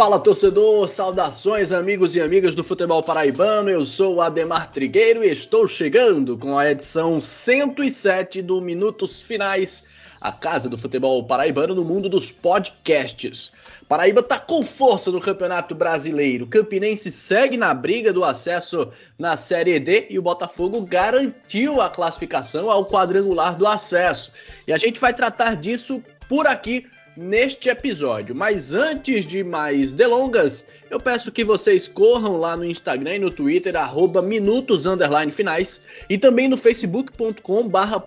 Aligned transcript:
Fala 0.00 0.18
torcedor, 0.18 0.88
saudações 0.88 1.72
amigos 1.72 2.16
e 2.16 2.22
amigas 2.22 2.54
do 2.54 2.64
futebol 2.64 3.02
paraibano. 3.02 3.68
Eu 3.68 3.84
sou 3.84 4.22
Ademar 4.22 4.70
Trigueiro 4.70 5.22
e 5.22 5.30
estou 5.30 5.68
chegando 5.68 6.38
com 6.38 6.58
a 6.58 6.70
edição 6.70 7.20
107 7.20 8.40
do 8.40 8.62
Minutos 8.62 9.20
Finais, 9.20 9.84
a 10.18 10.32
casa 10.32 10.70
do 10.70 10.78
futebol 10.78 11.22
paraibano 11.26 11.74
no 11.74 11.84
mundo 11.84 12.08
dos 12.08 12.32
podcasts. 12.32 13.52
Paraíba 13.86 14.22
tá 14.22 14.38
com 14.38 14.62
força 14.62 15.10
no 15.10 15.20
Campeonato 15.20 15.74
Brasileiro. 15.74 16.46
Campinense 16.46 17.12
segue 17.12 17.58
na 17.58 17.74
briga 17.74 18.10
do 18.10 18.24
acesso 18.24 18.90
na 19.18 19.36
Série 19.36 19.78
D 19.78 20.06
e 20.08 20.18
o 20.18 20.22
Botafogo 20.22 20.80
garantiu 20.80 21.78
a 21.78 21.90
classificação 21.90 22.70
ao 22.70 22.86
quadrangular 22.86 23.54
do 23.54 23.66
acesso. 23.66 24.32
E 24.66 24.72
a 24.72 24.78
gente 24.78 24.98
vai 24.98 25.12
tratar 25.12 25.56
disso 25.56 26.02
por 26.26 26.46
aqui 26.46 26.86
neste 27.16 27.68
episódio. 27.68 28.34
Mas 28.34 28.72
antes 28.72 29.26
de 29.26 29.42
mais 29.42 29.94
delongas, 29.94 30.64
eu 30.90 30.98
peço 30.98 31.32
que 31.32 31.44
vocês 31.44 31.86
corram 31.86 32.36
lá 32.36 32.56
no 32.56 32.64
Instagram 32.64 33.16
e 33.16 33.18
no 33.18 33.30
Twitter, 33.30 33.76
arroba 33.76 34.22
minutos 34.22 34.86
finais, 35.30 35.80
e 36.08 36.16
também 36.16 36.48
no 36.48 36.56
facebook.com 36.56 37.68
barra 37.68 38.00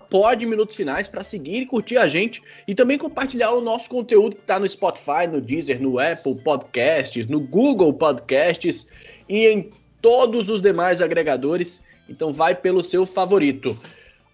finais 0.76 1.08
para 1.08 1.22
seguir 1.22 1.62
e 1.62 1.66
curtir 1.66 1.96
a 1.96 2.06
gente 2.06 2.42
e 2.66 2.74
também 2.74 2.98
compartilhar 2.98 3.52
o 3.52 3.60
nosso 3.60 3.88
conteúdo 3.88 4.36
que 4.36 4.42
está 4.42 4.58
no 4.58 4.68
Spotify, 4.68 5.26
no 5.30 5.40
Deezer, 5.40 5.80
no 5.80 5.98
Apple 5.98 6.36
Podcasts, 6.36 7.26
no 7.26 7.40
Google 7.40 7.92
Podcasts 7.92 8.86
e 9.28 9.46
em 9.46 9.70
todos 10.00 10.50
os 10.50 10.60
demais 10.60 11.00
agregadores. 11.00 11.82
Então 12.08 12.32
vai 12.32 12.54
pelo 12.54 12.84
seu 12.84 13.06
favorito. 13.06 13.78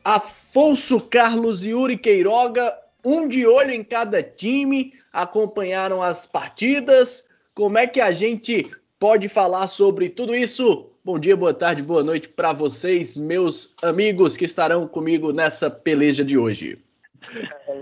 Afonso 0.05 0.99
Carlos 1.01 1.65
Yuri 1.65 1.97
Queiroga, 1.97 2.77
um 3.05 3.27
de 3.29 3.47
olho 3.47 3.71
em 3.71 3.85
cada 3.85 4.23
time, 4.23 4.95
acompanharam 5.13 6.03
as 6.03 6.27
partidas. 6.27 7.29
Como 7.55 7.79
é 7.79 7.87
que 7.87 8.01
a 8.01 8.13
gente 8.13 8.71
pode 8.99 9.29
falar 9.29 9.67
sobre 9.67 10.09
tudo 10.09 10.35
isso? 10.35 10.91
Bom 11.05 11.19
dia, 11.19 11.37
boa 11.37 11.55
tarde, 11.55 11.83
boa 11.83 12.05
noite 12.05 12.29
para 12.29 12.53
vocês, 12.53 13.17
meus 13.17 13.75
amigos 13.83 14.37
que 14.37 14.45
estarão 14.45 14.87
comigo 14.87 15.33
nessa 15.33 15.71
peleja 15.71 16.25
de 16.25 16.37
hoje. 16.37 16.79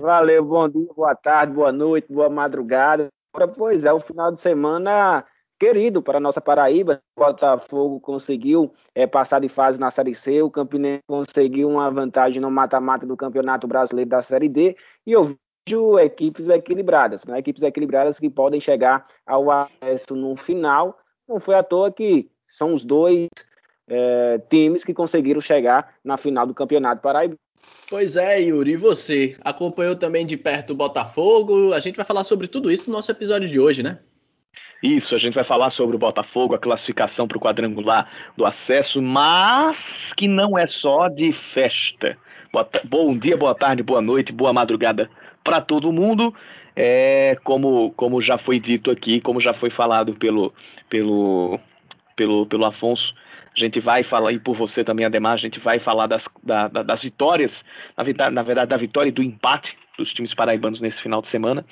Valeu, 0.01 0.45
bom 0.45 0.69
dia, 0.69 0.89
boa 0.95 1.15
tarde, 1.15 1.53
boa 1.53 1.73
noite, 1.73 2.13
boa 2.13 2.29
madrugada. 2.29 3.09
Pois 3.57 3.85
é, 3.85 3.93
o 3.93 4.01
final 4.01 4.33
de 4.33 4.41
semana 4.41 5.25
querido 5.59 6.03
para 6.03 6.19
a 6.19 6.21
nossa 6.21 6.41
Paraíba. 6.41 7.03
O 7.17 7.21
Botafogo 7.21 8.01
conseguiu 8.01 8.73
é, 8.95 9.07
passar 9.07 9.41
de 9.41 9.49
fase 9.49 9.79
na 9.79 9.91
Série 9.91 10.15
C, 10.15 10.43
o 10.43 10.51
Campinense 10.51 11.03
conseguiu 11.07 11.69
uma 11.69 11.91
vantagem 11.91 12.41
no 12.41 12.51
mata-mata 12.51 13.07
do 13.07 13.17
Campeonato 13.17 13.67
Brasileiro 13.67 14.11
da 14.11 14.23
Série 14.23 14.49
D, 14.49 14.77
e 15.07 15.13
eu 15.13 15.37
vejo 15.67 15.99
equipes 15.99 16.49
equilibradas, 16.49 17.25
né? 17.25 17.39
equipes 17.39 17.63
equilibradas 17.63 18.19
que 18.19 18.31
podem 18.31 18.61
chegar 18.61 19.05
ao 19.27 19.51
acesso 19.51 20.15
no 20.15 20.37
final. 20.37 20.99
Não 21.29 21.41
foi 21.41 21.55
à 21.55 21.63
toa 21.63 21.93
que 21.93 22.31
são 22.49 22.73
os 22.73 22.85
dois 22.85 23.29
é, 23.89 24.39
times 24.49 24.85
que 24.85 24.95
conseguiram 24.95 25.41
chegar 25.41 25.95
na 26.05 26.17
final 26.17 26.47
do 26.47 26.55
Campeonato 26.55 27.03
Paraíba. 27.03 27.37
Pois 27.91 28.17
é, 28.17 28.41
Yuri, 28.41 28.73
e 28.73 28.77
você? 28.77 29.37
Acompanhou 29.41 29.97
também 29.97 30.25
de 30.25 30.37
perto 30.37 30.71
o 30.71 30.77
Botafogo? 30.77 31.73
A 31.73 31.81
gente 31.81 31.97
vai 31.97 32.05
falar 32.05 32.25
sobre 32.25 32.47
tudo 32.47 32.71
isso 32.71 32.85
no 32.87 32.97
nosso 32.97 33.11
episódio 33.11 33.49
de 33.49 33.59
hoje, 33.59 33.83
né? 33.83 33.99
Isso, 34.83 35.15
a 35.15 35.19
gente 35.19 35.35
vai 35.35 35.45
falar 35.45 35.71
sobre 35.71 35.97
o 35.97 35.99
Botafogo, 35.99 36.55
a 36.55 36.59
classificação 36.59 37.27
para 37.27 37.37
o 37.37 37.41
quadrangular 37.41 38.09
do 38.37 38.47
acesso, 38.47 39.03
mas 39.03 40.13
que 40.17 40.29
não 40.29 40.57
é 40.57 40.69
só 40.69 41.09
de 41.09 41.33
festa. 41.53 42.17
Bom 42.85 43.17
dia, 43.19 43.37
boa 43.37 43.57
tarde, 43.57 43.83
boa 43.83 44.01
noite, 44.01 44.33
boa 44.33 44.53
madrugada 44.53 45.11
para 45.43 45.61
todo 45.61 45.93
mundo. 45.93 46.33
É, 46.77 47.37
como, 47.43 47.93
como 47.97 48.23
já 48.23 48.39
foi 48.39 48.61
dito 48.61 48.89
aqui, 48.89 49.21
como 49.21 49.41
já 49.41 49.53
foi 49.53 49.69
falado 49.69 50.15
pelo, 50.15 50.55
pelo, 50.89 51.59
pelo, 52.15 52.47
pelo 52.47 52.65
Afonso, 52.65 53.13
a 53.57 53.59
gente 53.59 53.81
vai 53.81 54.05
falar, 54.05 54.31
e 54.31 54.39
por 54.39 54.57
você 54.57 54.85
também, 54.85 55.05
Ademar, 55.05 55.33
a 55.33 55.39
gente 55.39 55.59
vai 55.59 55.81
falar 55.81 56.07
das, 56.07 56.25
da, 56.41 56.69
das 56.69 57.03
vitórias, 57.03 57.65
na, 58.17 58.31
na 58.31 58.43
verdade, 58.43 58.69
da 58.71 58.77
vitória 58.77 59.09
e 59.09 59.13
do 59.13 59.25
empate 59.25 59.77
dos 59.99 60.13
times 60.15 60.33
paraibanos 60.33 60.81
nesse 60.81 61.03
final 61.03 61.21
de 61.21 61.27
semana. 61.27 61.65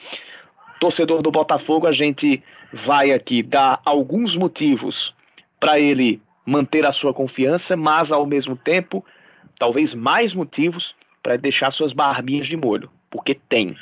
Torcedor 0.80 1.22
do 1.22 1.30
Botafogo, 1.30 1.86
a 1.86 1.92
gente 1.92 2.42
vai 2.86 3.12
aqui 3.12 3.42
dar 3.42 3.80
alguns 3.84 4.36
motivos 4.36 5.14
para 5.58 5.80
ele 5.80 6.20
manter 6.44 6.84
a 6.86 6.92
sua 6.92 7.12
confiança, 7.12 7.76
mas 7.76 8.12
ao 8.12 8.26
mesmo 8.26 8.56
tempo, 8.56 9.04
talvez 9.58 9.94
mais 9.94 10.32
motivos 10.32 10.94
para 11.22 11.36
deixar 11.36 11.72
suas 11.72 11.92
barbinhas 11.92 12.46
de 12.46 12.56
molho, 12.56 12.90
porque 13.10 13.34
tem. 13.48 13.76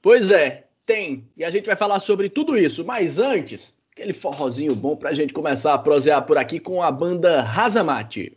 Pois 0.00 0.30
é, 0.30 0.64
tem. 0.86 1.28
E 1.36 1.44
a 1.44 1.50
gente 1.50 1.66
vai 1.66 1.76
falar 1.76 2.00
sobre 2.00 2.28
tudo 2.28 2.56
isso, 2.56 2.84
mas 2.86 3.18
antes, 3.18 3.76
aquele 3.92 4.12
forrozinho 4.12 4.74
bom 4.74 4.96
para 4.96 5.10
a 5.10 5.14
gente 5.14 5.32
começar 5.32 5.74
a 5.74 5.78
prosear 5.78 6.22
por 6.22 6.38
aqui 6.38 6.58
com 6.58 6.82
a 6.82 6.90
banda 6.90 7.42
Razamate. 7.42 8.36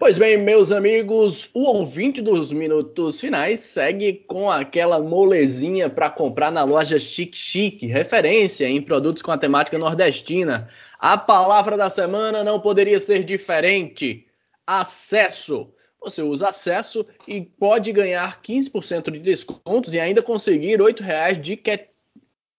Pois 0.00 0.16
bem, 0.16 0.38
meus 0.38 0.72
amigos, 0.72 1.50
o 1.52 1.60
ouvinte 1.60 2.22
dos 2.22 2.50
minutos 2.50 3.20
finais 3.20 3.60
segue 3.60 4.14
com 4.26 4.50
aquela 4.50 4.98
molezinha 4.98 5.90
para 5.90 6.08
comprar 6.08 6.50
na 6.50 6.64
loja 6.64 6.98
Chic 6.98 7.36
Chic, 7.36 7.82
referência 7.82 8.66
em 8.66 8.80
produtos 8.80 9.22
com 9.22 9.30
a 9.30 9.36
temática 9.36 9.76
nordestina. 9.76 10.70
A 10.98 11.18
palavra 11.18 11.76
da 11.76 11.90
semana 11.90 12.42
não 12.42 12.58
poderia 12.58 12.98
ser 12.98 13.22
diferente: 13.24 14.26
acesso. 14.66 15.70
Você 16.00 16.22
usa 16.22 16.48
acesso 16.48 17.04
e 17.28 17.42
pode 17.42 17.92
ganhar 17.92 18.40
15% 18.40 19.10
de 19.10 19.18
descontos 19.18 19.92
e 19.92 20.00
ainda 20.00 20.22
conseguir 20.22 20.80
R$ 20.80 20.94
reais 20.98 21.38
de 21.38 21.60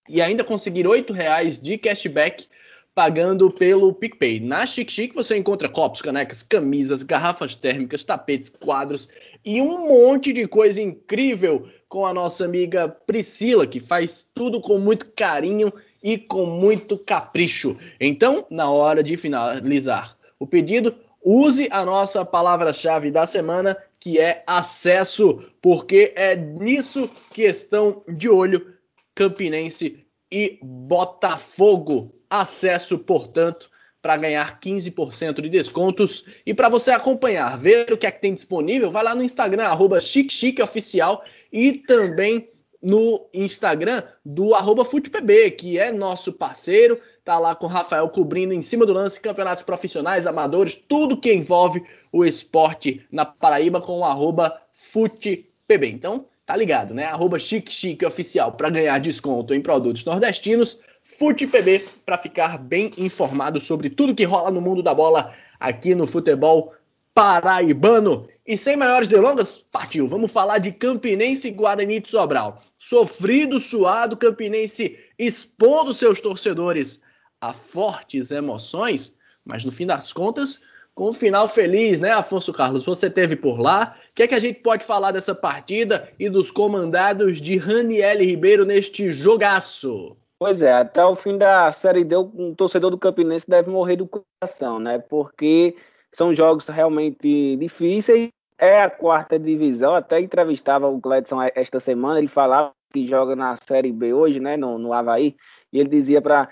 e 0.08 0.22
ainda 0.22 0.44
conseguir 0.44 0.86
R$ 0.86 1.06
reais 1.12 1.60
de 1.60 1.76
cashback 1.80 2.46
pagando 3.02 3.50
pelo 3.50 3.92
PicPay. 3.96 4.40
Na 4.40 4.64
Chic 4.64 4.92
Chic 4.92 5.16
você 5.16 5.36
encontra 5.36 5.68
copos, 5.68 6.04
canecas, 6.04 6.44
camisas, 6.44 7.02
garrafas 7.02 7.56
térmicas, 7.56 8.04
tapetes, 8.04 8.48
quadros 8.48 9.10
e 9.44 9.60
um 9.60 9.88
monte 9.88 10.32
de 10.32 10.48
coisa 10.48 10.80
incrível 10.80 11.68
com 11.90 12.06
a 12.06 12.14
nossa 12.14 12.46
amiga 12.46 12.88
Priscila, 12.88 13.66
que 13.66 13.80
faz 13.80 14.30
tudo 14.36 14.62
com 14.62 14.78
muito 14.78 15.08
carinho 15.16 15.74
e 16.04 16.16
com 16.16 16.46
muito 16.46 16.96
capricho. 16.96 17.76
Então, 18.00 18.46
na 18.52 18.70
hora 18.70 19.02
de 19.02 19.18
finalizar 19.18 20.16
o 20.40 20.46
pedido, 20.46 20.94
use 21.26 21.68
a 21.72 21.84
nossa 21.84 22.24
palavra-chave 22.24 23.10
da 23.10 23.26
semana, 23.26 23.76
que 24.00 24.20
é 24.20 24.44
acesso, 24.46 25.44
porque 25.60 26.14
é 26.16 26.36
nisso 26.36 27.10
que 27.34 27.42
estão 27.42 28.04
de 28.08 28.30
olho 28.30 28.76
Campinense 29.16 30.06
e 30.32 30.60
Botafogo 30.62 32.21
acesso, 32.32 32.98
portanto, 32.98 33.70
para 34.02 34.18
ganhar 34.18 34.60
15% 34.60 35.42
de 35.42 35.50
descontos. 35.50 36.26
E 36.46 36.54
para 36.54 36.70
você 36.70 36.92
acompanhar, 36.92 37.58
ver 37.58 37.92
o 37.92 37.98
que 37.98 38.08
é 38.08 38.12
que 38.12 38.22
tem 38.22 38.34
disponível, 38.34 38.90
vai 38.90 39.04
lá 39.04 39.14
no 39.14 39.22
Instagram, 39.22 39.66
arroba 39.66 40.00
Oficial, 40.64 41.24
e 41.52 41.74
também 41.74 42.50
no 42.82 43.30
Instagram 43.34 44.02
do 44.26 44.56
arroba 44.56 44.84
FutePB, 44.84 45.52
que 45.52 45.78
é 45.78 45.92
nosso 45.92 46.34
parceiro, 46.34 47.00
tá 47.24 47.38
lá 47.38 47.54
com 47.54 47.68
o 47.68 47.70
Rafael 47.70 48.10
cobrindo 48.10 48.56
em 48.56 48.62
cima 48.64 48.88
do 48.88 48.94
lance 48.94 49.20
campeonatos 49.20 49.64
profissionais, 49.64 50.26
amadores, 50.26 50.76
tudo 50.88 51.20
que 51.20 51.32
envolve 51.32 51.84
o 52.12 52.26
esporte 52.26 53.06
na 53.12 53.24
Paraíba 53.24 53.80
com 53.80 54.00
o 54.00 54.04
arroba 54.04 54.60
FutePB. 54.72 55.90
Então, 55.90 56.26
tá 56.44 56.56
ligado, 56.56 56.94
né? 56.94 57.06
Arroba 57.06 57.38
Oficial 57.38 58.52
para 58.54 58.70
ganhar 58.72 59.00
desconto 59.00 59.54
em 59.54 59.62
produtos 59.62 60.04
nordestinos. 60.04 60.80
FutePB 61.04 61.86
para 62.06 62.18
ficar 62.18 62.58
bem 62.58 62.92
informado 62.98 63.60
sobre 63.60 63.90
tudo 63.90 64.16
que 64.16 64.24
rola 64.24 64.52
no 64.52 64.62
mundo 64.62 64.84
da 64.84 64.94
bola 64.94 65.34
aqui 65.60 65.94
no 65.94 66.08
futebol 66.08 66.74
paraibano. 67.14 68.28
E 68.46 68.58
sem 68.58 68.76
maiores 68.76 69.08
delongas, 69.08 69.58
partiu. 69.72 70.08
Vamos 70.08 70.32
falar 70.32 70.58
de 70.58 70.72
Campinense 70.72 71.48
e 71.48 71.52
Guarani 71.52 72.00
de 72.00 72.10
Sobral. 72.10 72.64
Sofrido, 72.78 73.60
suado, 73.60 74.18
Campinense 74.18 74.98
expondo 75.18 75.94
seus 75.94 76.20
torcedores 76.20 77.02
a 77.40 77.54
fortes 77.54 78.32
emoções, 78.32 79.16
mas 79.46 79.66
no 79.66 79.72
fim 79.72 79.86
das 79.86 80.14
contas, 80.14 80.60
com 80.94 81.10
um 81.10 81.14
final 81.14 81.48
feliz, 81.48 82.00
né, 82.00 82.12
Afonso 82.12 82.52
Carlos? 82.52 82.86
Você 82.86 83.10
teve 83.10 83.36
por 83.36 83.60
lá. 83.60 83.98
O 84.12 84.14
que 84.14 84.24
é 84.24 84.28
que 84.28 84.36
a 84.36 84.40
gente 84.40 84.60
pode 84.60 84.86
falar 84.86 85.12
dessa 85.12 85.34
partida 85.34 86.12
e 86.20 86.30
dos 86.30 86.52
comandados 86.52 87.42
de 87.42 87.58
Raniel 87.58 88.20
Ribeiro 88.20 88.66
neste 88.66 89.12
jogaço? 89.12 90.18
Pois 90.42 90.60
é, 90.64 90.74
até 90.74 91.06
o 91.06 91.16
fim 91.16 91.38
da 91.38 91.72
Série 91.72 92.04
D, 92.04 92.18
um 92.18 92.56
torcedor 92.56 92.90
do 92.90 92.98
Campinense 92.98 93.46
deve 93.48 93.70
morrer 93.70 93.96
do 93.96 94.08
coração, 94.08 94.80
né? 94.80 94.98
Porque 94.98 95.76
são 96.12 96.34
jogos 96.34 96.66
realmente 96.66 97.56
difíceis. 97.58 98.30
É 98.58 98.82
a 98.82 98.90
quarta 98.90 99.38
divisão, 99.38 99.94
até 99.94 100.20
entrevistava 100.20 100.90
o 100.90 100.98
Gledson 100.98 101.44
esta 101.54 101.80
semana, 101.80 102.18
ele 102.18 102.28
falava 102.28 102.72
que 102.92 103.06
joga 103.06 103.36
na 103.36 103.56
Série 103.56 103.92
B 103.92 104.16
hoje, 104.16 104.40
né, 104.40 104.58
no, 104.58 104.80
no 104.80 104.94
Havaí, 104.94 105.36
e 105.72 105.80
ele 105.80 105.90
dizia 105.90 106.20
para 106.20 106.50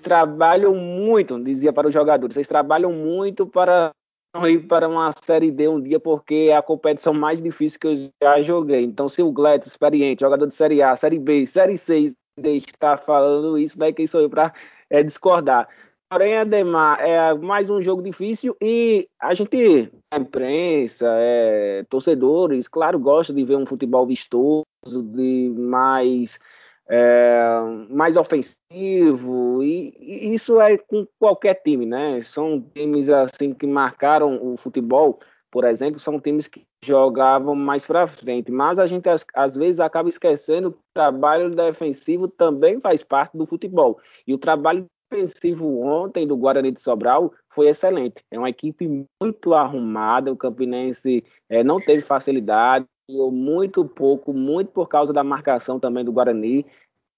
trabalham 0.00 0.76
muito, 0.76 1.42
dizia 1.42 1.72
para 1.72 1.88
os 1.88 1.92
jogadores, 1.92 2.34
vocês 2.34 2.46
trabalham 2.46 2.92
muito 2.92 3.44
para 3.44 3.90
não 4.32 4.48
ir 4.48 4.68
para 4.68 4.88
uma 4.88 5.10
Série 5.10 5.50
D 5.50 5.66
um 5.66 5.80
dia, 5.80 5.98
porque 5.98 6.46
é 6.50 6.56
a 6.56 6.62
competição 6.62 7.12
mais 7.12 7.42
difícil 7.42 7.80
que 7.80 7.88
eu 7.88 7.96
já 8.22 8.40
joguei. 8.40 8.84
Então, 8.84 9.08
se 9.08 9.20
o 9.20 9.32
Gledson, 9.32 9.68
experiente, 9.68 10.20
jogador 10.20 10.46
de 10.46 10.54
Série 10.54 10.80
A, 10.80 10.94
Série 10.94 11.18
B, 11.18 11.44
Série 11.44 11.76
C, 11.76 12.12
está 12.36 12.96
falando 12.96 13.58
isso, 13.58 13.78
daí 13.78 13.92
quem 13.92 14.06
sou 14.06 14.20
eu 14.20 14.30
para 14.30 14.52
é, 14.88 15.02
discordar. 15.02 15.68
Porém, 16.08 16.36
Ademar, 16.36 17.00
é 17.00 17.32
mais 17.34 17.70
um 17.70 17.80
jogo 17.80 18.02
difícil 18.02 18.54
e 18.60 19.08
a 19.18 19.34
gente, 19.34 19.90
a 20.10 20.18
imprensa, 20.18 21.06
é, 21.08 21.84
torcedores, 21.88 22.68
claro, 22.68 22.98
gosta 22.98 23.32
de 23.32 23.42
ver 23.44 23.56
um 23.56 23.64
futebol 23.64 24.06
vistoso, 24.06 24.66
de 24.86 25.50
mais, 25.56 26.38
é, 26.86 27.40
mais 27.88 28.14
ofensivo, 28.16 29.62
e, 29.62 29.94
e, 29.98 30.34
isso 30.34 30.60
é 30.60 30.76
com 30.76 31.06
qualquer 31.18 31.54
time, 31.62 31.86
né? 31.86 32.20
São 32.20 32.60
times 32.60 33.08
assim 33.08 33.54
que 33.54 33.66
marcaram 33.66 34.38
o 34.42 34.58
futebol, 34.58 35.18
por 35.50 35.64
exemplo, 35.64 35.98
são 35.98 36.20
times 36.20 36.46
que 36.46 36.66
jogavam 36.84 37.54
mais 37.54 37.86
para 37.86 38.08
frente, 38.08 38.50
mas 38.50 38.78
a 38.78 38.86
gente 38.86 39.08
às, 39.08 39.56
vezes 39.56 39.78
acaba 39.78 40.08
esquecendo 40.08 40.72
que 40.72 40.78
o 40.78 40.94
trabalho 40.94 41.54
defensivo 41.54 42.26
também 42.26 42.80
faz 42.80 43.02
parte 43.02 43.36
do 43.36 43.46
futebol. 43.46 44.00
E 44.26 44.34
o 44.34 44.38
trabalho 44.38 44.86
ofensivo 45.12 45.80
ontem 45.80 46.26
do 46.26 46.36
Guarani 46.36 46.72
de 46.72 46.80
Sobral 46.80 47.32
foi 47.50 47.68
excelente. 47.68 48.24
É 48.30 48.38
uma 48.38 48.50
equipe 48.50 49.06
muito 49.20 49.54
arrumada. 49.54 50.32
O 50.32 50.36
Campinense 50.36 51.22
é, 51.48 51.62
não 51.62 51.80
teve 51.80 52.00
facilidade, 52.00 52.86
muito 53.08 53.84
pouco, 53.84 54.32
muito 54.32 54.72
por 54.72 54.88
causa 54.88 55.12
da 55.12 55.22
marcação 55.22 55.78
também 55.78 56.04
do 56.04 56.12
Guarani. 56.12 56.66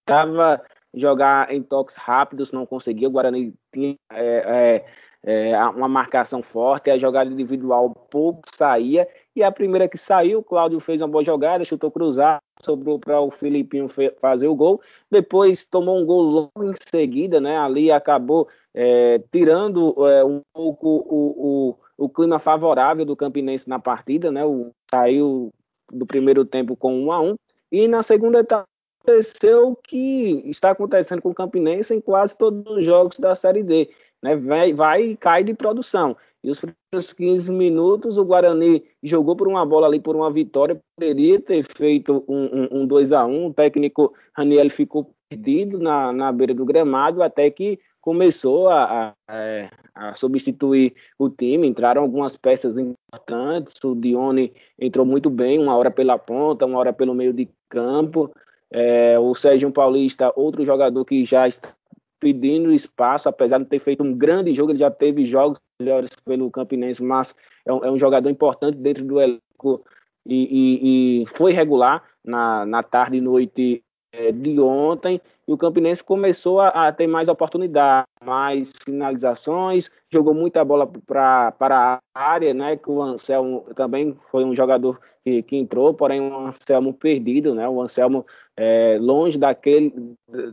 Estava 0.01 0.63
jogar 0.93 1.53
em 1.53 1.63
toques 1.63 1.97
rápidos, 1.97 2.53
não 2.53 2.67
conseguia. 2.67 3.09
O 3.09 3.11
Guarani 3.11 3.55
tinha 3.73 3.97
é, 4.13 4.85
é, 5.25 5.51
é, 5.51 5.67
uma 5.69 5.89
marcação 5.89 6.43
forte, 6.43 6.91
a 6.91 6.99
jogada 6.99 7.31
individual 7.31 7.91
pouco 8.11 8.43
saía. 8.55 9.09
E 9.37 9.43
a 9.43 9.51
primeira 9.51 9.89
que 9.89 9.99
saiu, 9.99 10.39
o 10.39 10.45
Cláudio 10.45 10.79
fez 10.79 11.01
uma 11.01 11.09
boa 11.09 11.25
jogada, 11.25 11.65
chutou 11.65 11.91
cruzado, 11.91 12.41
sobrou 12.63 13.01
para 13.01 13.21
o 13.21 13.33
Filipinho 13.33 13.89
fazer 14.21 14.47
o 14.47 14.55
gol. 14.55 14.81
Depois 15.11 15.67
tomou 15.67 15.99
um 15.99 16.07
gol 16.07 16.23
logo 16.23 16.71
em 16.71 16.73
seguida, 16.89 17.41
né? 17.41 17.59
Ali 17.59 17.91
acabou 17.91 18.49
é, 18.73 19.21
tirando 19.33 19.95
é, 20.09 20.25
um 20.25 20.41
pouco 20.53 20.89
o, 20.89 21.75
o, 21.99 22.05
o, 22.05 22.09
clima 22.09 22.39
favorável 22.39 23.05
do 23.05 23.17
Campinense 23.17 23.69
na 23.69 23.81
partida, 23.81 24.31
né? 24.31 24.45
O, 24.45 24.71
saiu 24.89 25.53
do 25.93 26.07
primeiro 26.07 26.45
tempo 26.45 26.77
com 26.77 27.05
1 27.07 27.13
a 27.13 27.21
1 27.21 27.35
e 27.73 27.89
na 27.89 28.03
segunda 28.03 28.39
etapa 28.39 28.67
aconteceu 29.03 29.69
o 29.69 29.77
que 29.77 30.43
está 30.47 30.71
acontecendo 30.71 31.21
com 31.21 31.31
o 31.31 31.35
Campinense 31.35 31.93
em 31.93 32.01
quase 32.01 32.37
todos 32.37 32.65
os 32.67 32.85
jogos 32.85 33.19
da 33.19 33.35
Série 33.35 33.63
D. 33.63 33.91
Né? 34.23 34.37
Vai, 34.37 34.73
vai 34.73 35.03
e 35.03 35.17
cai 35.17 35.45
de 35.45 35.55
produção. 35.55 36.17
E 36.45 36.51
os 36.51 36.61
primeiros 36.61 37.11
15 37.15 37.51
minutos, 37.51 38.19
o 38.19 38.25
Guarani 38.25 38.85
jogou 39.03 39.35
por 39.35 39.49
uma 39.49 39.65
bola 39.65 39.87
ali, 39.87 39.99
por 39.99 40.15
uma 40.15 40.31
vitória, 40.31 40.79
poderia 40.95 41.41
ter 41.41 41.65
feito 41.65 42.23
um, 42.29 42.45
um, 42.45 42.83
um 42.83 42.87
2 42.87 43.13
a 43.13 43.25
1 43.25 43.47
O 43.47 43.55
técnico 43.55 44.13
Raniel 44.37 44.69
ficou 44.69 45.11
perdido 45.27 45.79
na, 45.79 46.13
na 46.13 46.31
beira 46.31 46.53
do 46.53 46.67
gramado, 46.67 47.23
até 47.23 47.51
que 47.51 47.81
começou 47.99 48.69
a, 48.69 49.15
a, 49.27 49.71
a, 49.95 50.13
substituir 50.13 50.95
o 51.19 51.31
time, 51.31 51.67
entraram 51.67 52.03
algumas 52.03 52.37
peças 52.37 52.77
importantes, 52.77 53.83
o 53.83 53.95
Dione 53.95 54.53
entrou 54.79 55.07
muito 55.07 55.31
bem, 55.31 55.59
uma 55.59 55.75
hora 55.75 55.91
pela 55.91 56.19
ponta, 56.19 56.67
uma 56.67 56.79
hora 56.79 56.93
pelo 56.93 57.15
meio 57.15 57.33
de 57.33 57.49
campo, 57.71 58.31
é, 58.71 59.19
o 59.19 59.35
Sérgio 59.35 59.73
Paulista, 59.73 60.31
outro 60.37 60.63
jogador 60.67 61.07
que 61.07 61.25
já 61.25 61.49
está 61.49 61.75
pedindo 62.21 62.73
espaço, 62.73 63.29
apesar 63.29 63.59
de 63.59 63.67
ter 63.67 63.79
feito 63.79 64.03
um 64.03 64.15
grande 64.15 64.55
jogo, 64.55 64.73
ele 64.73 64.79
já 64.79 64.91
teve 64.91 65.25
jogos 65.25 65.61
melhores 65.79 66.11
pelo 66.25 66.51
Campinense, 66.51 67.03
mas 67.03 67.35
é 67.67 67.73
um, 67.73 67.85
é 67.85 67.91
um 67.91 67.99
jogador 67.99 68.31
importante 68.31 68.79
dentro 68.79 69.05
do 69.05 69.21
elenco 69.21 69.85
e, 70.27 70.35
e, 70.35 71.23
e 71.23 71.27
foi 71.27 71.53
regular 71.53 72.03
na, 72.25 72.65
na 72.65 72.83
tarde 72.83 73.19
e 73.19 73.21
noite 73.21 73.85
de 74.33 74.61
ontem 74.61 75.21
e 75.47 75.53
o 75.53 75.59
Campinense 75.59 76.03
começou 76.03 76.61
a, 76.61 76.69
a, 76.69 76.93
ter 76.93 77.07
mais 77.07 77.29
oportunidades, 77.29 78.09
mais 78.25 78.73
finalizações, 78.85 79.91
jogou 80.11 80.33
muita 80.33 80.65
bola 80.65 80.91
para 81.07 81.53
a 81.61 82.01
área, 82.15 82.55
né? 82.55 82.77
Que 82.77 82.91
o 82.91 83.03
Anselmo 83.03 83.67
também 83.75 84.17
foi 84.31 84.45
um 84.45 84.55
jogador 84.55 84.99
que, 85.23 85.43
que 85.43 85.57
entrou, 85.57 85.93
porém 85.93 86.21
o 86.21 86.47
Anselmo 86.47 86.95
perdido, 86.95 87.55
né? 87.55 87.69
O 87.69 87.83
Anselmo 87.83 88.25
é, 88.57 88.97
longe 88.99 89.39
daquele, 89.39 89.93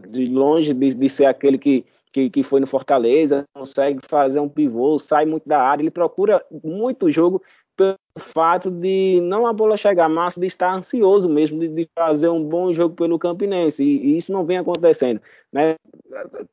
de 0.10 0.26
longe 0.28 0.74
de, 0.74 0.94
de 0.94 1.10
ser 1.10 1.26
aquele 1.26 1.58
que, 1.58 1.86
que, 2.12 2.30
que 2.30 2.44
foi 2.44 2.60
no 2.60 2.68
Fortaleza, 2.68 3.46
consegue 3.54 4.00
fazer 4.04 4.42
um 4.42 4.50
pivô, 4.50 5.00
sai 5.00 5.26
muito 5.26 5.48
da 5.48 5.62
área, 5.62 5.82
ele 5.82 5.92
procura 5.92 6.44
muito 6.64 7.10
jogo 7.10 7.42
pelo 7.76 7.98
fato 8.18 8.70
de 8.70 9.20
não 9.22 9.48
a 9.48 9.54
bola 9.54 9.78
chegar, 9.78 10.10
mas 10.10 10.36
de 10.36 10.46
estar 10.46 10.74
ansioso 10.74 11.30
mesmo 11.30 11.60
de, 11.60 11.68
de 11.68 11.90
fazer 11.96 12.30
um 12.30 12.44
bom 12.44 12.74
jogo 12.74 12.96
pelo 12.96 13.20
Campinense, 13.20 13.84
e, 13.84 14.14
e, 14.14 14.18
isso 14.18 14.32
não 14.32 14.46
vem 14.46 14.58
acontecendo, 14.58 15.22
né? 15.52 15.76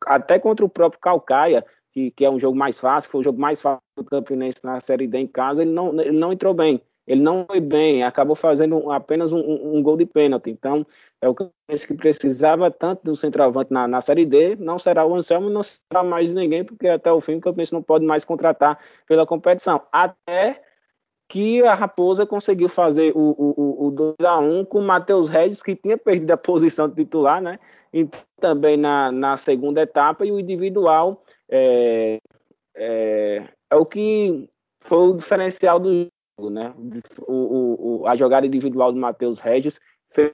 Até 0.06 0.38
contra 0.38 0.64
o 0.64 0.68
próprio 0.68 1.00
Calcaia, 1.00 1.64
que, 1.92 2.10
que 2.12 2.24
é 2.24 2.30
um 2.30 2.38
jogo 2.38 2.56
mais 2.56 2.78
fácil, 2.78 3.10
foi 3.10 3.20
o 3.20 3.24
jogo 3.24 3.40
mais 3.40 3.60
fácil 3.60 3.82
do 3.96 4.04
Campinense 4.04 4.60
na 4.62 4.80
Série 4.80 5.06
D 5.06 5.18
em 5.18 5.26
casa, 5.26 5.62
ele 5.62 5.72
não, 5.72 6.00
ele 6.00 6.12
não 6.12 6.32
entrou 6.32 6.54
bem, 6.54 6.80
ele 7.06 7.22
não 7.22 7.44
foi 7.46 7.60
bem, 7.60 8.04
acabou 8.04 8.36
fazendo 8.36 8.92
apenas 8.92 9.32
um, 9.32 9.40
um, 9.40 9.76
um 9.76 9.82
gol 9.82 9.96
de 9.96 10.06
pênalti, 10.06 10.50
então 10.50 10.86
é 11.20 11.28
o 11.28 11.34
Campinense 11.34 11.86
que 11.86 11.94
precisava 11.94 12.70
tanto 12.70 13.02
do 13.02 13.16
centroavante 13.16 13.72
na, 13.72 13.88
na 13.88 14.00
Série 14.00 14.24
D, 14.24 14.56
não 14.56 14.78
será 14.78 15.04
o 15.04 15.14
Anselmo, 15.14 15.50
não 15.50 15.62
será 15.62 16.04
mais 16.04 16.32
ninguém, 16.32 16.64
porque 16.64 16.86
até 16.86 17.10
o 17.10 17.20
fim 17.20 17.36
o 17.36 17.40
Campinense 17.40 17.72
não 17.72 17.82
pode 17.82 18.04
mais 18.04 18.24
contratar 18.24 18.78
pela 19.06 19.26
competição, 19.26 19.82
até 19.90 20.62
que 21.28 21.62
a 21.62 21.74
Raposa 21.74 22.24
conseguiu 22.24 22.68
fazer 22.68 23.12
o, 23.14 23.20
o, 23.20 23.88
o 23.88 23.92
2x1 23.92 24.66
com 24.66 24.78
o 24.78 24.82
Matheus 24.82 25.28
Regis, 25.28 25.62
que 25.62 25.76
tinha 25.76 25.98
perdido 25.98 26.30
a 26.30 26.38
posição 26.38 26.88
de 26.88 26.94
titular, 26.94 27.40
né? 27.40 27.58
E 27.92 28.08
também 28.40 28.78
na, 28.78 29.12
na 29.12 29.36
segunda 29.36 29.82
etapa, 29.82 30.24
e 30.24 30.32
o 30.32 30.40
individual 30.40 31.22
é, 31.50 32.18
é, 32.74 33.44
é 33.70 33.76
o 33.76 33.84
que 33.84 34.48
foi 34.80 35.10
o 35.10 35.12
diferencial 35.12 35.78
do 35.78 36.08
jogo, 36.38 36.50
né? 36.50 36.72
O, 37.26 38.00
o, 38.00 38.06
a 38.06 38.16
jogada 38.16 38.46
individual 38.46 38.90
do 38.90 38.98
Matheus 38.98 39.38
Regis 39.38 39.78
fez, 40.10 40.32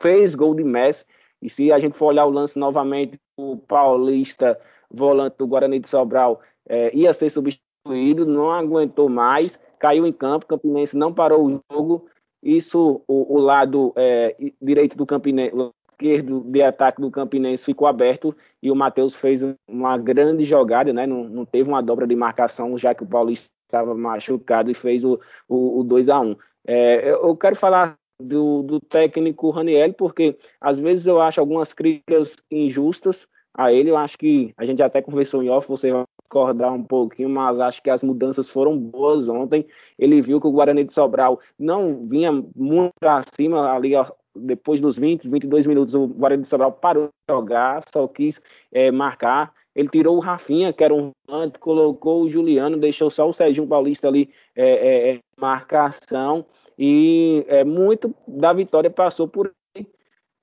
fez 0.00 0.34
gol 0.34 0.56
de 0.56 0.64
Messi, 0.64 1.04
e 1.40 1.48
se 1.48 1.70
a 1.70 1.78
gente 1.78 1.96
for 1.96 2.06
olhar 2.06 2.26
o 2.26 2.30
lance 2.30 2.58
novamente, 2.58 3.16
o 3.36 3.56
paulista 3.56 4.58
volante 4.90 5.36
do 5.38 5.46
Guarani 5.46 5.78
de 5.78 5.88
Sobral 5.88 6.40
é, 6.68 6.94
ia 6.94 7.12
ser 7.12 7.30
substituído, 7.30 8.26
não 8.26 8.50
aguentou 8.50 9.08
mais, 9.08 9.58
caiu 9.80 10.06
em 10.06 10.12
campo, 10.12 10.44
o 10.44 10.48
Campinense 10.48 10.96
não 10.96 11.12
parou 11.12 11.44
o 11.44 11.60
jogo. 11.72 12.06
Isso, 12.42 13.02
o, 13.08 13.36
o 13.36 13.38
lado 13.38 13.92
é, 13.96 14.36
direito 14.62 14.96
do 14.96 15.04
Campinense, 15.04 15.54
o 15.54 15.72
esquerdo 15.92 16.40
de 16.40 16.62
ataque 16.62 17.00
do 17.00 17.10
Campinense 17.10 17.64
ficou 17.64 17.88
aberto 17.88 18.34
e 18.62 18.70
o 18.70 18.76
Matheus 18.76 19.14
fez 19.14 19.42
uma 19.68 19.98
grande 19.98 20.44
jogada, 20.44 20.92
né? 20.92 21.06
Não, 21.06 21.24
não 21.24 21.44
teve 21.44 21.68
uma 21.68 21.82
dobra 21.82 22.06
de 22.06 22.14
marcação, 22.14 22.78
já 22.78 22.94
que 22.94 23.02
o 23.02 23.06
Paulista 23.06 23.48
estava 23.66 23.94
machucado 23.94 24.70
e 24.70 24.74
fez 24.74 25.04
o, 25.04 25.18
o, 25.48 25.80
o 25.80 25.84
2 25.84 26.08
a 26.08 26.20
1 26.20 26.36
é, 26.66 27.10
Eu 27.10 27.36
quero 27.36 27.56
falar 27.56 27.96
do, 28.20 28.62
do 28.62 28.80
técnico 28.80 29.50
Raniel, 29.50 29.92
porque 29.94 30.36
às 30.60 30.78
vezes 30.78 31.06
eu 31.06 31.20
acho 31.20 31.40
algumas 31.40 31.72
críticas 31.72 32.36
injustas 32.50 33.26
a 33.54 33.72
ele. 33.72 33.90
Eu 33.90 33.96
acho 33.96 34.16
que 34.18 34.52
a 34.56 34.64
gente 34.64 34.82
até 34.82 35.02
conversou 35.02 35.42
em 35.42 35.50
off, 35.50 35.68
você 35.68 35.92
vai 35.92 36.04
discordar 36.30 36.72
um 36.72 36.84
pouquinho, 36.84 37.28
mas 37.28 37.58
acho 37.58 37.82
que 37.82 37.90
as 37.90 38.04
mudanças 38.04 38.48
foram 38.48 38.78
boas 38.78 39.28
ontem. 39.28 39.66
Ele 39.98 40.22
viu 40.22 40.40
que 40.40 40.46
o 40.46 40.52
Guarani 40.52 40.84
de 40.84 40.94
Sobral 40.94 41.40
não 41.58 42.06
vinha 42.06 42.30
muito 42.54 42.92
acima 43.02 43.72
ali 43.72 43.92
depois 44.34 44.80
dos 44.80 44.96
20, 44.96 45.28
22 45.28 45.66
minutos, 45.66 45.94
o 45.94 46.06
Guarani 46.06 46.42
de 46.42 46.48
Sobral 46.48 46.72
parou 46.72 47.06
de 47.06 47.34
jogar, 47.34 47.82
só 47.92 48.06
quis 48.06 48.40
é, 48.70 48.90
marcar. 48.92 49.52
Ele 49.74 49.88
tirou 49.88 50.16
o 50.16 50.20
Rafinha, 50.20 50.72
que 50.72 50.84
era 50.84 50.94
um 50.94 51.10
volante, 51.28 51.58
colocou 51.58 52.22
o 52.22 52.28
Juliano, 52.28 52.78
deixou 52.78 53.10
só 53.10 53.28
o 53.28 53.32
Sérgio 53.32 53.66
Paulista 53.66 54.06
ali 54.06 54.30
é, 54.54 55.10
é, 55.10 55.18
marcação. 55.38 56.46
E 56.78 57.44
muito 57.66 58.14
da 58.26 58.54
vitória 58.54 58.88
passou 58.88 59.28
por 59.28 59.52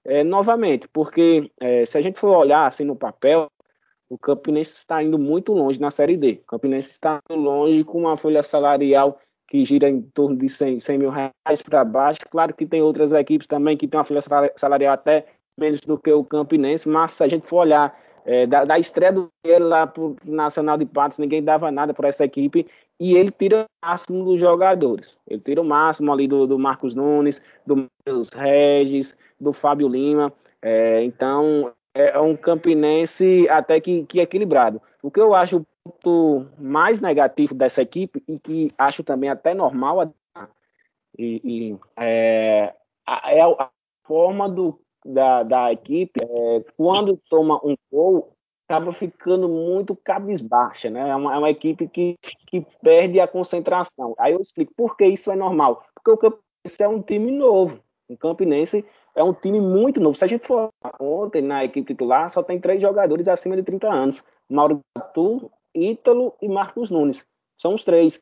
é, 0.05 0.23
novamente, 0.23 0.87
porque 0.87 1.51
é, 1.59 1.83
se 1.83 1.97
a 1.97 2.01
gente 2.01 2.19
for 2.19 2.29
olhar 2.29 2.65
assim 2.65 2.85
no 2.85 2.95
papel, 2.95 3.49
o 4.09 4.17
Campinense 4.17 4.71
está 4.71 5.03
indo 5.03 5.17
muito 5.17 5.53
longe 5.53 5.79
na 5.79 5.91
Série 5.91 6.17
D. 6.17 6.39
O 6.43 6.47
Campinense 6.47 6.91
está 6.91 7.19
longe 7.29 7.83
com 7.83 7.99
uma 7.99 8.17
folha 8.17 8.41
salarial 8.41 9.19
que 9.47 9.63
gira 9.63 9.89
em 9.89 10.01
torno 10.01 10.35
de 10.35 10.49
100, 10.49 10.79
100 10.79 10.97
mil 10.97 11.09
reais 11.09 11.61
para 11.63 11.83
baixo. 11.83 12.19
Claro 12.29 12.53
que 12.53 12.65
tem 12.65 12.81
outras 12.81 13.11
equipes 13.11 13.47
também 13.47 13.77
que 13.77 13.87
têm 13.87 13.97
uma 13.97 14.05
folha 14.05 14.21
salarial 14.55 14.93
até 14.93 15.25
menos 15.57 15.81
do 15.81 15.97
que 15.97 16.11
o 16.11 16.23
Campinense, 16.23 16.87
mas 16.87 17.11
se 17.11 17.23
a 17.23 17.27
gente 17.27 17.47
for 17.47 17.61
olhar 17.61 17.97
é, 18.25 18.45
da, 18.45 18.65
da, 18.65 18.77
estreia 18.77 19.13
dele 19.43 19.63
lá 19.63 19.87
pro 19.87 20.15
Nacional 20.23 20.77
de 20.77 20.85
Patos, 20.85 21.17
ninguém 21.17 21.41
dava 21.41 21.71
nada 21.71 21.93
para 21.93 22.09
essa 22.09 22.25
equipe 22.25 22.67
e 22.99 23.15
ele 23.15 23.31
tira 23.31 23.63
o 23.63 23.87
máximo 23.87 24.25
dos 24.25 24.39
jogadores. 24.39 25.17
Ele 25.27 25.39
tira 25.39 25.61
o 25.61 25.65
máximo 25.65 26.11
ali 26.11 26.27
do, 26.27 26.45
do 26.45 26.59
Marcos 26.59 26.93
Nunes, 26.93 27.41
do 27.65 27.87
Matheus 28.05 28.29
Regis, 28.29 29.15
do 29.39 29.53
Fábio 29.53 29.87
Lima. 29.87 30.31
É, 30.61 31.01
então 31.03 31.71
é, 31.97 32.11
é 32.15 32.19
um 32.19 32.35
Campinense 32.35 33.47
até 33.49 33.79
que, 33.81 34.05
que 34.05 34.19
equilibrado. 34.19 34.81
O 35.01 35.09
que 35.09 35.19
eu 35.19 35.33
acho 35.33 35.65
mais 36.57 36.99
negativo 36.99 37.53
dessa 37.55 37.81
equipe 37.81 38.21
e 38.27 38.37
que 38.37 38.71
acho 38.77 39.03
também 39.03 39.29
até 39.29 39.53
normal 39.53 40.13
e, 41.17 41.41
e 41.43 41.79
é, 41.97 42.73
é 43.07 43.41
a 43.41 43.69
forma 44.05 44.49
do 44.49 44.79
da, 45.07 45.43
da 45.43 45.71
equipe, 45.71 46.19
é, 46.21 46.65
quando 46.75 47.19
toma 47.29 47.55
um 47.63 47.77
gol, 47.89 48.33
acaba 48.67 48.91
ficando 48.91 49.47
muito 49.47 49.95
cabisbaixa, 49.95 50.89
né? 50.89 51.09
É 51.09 51.15
uma, 51.15 51.33
é 51.33 51.37
uma 51.37 51.49
equipe 51.49 51.87
que, 51.87 52.17
que 52.47 52.65
perde 52.81 53.19
a 53.19 53.27
concentração. 53.27 54.13
Aí 54.19 54.33
eu 54.33 54.41
explico 54.41 54.73
por 54.75 54.97
que 54.97 55.05
isso 55.05 55.31
é 55.31 55.35
normal. 55.35 55.85
Porque 55.95 56.11
o 56.11 56.17
Campinense 56.17 56.83
é 56.83 56.87
um 56.87 57.01
time 57.01 57.31
novo. 57.31 57.81
O 58.09 58.17
Campinense 58.17 58.85
é 59.17 59.23
um 59.23 59.33
time 59.33 59.59
muito 59.59 59.99
novo. 59.99 60.15
Se 60.15 60.23
a 60.23 60.27
gente 60.27 60.45
for 60.45 60.69
ontem 60.99 61.41
na 61.41 61.65
equipe 61.65 61.93
titular, 61.93 62.29
só 62.29 62.43
tem 62.43 62.59
três 62.59 62.79
jogadores 62.79 63.27
acima 63.27 63.55
de 63.55 63.63
30 63.63 63.91
anos: 63.91 64.23
Mauro 64.49 64.79
Gatu, 64.95 65.51
Ítalo 65.75 66.33
e 66.41 66.47
Marcos 66.47 66.89
Nunes. 66.91 67.25
São 67.59 67.73
os 67.73 67.83
três. 67.83 68.21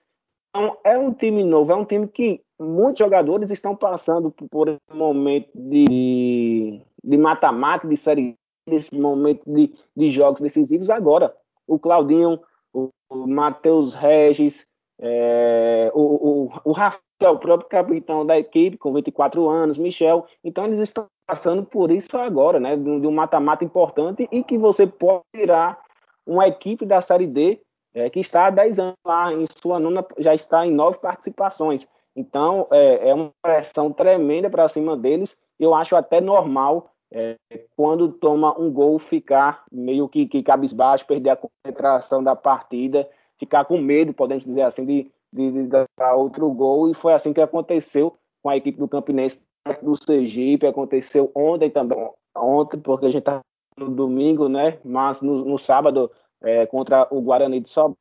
Então, 0.50 0.78
é 0.86 0.98
um 0.98 1.14
time 1.14 1.44
novo, 1.44 1.72
é 1.74 1.76
um 1.76 1.84
time 1.84 2.08
que 2.08 2.42
muitos 2.58 3.00
jogadores 3.00 3.52
estão 3.52 3.76
passando 3.76 4.34
por 4.50 4.70
esse 4.70 4.80
momento 4.94 5.50
de 5.54 6.82
mata-mata, 7.18 7.86
de, 7.86 7.94
de 7.94 8.00
série, 8.00 8.36
desse 8.66 8.98
momento 8.98 9.44
de, 9.46 9.74
de 9.96 10.10
jogos 10.10 10.40
decisivos 10.40 10.90
agora. 10.90 11.36
O 11.68 11.78
Claudinho, 11.78 12.40
o, 12.74 12.90
Matheus 13.12 13.94
Regis, 13.94 14.66
é, 15.00 15.92
o, 15.94 16.02
o, 16.46 16.50
o 16.64 16.72
Rafael, 16.72 17.34
o 17.34 17.40
próprio 17.40 17.70
capitão 17.70 18.26
da 18.26 18.38
equipe, 18.38 18.78
com 18.78 18.94
24 18.94 19.48
anos, 19.50 19.78
Michel. 19.78 20.26
Então, 20.44 20.66
eles 20.66 20.80
estão 20.80 21.08
passando 21.28 21.64
por 21.64 21.92
isso 21.92 22.18
agora, 22.18 22.60
né? 22.60 22.76
De 22.76 23.08
um 23.08 23.12
mata-mata 23.12 23.64
importante 23.64 24.28
e 24.32 24.44
que 24.44 24.58
você 24.58 24.86
pode 24.86 25.24
tirar 25.36 25.82
uma 26.26 26.48
equipe 26.48 26.86
da 26.86 27.02
Série 27.02 27.28
D 27.28 27.60
é, 27.96 28.10
que 28.10 28.20
está 28.20 28.48
há 28.48 28.50
10 28.50 28.78
anos 28.78 28.96
lá, 29.06 29.34
em 29.34 29.46
sua 29.48 29.80
nona, 29.80 30.06
já 30.18 30.34
está 30.34 30.68
em 30.68 30.72
nove 30.72 30.98
participações. 30.98 31.88
Então, 32.14 32.68
é, 32.70 33.10
é 33.10 33.14
uma 33.14 33.32
pressão 33.42 33.92
tremenda 33.92 34.50
para 34.50 34.68
cima 34.68 34.98
deles. 34.98 35.38
Eu 35.58 35.74
acho 35.74 35.96
até 35.96 36.20
normal, 36.20 36.92
é, 37.12 37.38
quando 37.76 38.12
toma 38.12 38.58
um 38.60 38.70
gol, 38.70 39.00
ficar 39.00 39.64
meio 39.72 40.10
que, 40.10 40.28
que 40.28 40.44
cabisbaixo, 40.44 41.08
perder 41.08 41.32
a 41.32 41.38
concentração 41.38 42.22
da 42.22 42.36
partida, 42.36 43.10
ficar 43.40 43.66
com 43.66 43.78
medo, 43.78 44.14
podemos 44.14 44.44
dizer 44.44 44.62
assim, 44.62 44.86
de, 44.86 45.12
de, 45.32 45.52
de 45.52 45.68
dar 45.98 46.16
outro 46.16 46.50
gol. 46.52 46.90
E 46.90 46.94
foi 46.94 47.14
assim 47.14 47.34
que 47.34 47.42
aconteceu 47.42 48.18
com 48.42 48.50
a 48.50 48.58
equipe 48.58 48.78
do 48.78 48.88
Campinense 48.88 49.42
do 49.82 49.96
Sergipe, 49.96 50.68
aconteceu 50.68 51.32
ontem 51.34 51.70
também, 51.70 51.98
ontem, 52.36 52.80
porque 52.80 53.08
a 53.08 53.10
gente 53.10 53.20
está 53.20 53.42
no 53.78 53.90
domingo, 53.90 54.48
né? 54.48 54.80
Mas 54.84 55.22
no, 55.22 55.44
no 55.44 55.58
sábado 55.58 56.12
é, 56.42 56.66
contra 56.66 57.08
o 57.12 57.22
Guarani 57.22 57.60
de 57.60 57.70
Sobral. 57.70 57.96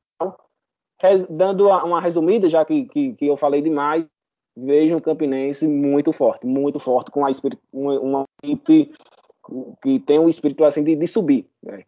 Dando 1.29 1.69
uma 1.69 2.01
resumida, 2.01 2.49
já 2.49 2.65
que, 2.65 2.85
que, 2.87 3.15
que 3.15 3.27
eu 3.27 3.37
falei 3.37 3.61
demais, 3.61 4.07
vejo 4.57 4.97
um 4.97 5.01
Campinense 5.01 5.67
muito 5.67 6.13
forte, 6.13 6.47
muito 6.47 6.79
forte, 6.79 7.11
com 7.11 7.27
a 7.27 7.31
uma, 7.73 8.01
uma 8.01 8.25
equipe 8.43 8.93
que 9.83 10.01
tem 10.01 10.19
um 10.19 10.29
espírito 10.29 10.65
assim 10.65 10.83
de, 10.83 10.97
de 10.97 11.07
subir. 11.07 11.49
Né? 11.63 11.85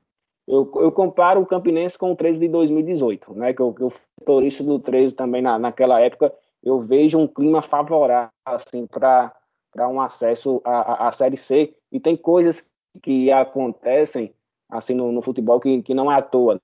Eu, 0.46 0.70
eu, 0.76 0.92
comparo 0.92 1.40
o 1.40 1.46
Campinense 1.46 1.98
com 1.98 2.12
o 2.12 2.16
13 2.16 2.38
de 2.38 2.48
2018, 2.48 3.34
né? 3.34 3.52
que 3.52 3.60
eu, 3.60 3.74
que 3.74 3.82
eu 3.82 3.90
fui 3.90 4.00
turista 4.24 4.62
do 4.62 4.78
13 4.78 5.14
também 5.14 5.42
na, 5.42 5.58
naquela 5.58 6.00
época, 6.00 6.32
eu 6.62 6.80
vejo 6.80 7.18
um 7.18 7.26
clima 7.26 7.62
favorável 7.62 8.30
assim, 8.44 8.86
para 8.86 9.32
um 9.88 10.00
acesso 10.00 10.60
à, 10.64 11.08
à 11.08 11.12
Série 11.12 11.36
C, 11.36 11.74
e 11.90 11.98
tem 11.98 12.16
coisas 12.16 12.64
que 13.02 13.30
acontecem 13.30 14.32
assim 14.68 14.94
no, 14.94 15.12
no, 15.12 15.22
futebol 15.22 15.60
que, 15.60 15.82
que 15.82 15.94
não 15.94 16.10
é 16.10 16.16
à 16.16 16.22
toa. 16.22 16.60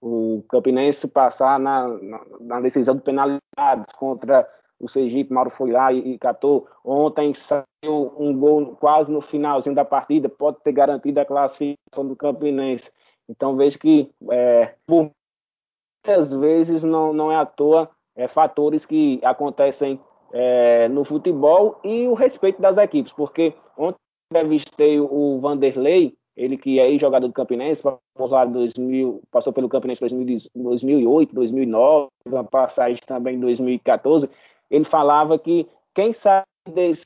O 0.00 0.42
Campinense 0.48 1.06
passar 1.06 1.58
na, 1.58 1.88
na, 1.88 2.20
na 2.40 2.60
decisão 2.60 2.96
de 2.96 3.02
penalidades 3.02 3.92
contra 3.96 4.48
o 4.78 4.88
Sergipe, 4.88 5.32
Mauro 5.32 5.50
foi 5.50 5.70
lá 5.70 5.92
e, 5.92 6.14
e 6.14 6.18
catou. 6.18 6.66
Ontem 6.82 7.34
saiu 7.34 8.14
um 8.18 8.36
gol 8.36 8.76
quase 8.76 9.12
no 9.12 9.20
finalzinho 9.20 9.74
da 9.74 9.84
partida, 9.84 10.28
pode 10.28 10.58
ter 10.62 10.72
garantido 10.72 11.20
a 11.20 11.24
classificação 11.24 12.06
do 12.06 12.16
Campinense. 12.16 12.90
Então 13.30 13.56
vejo 13.56 13.78
que 13.78 14.10
é, 14.30 14.74
muitas 14.88 16.32
vezes 16.32 16.82
não, 16.82 17.12
não 17.12 17.30
é 17.30 17.36
à 17.36 17.46
toa 17.46 17.88
é, 18.16 18.26
fatores 18.26 18.84
que 18.84 19.20
acontecem 19.22 20.00
é, 20.32 20.88
no 20.88 21.04
futebol 21.04 21.78
e 21.84 22.08
o 22.08 22.14
respeito 22.14 22.60
das 22.60 22.76
equipes, 22.76 23.12
porque 23.12 23.54
ontem 23.78 23.98
entrevistei 24.32 24.98
o 25.00 25.38
Vanderlei 25.40 26.16
ele 26.36 26.56
que 26.56 26.78
é 26.78 26.98
jogador 26.98 27.26
do 27.26 27.34
Campinense, 27.34 27.82
passou, 27.82 28.46
2000, 28.46 29.22
passou 29.30 29.52
pelo 29.52 29.68
Campinense 29.68 30.02
em 30.06 30.62
2008, 30.62 31.34
2009, 31.34 32.08
uma 32.26 32.44
passagem 32.44 32.98
também 33.06 33.36
em 33.36 33.40
2014, 33.40 34.28
ele 34.70 34.84
falava 34.84 35.38
que 35.38 35.68
quem 35.94 36.12
sai 36.12 36.42
desse 36.66 37.04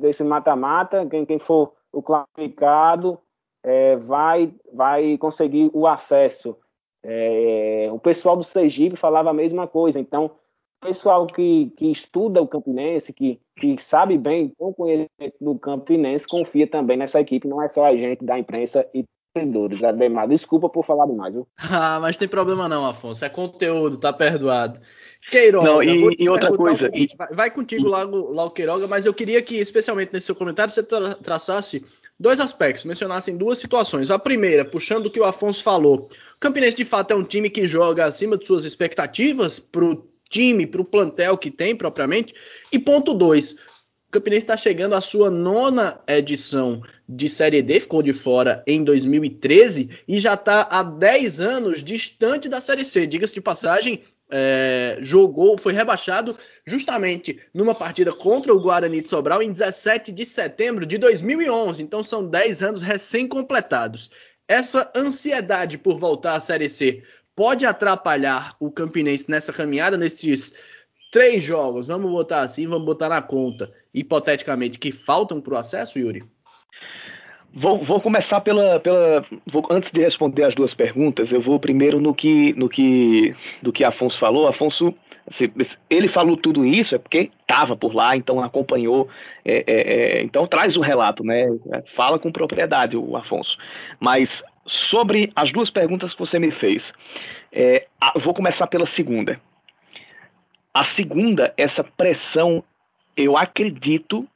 desse 0.00 0.22
mata-mata, 0.22 1.06
quem, 1.06 1.24
quem 1.24 1.38
for 1.38 1.72
o 1.92 2.00
classificado, 2.00 3.18
é, 3.66 3.96
vai, 3.96 4.54
vai 4.72 5.18
conseguir 5.18 5.68
o 5.74 5.88
acesso. 5.88 6.56
É, 7.02 7.88
o 7.90 7.98
pessoal 7.98 8.36
do 8.36 8.44
Sergipe 8.44 8.96
falava 8.96 9.30
a 9.30 9.34
mesma 9.34 9.66
coisa, 9.66 9.98
então 9.98 10.30
pessoal 10.80 11.26
que, 11.26 11.72
que 11.76 11.90
estuda 11.90 12.40
o 12.40 12.46
Campinense, 12.46 13.12
que, 13.12 13.40
que 13.56 13.76
sabe 13.82 14.16
bem, 14.16 14.52
com 14.56 14.72
conhecimento 14.72 15.36
do 15.40 15.58
Campinense, 15.58 16.26
confia 16.28 16.66
também 16.66 16.96
nessa 16.96 17.20
equipe, 17.20 17.48
não 17.48 17.60
é 17.60 17.68
só 17.68 17.86
a 17.86 17.96
gente 17.96 18.24
da 18.24 18.38
imprensa 18.38 18.86
e 18.94 19.04
torcedores. 19.34 19.82
Ademar, 19.82 20.28
desculpa 20.28 20.68
por 20.68 20.84
falar 20.84 21.06
demais, 21.06 21.34
viu? 21.34 21.46
Ah, 21.70 21.98
mas 22.00 22.16
tem 22.16 22.28
problema 22.28 22.68
não, 22.68 22.86
Afonso. 22.86 23.24
É 23.24 23.28
conteúdo, 23.28 23.96
tá 23.96 24.12
perdoado. 24.12 24.80
Queiroga, 25.30 25.66
não, 25.66 25.82
e, 25.82 26.16
e 26.18 26.28
outra 26.28 26.56
coisa. 26.56 26.90
Seguinte, 26.90 27.16
vai, 27.16 27.34
vai, 27.34 27.50
contigo 27.50 27.88
logo, 27.88 28.16
logo, 28.16 28.50
Queiroga, 28.50 28.86
mas 28.86 29.06
eu 29.06 29.14
queria 29.14 29.42
que, 29.42 29.56
especialmente 29.56 30.12
nesse 30.12 30.26
seu 30.26 30.36
comentário, 30.36 30.72
você 30.72 30.82
tra 30.82 31.14
traçasse 31.14 31.84
dois 32.18 32.40
aspectos, 32.40 32.84
mencionassem 32.84 33.36
duas 33.36 33.58
situações. 33.58 34.10
A 34.10 34.18
primeira, 34.18 34.64
puxando 34.64 35.06
o 35.06 35.10
que 35.10 35.20
o 35.20 35.24
Afonso 35.24 35.62
falou. 35.62 36.08
O 36.36 36.40
Campinense, 36.40 36.76
de 36.76 36.84
fato, 36.84 37.12
é 37.12 37.14
um 37.14 37.24
time 37.24 37.50
que 37.50 37.66
joga 37.66 38.04
acima 38.04 38.36
de 38.36 38.46
suas 38.46 38.64
expectativas 38.64 39.58
pro 39.58 40.08
time, 40.28 40.66
para 40.66 40.80
o 40.80 40.84
plantel 40.84 41.36
que 41.36 41.50
tem 41.50 41.76
propriamente. 41.76 42.34
E 42.72 42.78
ponto 42.78 43.14
2, 43.14 43.52
o 43.52 43.56
Campinense 44.10 44.44
está 44.44 44.56
chegando 44.56 44.94
à 44.94 45.00
sua 45.00 45.30
nona 45.30 46.00
edição 46.06 46.82
de 47.08 47.28
Série 47.28 47.62
D, 47.62 47.80
ficou 47.80 48.02
de 48.02 48.12
fora 48.12 48.62
em 48.66 48.82
2013 48.82 49.90
e 50.08 50.18
já 50.18 50.34
está 50.34 50.62
há 50.70 50.82
10 50.82 51.40
anos 51.40 51.84
distante 51.84 52.48
da 52.48 52.60
Série 52.60 52.84
C. 52.84 53.06
Diga-se 53.06 53.34
de 53.34 53.40
passagem, 53.40 54.02
é, 54.30 54.98
jogou, 55.00 55.56
foi 55.58 55.72
rebaixado 55.72 56.36
justamente 56.66 57.40
numa 57.54 57.74
partida 57.74 58.12
contra 58.12 58.52
o 58.52 58.60
Guarani 58.60 59.00
de 59.00 59.08
Sobral 59.08 59.42
em 59.42 59.52
17 59.52 60.10
de 60.12 60.26
setembro 60.26 60.84
de 60.84 60.98
2011. 60.98 61.82
Então 61.82 62.02
são 62.02 62.26
10 62.26 62.62
anos 62.62 62.82
recém-completados. 62.82 64.10
Essa 64.48 64.90
ansiedade 64.94 65.78
por 65.78 65.98
voltar 65.98 66.34
à 66.34 66.40
Série 66.40 66.68
C 66.68 67.02
pode 67.34 67.66
atrapalhar 67.66 68.56
o 68.58 68.70
Campinense 68.70 69.30
nessa 69.30 69.52
caminhada, 69.52 69.96
nesses 69.96 70.54
três 71.12 71.42
jogos, 71.42 71.86
vamos 71.86 72.10
botar 72.10 72.42
assim, 72.42 72.66
vamos 72.66 72.84
botar 72.86 73.08
na 73.08 73.22
conta, 73.22 73.72
hipoteticamente, 73.92 74.78
que 74.78 74.92
faltam 74.92 75.40
para 75.40 75.54
o 75.54 75.56
acesso, 75.56 75.98
Yuri? 75.98 76.24
Vou, 77.58 77.82
vou, 77.82 78.02
começar 78.02 78.42
pela. 78.42 78.78
pela 78.80 79.24
vou, 79.46 79.66
antes 79.70 79.90
de 79.90 80.02
responder 80.02 80.44
as 80.44 80.54
duas 80.54 80.74
perguntas, 80.74 81.32
eu 81.32 81.40
vou 81.40 81.58
primeiro 81.58 81.98
no 81.98 82.14
que, 82.14 82.52
no 82.52 82.68
que, 82.68 83.34
do 83.62 83.72
que 83.72 83.82
Afonso 83.82 84.18
falou. 84.18 84.46
Afonso, 84.46 84.94
ele 85.88 86.06
falou 86.06 86.36
tudo 86.36 86.66
isso 86.66 86.94
é 86.94 86.98
porque 86.98 87.30
estava 87.40 87.74
por 87.74 87.94
lá, 87.94 88.14
então 88.14 88.42
acompanhou. 88.42 89.08
É, 89.42 89.64
é, 89.66 90.18
é, 90.18 90.22
então 90.22 90.46
traz 90.46 90.76
o 90.76 90.82
relato, 90.82 91.24
né? 91.24 91.46
Fala 91.94 92.18
com 92.18 92.30
propriedade, 92.30 92.94
o 92.94 93.16
Afonso. 93.16 93.56
Mas 93.98 94.44
sobre 94.66 95.32
as 95.34 95.50
duas 95.50 95.70
perguntas 95.70 96.12
que 96.12 96.20
você 96.20 96.38
me 96.38 96.50
fez, 96.50 96.92
é, 97.50 97.86
vou 98.16 98.34
começar 98.34 98.66
pela 98.66 98.84
segunda. 98.84 99.40
A 100.74 100.84
segunda, 100.84 101.54
essa 101.56 101.82
pressão, 101.82 102.62
eu 103.16 103.34
acredito 103.34 104.28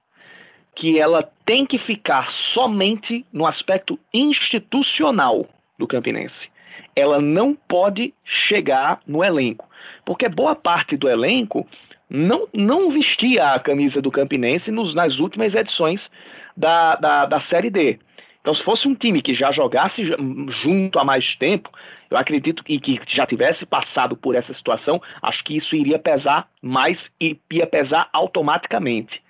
que 0.75 0.99
ela 0.99 1.29
tem 1.45 1.67
que 1.67 1.79
ficar 1.79 2.31
somente 2.31 3.25
no 3.33 3.47
aspecto 3.47 3.99
institucional 4.12 5.47
do 5.79 5.87
Campinense. 5.87 6.49
Ela 6.95 7.21
não 7.21 7.55
pode 7.55 8.15
chegar 8.25 9.00
no 9.07 9.25
elenco. 9.25 9.69
porque 10.05 10.29
boa 10.29 10.55
parte 10.55 10.97
do 10.97 11.09
elenco 11.09 11.67
não, 12.09 12.49
não 12.53 12.91
vestia 12.91 13.53
a 13.53 13.59
camisa 13.59 14.03
do 14.03 14.11
Campinense 14.11 14.71
nos, 14.71 14.95
nas 14.95 15.19
últimas 15.19 15.55
edições 15.55 16.11
da, 16.57 16.97
da, 16.97 17.27
da 17.27 17.41
Série 17.41 17.71
D. 17.71 17.99
Então, 18.41 18.55
se 18.55 18.62
fosse 18.62 18.89
um 18.89 18.95
time 18.95 19.21
que 19.21 19.35
já 19.35 19.53
jogasse 19.53 20.03
junto 20.62 20.99
há 20.99 21.05
mais 21.05 21.37
tempo, 21.37 21.71
eu 22.11 22.17
acredito 22.17 22.65
que, 22.65 22.81
que 22.81 23.00
já 23.07 23.27
tivesse 23.27 23.67
passado 23.67 24.17
por 24.17 24.35
essa 24.35 24.55
situação, 24.55 25.00
acho 25.21 25.45
que 25.45 25.57
isso 25.57 25.77
iria 25.77 25.99
pesar 25.99 26.49
mais 26.62 27.11
e 27.21 27.39
ia 27.53 27.67
pesar 27.67 28.09
automaticamente. 28.12 29.23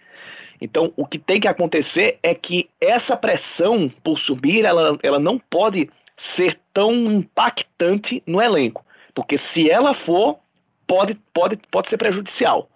Então, 0.60 0.92
o 0.96 1.06
que 1.06 1.18
tem 1.18 1.40
que 1.40 1.48
acontecer 1.48 2.18
é 2.22 2.34
que 2.34 2.68
essa 2.80 3.16
pressão 3.16 3.88
por 4.02 4.18
subir, 4.18 4.64
ela, 4.64 4.98
ela 5.02 5.18
não 5.18 5.38
pode 5.38 5.88
ser 6.16 6.60
tão 6.72 6.94
impactante 7.10 8.22
no 8.26 8.42
elenco, 8.42 8.84
porque 9.14 9.38
se 9.38 9.70
ela 9.70 9.94
for, 9.94 10.38
pode, 10.86 11.14
pode, 11.32 11.56
pode 11.70 11.88
ser 11.88 11.96
prejudicial, 11.96 12.68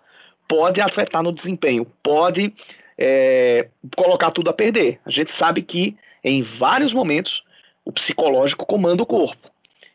pode 0.48 0.80
afetar 0.80 1.22
no 1.22 1.32
desempenho, 1.32 1.86
pode 2.02 2.54
é, 2.96 3.68
colocar 3.96 4.30
tudo 4.30 4.48
a 4.48 4.54
perder. 4.54 4.98
A 5.04 5.10
gente 5.10 5.32
sabe 5.32 5.62
que 5.62 5.96
em 6.22 6.42
vários 6.42 6.92
momentos 6.92 7.42
o 7.84 7.92
psicológico 7.92 8.64
comanda 8.64 9.02
o 9.02 9.06
corpo. 9.06 9.50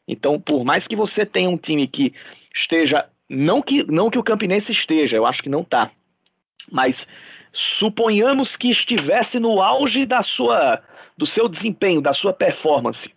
Então, 0.08 0.40
por 0.40 0.64
mais 0.64 0.88
que 0.88 0.96
você 0.96 1.26
tenha 1.26 1.50
um 1.50 1.58
time 1.58 1.88
que 1.88 2.14
esteja, 2.54 3.08
não 3.28 3.62
que, 3.62 3.84
não 3.92 4.10
que 4.10 4.20
o 4.20 4.24
Campinense 4.24 4.72
esteja, 4.72 5.18
eu 5.18 5.26
acho 5.26 5.42
que 5.42 5.50
não 5.50 5.62
está, 5.62 5.92
mas 6.72 7.08
suponhamos 7.52 8.56
que 8.56 8.70
estivesse 8.70 9.40
no 9.40 9.62
auge 9.62 10.06
da 10.06 10.22
sua, 10.22 10.82
do 11.18 11.26
seu 11.26 11.48
desempenho, 11.48 12.02
da 12.02 12.14
sua 12.14 12.34
performance. 12.34 13.14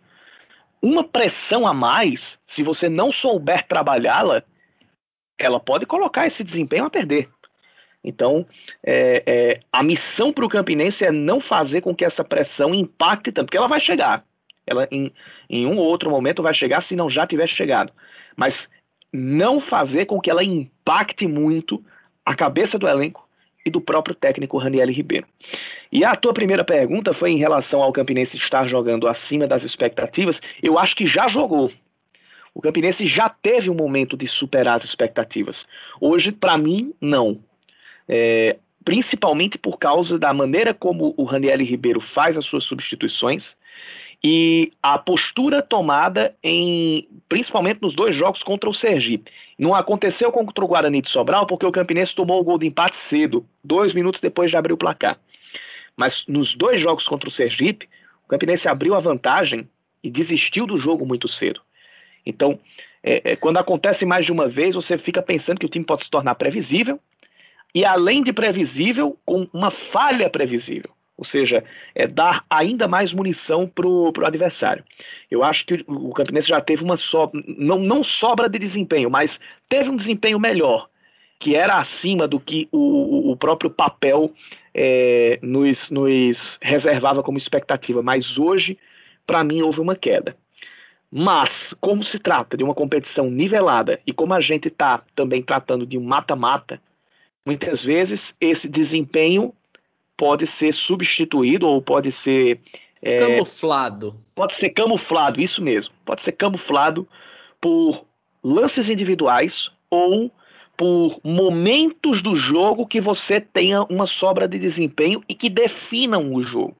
Uma 0.80 1.04
pressão 1.04 1.66
a 1.66 1.72
mais, 1.72 2.38
se 2.46 2.62
você 2.62 2.88
não 2.88 3.12
souber 3.12 3.66
trabalhá-la, 3.66 4.42
ela 5.38 5.60
pode 5.60 5.86
colocar 5.86 6.26
esse 6.26 6.42
desempenho 6.42 6.84
a 6.84 6.90
perder. 6.90 7.28
Então, 8.04 8.46
é, 8.84 9.22
é, 9.24 9.60
a 9.72 9.82
missão 9.82 10.32
para 10.32 10.44
o 10.44 10.48
Campinense 10.48 11.04
é 11.04 11.12
não 11.12 11.40
fazer 11.40 11.80
com 11.82 11.94
que 11.94 12.04
essa 12.04 12.24
pressão 12.24 12.74
impacte 12.74 13.30
tanto, 13.30 13.46
porque 13.46 13.56
ela 13.56 13.68
vai 13.68 13.80
chegar. 13.80 14.24
Ela 14.66 14.88
em, 14.90 15.12
em 15.48 15.66
um 15.66 15.78
ou 15.78 15.86
outro 15.86 16.10
momento 16.10 16.42
vai 16.42 16.54
chegar, 16.54 16.82
se 16.82 16.96
não 16.96 17.08
já 17.08 17.26
tiver 17.26 17.46
chegado. 17.46 17.92
Mas 18.36 18.68
não 19.12 19.60
fazer 19.60 20.06
com 20.06 20.20
que 20.20 20.30
ela 20.30 20.42
impacte 20.42 21.28
muito 21.28 21.84
a 22.24 22.34
cabeça 22.34 22.78
do 22.78 22.88
elenco 22.88 23.28
e 23.64 23.70
do 23.70 23.80
próprio 23.80 24.14
técnico 24.14 24.58
Raniel 24.58 24.90
Ribeiro. 24.90 25.26
E 25.90 26.04
a 26.04 26.16
tua 26.16 26.32
primeira 26.32 26.64
pergunta 26.64 27.12
foi 27.14 27.30
em 27.30 27.38
relação 27.38 27.82
ao 27.82 27.92
Campinense 27.92 28.36
estar 28.36 28.66
jogando 28.66 29.06
acima 29.06 29.46
das 29.46 29.64
expectativas. 29.64 30.40
Eu 30.62 30.78
acho 30.78 30.96
que 30.96 31.06
já 31.06 31.28
jogou. 31.28 31.70
O 32.54 32.60
Campinense 32.60 33.06
já 33.06 33.28
teve 33.28 33.70
um 33.70 33.74
momento 33.74 34.16
de 34.16 34.26
superar 34.26 34.76
as 34.76 34.84
expectativas. 34.84 35.66
Hoje, 36.00 36.32
para 36.32 36.58
mim, 36.58 36.92
não. 37.00 37.38
É, 38.08 38.56
principalmente 38.84 39.56
por 39.56 39.78
causa 39.78 40.18
da 40.18 40.32
maneira 40.32 40.74
como 40.74 41.14
o 41.16 41.24
Raniel 41.24 41.58
Ribeiro 41.58 42.00
faz 42.00 42.36
as 42.36 42.44
suas 42.44 42.64
substituições 42.64 43.56
e 44.24 44.72
a 44.80 44.96
postura 44.98 45.60
tomada 45.60 46.36
em 46.42 47.08
principalmente 47.28 47.82
nos 47.82 47.94
dois 47.94 48.14
jogos 48.14 48.42
contra 48.42 48.70
o 48.70 48.74
Sergipe. 48.74 49.32
Não 49.58 49.74
aconteceu 49.74 50.30
contra 50.30 50.64
o 50.64 50.68
Guarani 50.68 51.02
de 51.02 51.08
Sobral 51.08 51.46
porque 51.46 51.66
o 51.66 51.72
Campinense 51.72 52.14
tomou 52.14 52.40
o 52.40 52.44
gol 52.44 52.58
de 52.58 52.66
empate 52.66 52.96
cedo, 52.96 53.44
dois 53.64 53.92
minutos 53.92 54.20
depois 54.20 54.50
de 54.50 54.56
abrir 54.56 54.72
o 54.72 54.76
placar. 54.76 55.18
Mas 55.96 56.24
nos 56.28 56.54
dois 56.54 56.80
jogos 56.80 57.06
contra 57.06 57.28
o 57.28 57.32
Sergipe, 57.32 57.88
o 58.24 58.28
Campinense 58.28 58.68
abriu 58.68 58.94
a 58.94 59.00
vantagem 59.00 59.68
e 60.02 60.10
desistiu 60.10 60.66
do 60.66 60.78
jogo 60.78 61.04
muito 61.04 61.28
cedo. 61.28 61.60
Então, 62.24 62.58
é, 63.02 63.32
é, 63.32 63.36
quando 63.36 63.56
acontece 63.56 64.06
mais 64.06 64.24
de 64.24 64.30
uma 64.30 64.48
vez, 64.48 64.76
você 64.76 64.96
fica 64.96 65.20
pensando 65.20 65.58
que 65.58 65.66
o 65.66 65.68
time 65.68 65.84
pode 65.84 66.04
se 66.04 66.10
tornar 66.10 66.36
previsível 66.36 67.00
e, 67.74 67.84
além 67.84 68.22
de 68.22 68.32
previsível, 68.32 69.18
com 69.24 69.48
uma 69.52 69.70
falha 69.70 70.30
previsível 70.30 70.90
ou 71.22 71.24
seja, 71.24 71.62
é 71.94 72.04
dar 72.04 72.44
ainda 72.50 72.88
mais 72.88 73.12
munição 73.12 73.68
para 73.68 73.86
o 73.86 74.26
adversário. 74.26 74.82
Eu 75.30 75.44
acho 75.44 75.64
que 75.64 75.84
o 75.86 76.12
Campinense 76.12 76.48
já 76.48 76.60
teve 76.60 76.82
uma 76.82 76.96
sobra, 76.96 77.40
não, 77.46 77.78
não 77.78 78.02
sobra 78.02 78.48
de 78.48 78.58
desempenho, 78.58 79.08
mas 79.08 79.38
teve 79.68 79.88
um 79.88 79.94
desempenho 79.94 80.40
melhor, 80.40 80.88
que 81.38 81.54
era 81.54 81.78
acima 81.78 82.26
do 82.26 82.40
que 82.40 82.68
o, 82.72 83.30
o 83.30 83.36
próprio 83.36 83.70
papel 83.70 84.32
é, 84.74 85.38
nos, 85.40 85.90
nos 85.90 86.58
reservava 86.60 87.22
como 87.22 87.38
expectativa. 87.38 88.02
Mas 88.02 88.36
hoje, 88.36 88.76
para 89.24 89.44
mim, 89.44 89.62
houve 89.62 89.78
uma 89.78 89.94
queda. 89.94 90.36
Mas, 91.08 91.72
como 91.80 92.02
se 92.02 92.18
trata 92.18 92.56
de 92.56 92.64
uma 92.64 92.74
competição 92.74 93.30
nivelada 93.30 94.00
e 94.04 94.12
como 94.12 94.34
a 94.34 94.40
gente 94.40 94.66
está 94.66 95.04
também 95.14 95.40
tratando 95.40 95.86
de 95.86 95.96
um 95.96 96.02
mata-mata, 96.02 96.82
muitas 97.46 97.84
vezes 97.84 98.34
esse 98.40 98.68
desempenho 98.68 99.54
pode 100.22 100.46
ser 100.46 100.72
substituído 100.72 101.66
ou 101.66 101.82
pode 101.82 102.12
ser. 102.12 102.60
É, 103.02 103.16
camuflado. 103.16 104.14
Pode 104.36 104.54
ser 104.54 104.70
camuflado, 104.70 105.40
isso 105.40 105.60
mesmo. 105.60 105.92
Pode 106.04 106.22
ser 106.22 106.30
camuflado 106.30 107.08
por 107.60 108.06
lances 108.40 108.88
individuais 108.88 109.68
ou 109.90 110.30
por 110.76 111.18
momentos 111.24 112.22
do 112.22 112.36
jogo 112.36 112.86
que 112.86 113.00
você 113.00 113.40
tenha 113.40 113.82
uma 113.82 114.06
sobra 114.06 114.46
de 114.46 114.60
desempenho 114.60 115.24
e 115.28 115.34
que 115.34 115.50
definam 115.50 116.32
o 116.32 116.40
jogo. 116.44 116.76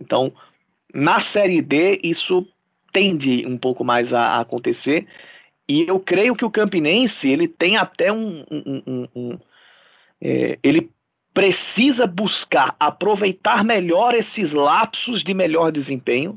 Então, 0.00 0.32
na 0.94 1.20
Série 1.20 1.60
D, 1.60 2.00
isso 2.02 2.48
tende 2.94 3.46
um 3.46 3.58
pouco 3.58 3.84
mais 3.84 4.10
a, 4.14 4.40
acontecer. 4.40 5.06
E 5.68 5.82
eu 5.82 6.00
creio 6.00 6.34
que 6.34 6.46
o 6.46 6.50
Campinense 6.50 7.28
ele 7.28 7.46
tem 7.46 7.76
até 7.76 8.10
um. 8.10 8.42
um, 8.50 8.82
um, 8.86 9.08
um 9.14 9.38
é, 10.18 10.58
ele 10.62 10.90
precisa 11.38 12.04
buscar 12.04 12.74
aproveitar 12.80 13.62
melhor 13.62 14.12
esses 14.12 14.52
lapsos 14.52 15.22
de 15.22 15.32
melhor 15.32 15.70
desempenho 15.70 16.36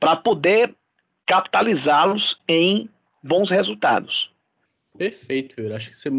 para 0.00 0.16
poder 0.16 0.74
capitalizá-los 1.24 2.36
em 2.48 2.90
bons 3.22 3.50
resultados. 3.50 4.32
Perfeito, 4.98 5.60
eu 5.60 5.72
acho 5.76 5.90
que 5.90 5.96
você, 5.96 6.10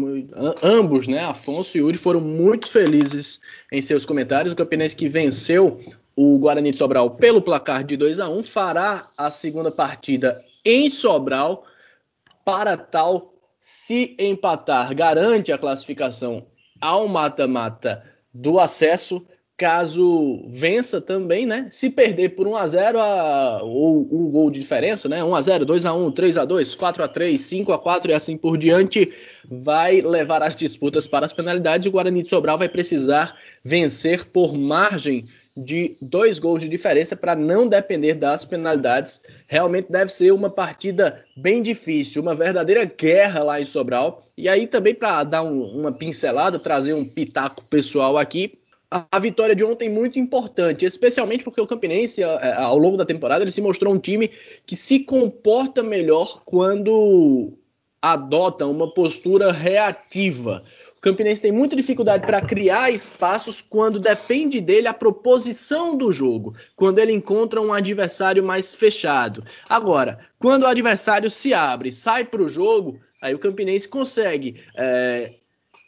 ambos, 0.62 1.06
né, 1.06 1.22
Afonso 1.22 1.76
e 1.76 1.82
Yuri, 1.82 1.98
foram 1.98 2.18
muito 2.18 2.66
felizes 2.66 3.42
em 3.70 3.82
seus 3.82 4.06
comentários. 4.06 4.54
O 4.54 4.56
Campinense 4.56 4.96
que 4.96 5.06
venceu 5.06 5.84
o 6.16 6.38
Guarani 6.38 6.70
de 6.70 6.78
Sobral 6.78 7.10
pelo 7.16 7.42
placar 7.42 7.84
de 7.84 7.94
2 7.94 8.20
a 8.20 8.28
1 8.30 8.42
fará 8.42 9.06
a 9.18 9.30
segunda 9.30 9.70
partida 9.70 10.42
em 10.64 10.88
Sobral 10.88 11.66
para 12.42 12.74
tal 12.78 13.34
se 13.60 14.16
empatar 14.18 14.94
garante 14.94 15.52
a 15.52 15.58
classificação 15.58 16.46
ao 16.80 17.06
mata-mata 17.06 18.13
do 18.34 18.58
acesso 18.58 19.24
caso 19.56 20.44
vença 20.48 21.00
também, 21.00 21.46
né? 21.46 21.68
Se 21.70 21.88
perder 21.88 22.30
por 22.30 22.46
1 22.48 22.56
a 22.56 22.66
0 22.66 23.00
a, 23.00 23.62
ou 23.62 24.00
um 24.00 24.28
gol 24.28 24.50
de 24.50 24.58
diferença, 24.58 25.08
né? 25.08 25.22
1 25.22 25.34
a 25.34 25.42
0, 25.42 25.64
2 25.64 25.86
a 25.86 25.94
1, 25.94 26.10
3 26.10 26.38
a 26.38 26.44
2, 26.44 26.74
4 26.74 27.04
a 27.04 27.08
3, 27.08 27.40
5 27.40 27.72
a 27.72 27.78
4 27.78 28.10
e 28.10 28.14
assim 28.14 28.36
por 28.36 28.58
diante, 28.58 29.12
vai 29.48 30.00
levar 30.00 30.42
as 30.42 30.56
disputas 30.56 31.06
para 31.06 31.24
as 31.24 31.32
penalidades. 31.32 31.86
O 31.86 31.90
Guarani 31.92 32.22
de 32.24 32.28
Sobral 32.28 32.58
vai 32.58 32.68
precisar 32.68 33.36
vencer 33.62 34.24
por 34.26 34.54
margem 34.54 35.24
de 35.56 35.96
dois 36.00 36.38
gols 36.38 36.62
de 36.62 36.68
diferença 36.68 37.14
para 37.16 37.36
não 37.36 37.68
depender 37.68 38.14
das 38.14 38.44
penalidades. 38.44 39.20
Realmente 39.46 39.90
deve 39.90 40.10
ser 40.10 40.32
uma 40.32 40.50
partida 40.50 41.24
bem 41.36 41.62
difícil, 41.62 42.22
uma 42.22 42.34
verdadeira 42.34 42.84
guerra 42.84 43.44
lá 43.44 43.60
em 43.60 43.64
Sobral. 43.64 44.26
E 44.36 44.48
aí 44.48 44.66
também 44.66 44.94
para 44.94 45.22
dar 45.22 45.42
um, 45.42 45.62
uma 45.62 45.92
pincelada, 45.92 46.58
trazer 46.58 46.94
um 46.94 47.04
pitaco 47.04 47.62
pessoal 47.64 48.18
aqui, 48.18 48.58
a, 48.90 49.18
vitória 49.18 49.56
de 49.56 49.64
ontem 49.64 49.88
muito 49.88 50.18
importante, 50.18 50.84
especialmente 50.84 51.42
porque 51.42 51.60
o 51.60 51.66
Campinense 51.66 52.22
ao 52.22 52.78
longo 52.78 52.96
da 52.96 53.04
temporada 53.04 53.42
ele 53.42 53.50
se 53.50 53.60
mostrou 53.60 53.92
um 53.92 53.98
time 53.98 54.30
que 54.64 54.76
se 54.76 55.00
comporta 55.00 55.82
melhor 55.82 56.42
quando 56.44 57.52
adota 58.00 58.66
uma 58.66 58.92
postura 58.92 59.50
reativa. 59.50 60.62
Campinense 61.04 61.42
tem 61.42 61.52
muita 61.52 61.76
dificuldade 61.76 62.24
para 62.24 62.40
criar 62.40 62.90
espaços 62.90 63.60
quando 63.60 63.98
depende 63.98 64.58
dele 64.58 64.88
a 64.88 64.94
proposição 64.94 65.98
do 65.98 66.10
jogo, 66.10 66.56
quando 66.74 66.98
ele 66.98 67.12
encontra 67.12 67.60
um 67.60 67.74
adversário 67.74 68.42
mais 68.42 68.74
fechado. 68.74 69.44
Agora, 69.68 70.18
quando 70.38 70.62
o 70.62 70.66
adversário 70.66 71.30
se 71.30 71.52
abre, 71.52 71.92
sai 71.92 72.24
para 72.24 72.42
o 72.42 72.48
jogo, 72.48 72.98
aí 73.20 73.34
o 73.34 73.38
Campinense 73.38 73.86
consegue 73.86 74.62
é, 74.78 75.34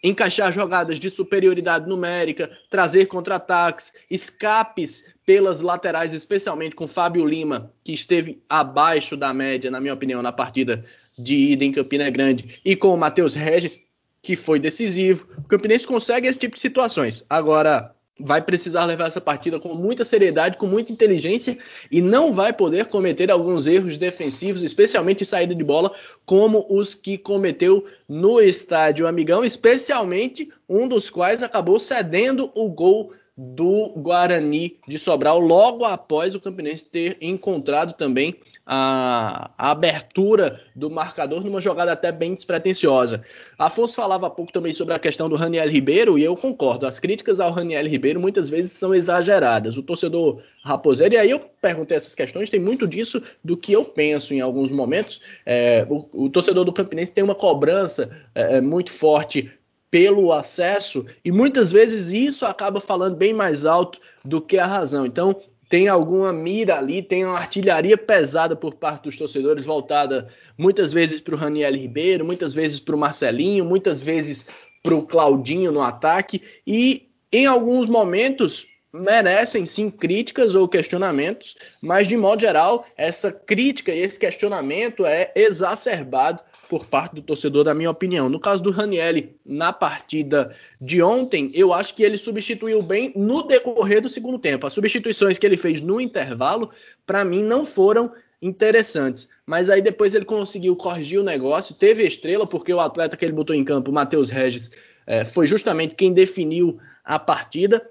encaixar 0.04 0.52
jogadas 0.52 1.00
de 1.00 1.08
superioridade 1.08 1.88
numérica, 1.88 2.50
trazer 2.68 3.06
contra-ataques, 3.06 3.94
escapes 4.10 5.06
pelas 5.24 5.62
laterais, 5.62 6.12
especialmente 6.12 6.76
com 6.76 6.86
Fábio 6.86 7.24
Lima, 7.24 7.72
que 7.82 7.94
esteve 7.94 8.42
abaixo 8.50 9.16
da 9.16 9.32
média, 9.32 9.70
na 9.70 9.80
minha 9.80 9.94
opinião, 9.94 10.20
na 10.20 10.30
partida 10.30 10.84
de 11.18 11.34
ida 11.34 11.64
em 11.64 11.72
Campina 11.72 12.10
Grande, 12.10 12.60
e 12.62 12.76
com 12.76 12.92
o 12.92 12.98
Matheus 12.98 13.34
Regis, 13.34 13.85
que 14.26 14.34
foi 14.34 14.58
decisivo. 14.58 15.24
O 15.38 15.44
Campinense 15.44 15.86
consegue 15.86 16.26
esse 16.26 16.36
tipo 16.36 16.56
de 16.56 16.60
situações. 16.60 17.24
Agora, 17.30 17.94
vai 18.18 18.42
precisar 18.42 18.84
levar 18.84 19.06
essa 19.06 19.20
partida 19.20 19.60
com 19.60 19.72
muita 19.72 20.04
seriedade, 20.04 20.56
com 20.56 20.66
muita 20.66 20.92
inteligência 20.92 21.56
e 21.92 22.02
não 22.02 22.32
vai 22.32 22.52
poder 22.52 22.86
cometer 22.86 23.30
alguns 23.30 23.68
erros 23.68 23.96
defensivos, 23.96 24.64
especialmente 24.64 25.22
em 25.22 25.24
saída 25.24 25.54
de 25.54 25.62
bola, 25.62 25.92
como 26.24 26.66
os 26.68 26.92
que 26.92 27.16
cometeu 27.16 27.86
no 28.08 28.40
estádio 28.40 29.06
Amigão, 29.06 29.44
especialmente 29.44 30.50
um 30.68 30.88
dos 30.88 31.08
quais 31.08 31.40
acabou 31.40 31.78
cedendo 31.78 32.50
o 32.56 32.68
gol 32.68 33.12
do 33.36 33.92
Guarani 33.96 34.76
de 34.88 34.98
Sobral 34.98 35.38
logo 35.38 35.84
após 35.84 36.34
o 36.34 36.40
Campinense 36.40 36.84
ter 36.84 37.16
encontrado 37.20 37.92
também 37.92 38.34
a, 38.66 39.52
a, 39.56 39.70
abertura 39.70 40.60
do 40.74 40.90
marcador 40.90 41.44
numa 41.44 41.60
jogada 41.60 41.92
até 41.92 42.10
bem 42.10 42.34
despretensiosa. 42.34 43.22
Afonso 43.56 43.94
falava 43.94 44.26
há 44.26 44.30
pouco 44.30 44.52
também 44.52 44.74
sobre 44.74 44.92
a 44.92 44.98
questão 44.98 45.28
do 45.28 45.36
Raniel 45.36 45.68
Ribeiro, 45.68 46.18
e 46.18 46.24
eu 46.24 46.36
concordo. 46.36 46.84
As 46.84 46.98
críticas 46.98 47.38
ao 47.38 47.52
Raniel 47.52 47.86
Ribeiro 47.86 48.18
muitas 48.18 48.48
vezes 48.48 48.72
são 48.72 48.92
exageradas. 48.92 49.76
O 49.76 49.82
torcedor 49.82 50.42
raposeiro, 50.64 51.14
e 51.14 51.18
aí 51.18 51.30
eu 51.30 51.38
perguntei 51.38 51.96
essas 51.96 52.16
questões, 52.16 52.50
tem 52.50 52.58
muito 52.58 52.88
disso 52.88 53.22
do 53.44 53.56
que 53.56 53.72
eu 53.72 53.84
penso 53.84 54.34
em 54.34 54.40
alguns 54.40 54.72
momentos. 54.72 55.20
É, 55.44 55.86
o, 55.88 56.24
o, 56.24 56.28
torcedor 56.28 56.64
do 56.64 56.72
Campinense 56.72 57.12
tem 57.12 57.22
uma 57.22 57.36
cobrança 57.36 58.10
é, 58.34 58.56
é 58.56 58.60
muito 58.60 58.90
forte 58.90 59.48
pelo 59.88 60.32
acesso, 60.32 61.06
e 61.24 61.30
muitas 61.30 61.70
vezes 61.70 62.10
isso 62.10 62.44
acaba 62.44 62.80
falando 62.80 63.16
bem 63.16 63.32
mais 63.32 63.64
alto 63.64 64.00
do 64.24 64.40
que 64.40 64.58
a 64.58 64.66
razão. 64.66 65.06
Então, 65.06 65.40
tem 65.68 65.88
alguma 65.88 66.32
mira 66.32 66.78
ali, 66.78 67.02
tem 67.02 67.24
uma 67.24 67.38
artilharia 67.38 67.98
pesada 67.98 68.54
por 68.54 68.74
parte 68.74 69.04
dos 69.04 69.16
torcedores, 69.16 69.64
voltada 69.64 70.28
muitas 70.56 70.92
vezes 70.92 71.20
para 71.20 71.34
o 71.34 71.38
Raniel 71.38 71.74
Ribeiro, 71.74 72.24
muitas 72.24 72.54
vezes 72.54 72.78
para 72.78 72.94
o 72.94 72.98
Marcelinho, 72.98 73.64
muitas 73.64 74.00
vezes 74.00 74.46
para 74.82 74.94
o 74.94 75.02
Claudinho 75.02 75.72
no 75.72 75.80
ataque, 75.80 76.40
e 76.66 77.08
em 77.32 77.46
alguns 77.46 77.88
momentos 77.88 78.66
merecem 78.92 79.66
sim 79.66 79.90
críticas 79.90 80.54
ou 80.54 80.68
questionamentos, 80.68 81.56
mas 81.82 82.06
de 82.06 82.16
modo 82.16 82.40
geral, 82.40 82.86
essa 82.96 83.30
crítica 83.32 83.92
e 83.92 84.00
esse 84.00 84.18
questionamento 84.18 85.04
é 85.04 85.32
exacerbado 85.34 86.40
por 86.68 86.86
parte 86.86 87.14
do 87.14 87.22
torcedor, 87.22 87.64
na 87.64 87.74
minha 87.74 87.90
opinião. 87.90 88.28
No 88.28 88.40
caso 88.40 88.62
do 88.62 88.70
Ranielli, 88.70 89.36
na 89.44 89.72
partida 89.72 90.54
de 90.80 91.02
ontem, 91.02 91.50
eu 91.54 91.72
acho 91.72 91.94
que 91.94 92.02
ele 92.02 92.18
substituiu 92.18 92.82
bem 92.82 93.12
no 93.16 93.42
decorrer 93.42 94.00
do 94.00 94.08
segundo 94.08 94.38
tempo. 94.38 94.66
As 94.66 94.72
substituições 94.72 95.38
que 95.38 95.46
ele 95.46 95.56
fez 95.56 95.80
no 95.80 96.00
intervalo, 96.00 96.70
para 97.06 97.24
mim, 97.24 97.42
não 97.42 97.64
foram 97.64 98.12
interessantes. 98.40 99.28
Mas 99.46 99.70
aí 99.70 99.80
depois 99.80 100.14
ele 100.14 100.24
conseguiu 100.24 100.76
corrigir 100.76 101.20
o 101.20 101.24
negócio, 101.24 101.74
teve 101.74 102.06
estrela, 102.06 102.46
porque 102.46 102.72
o 102.72 102.80
atleta 102.80 103.16
que 103.16 103.24
ele 103.24 103.32
botou 103.32 103.54
em 103.54 103.64
campo, 103.64 103.92
Matheus 103.92 104.28
Regis, 104.28 104.70
é, 105.06 105.24
foi 105.24 105.46
justamente 105.46 105.94
quem 105.94 106.12
definiu 106.12 106.78
a 107.04 107.18
partida. 107.18 107.88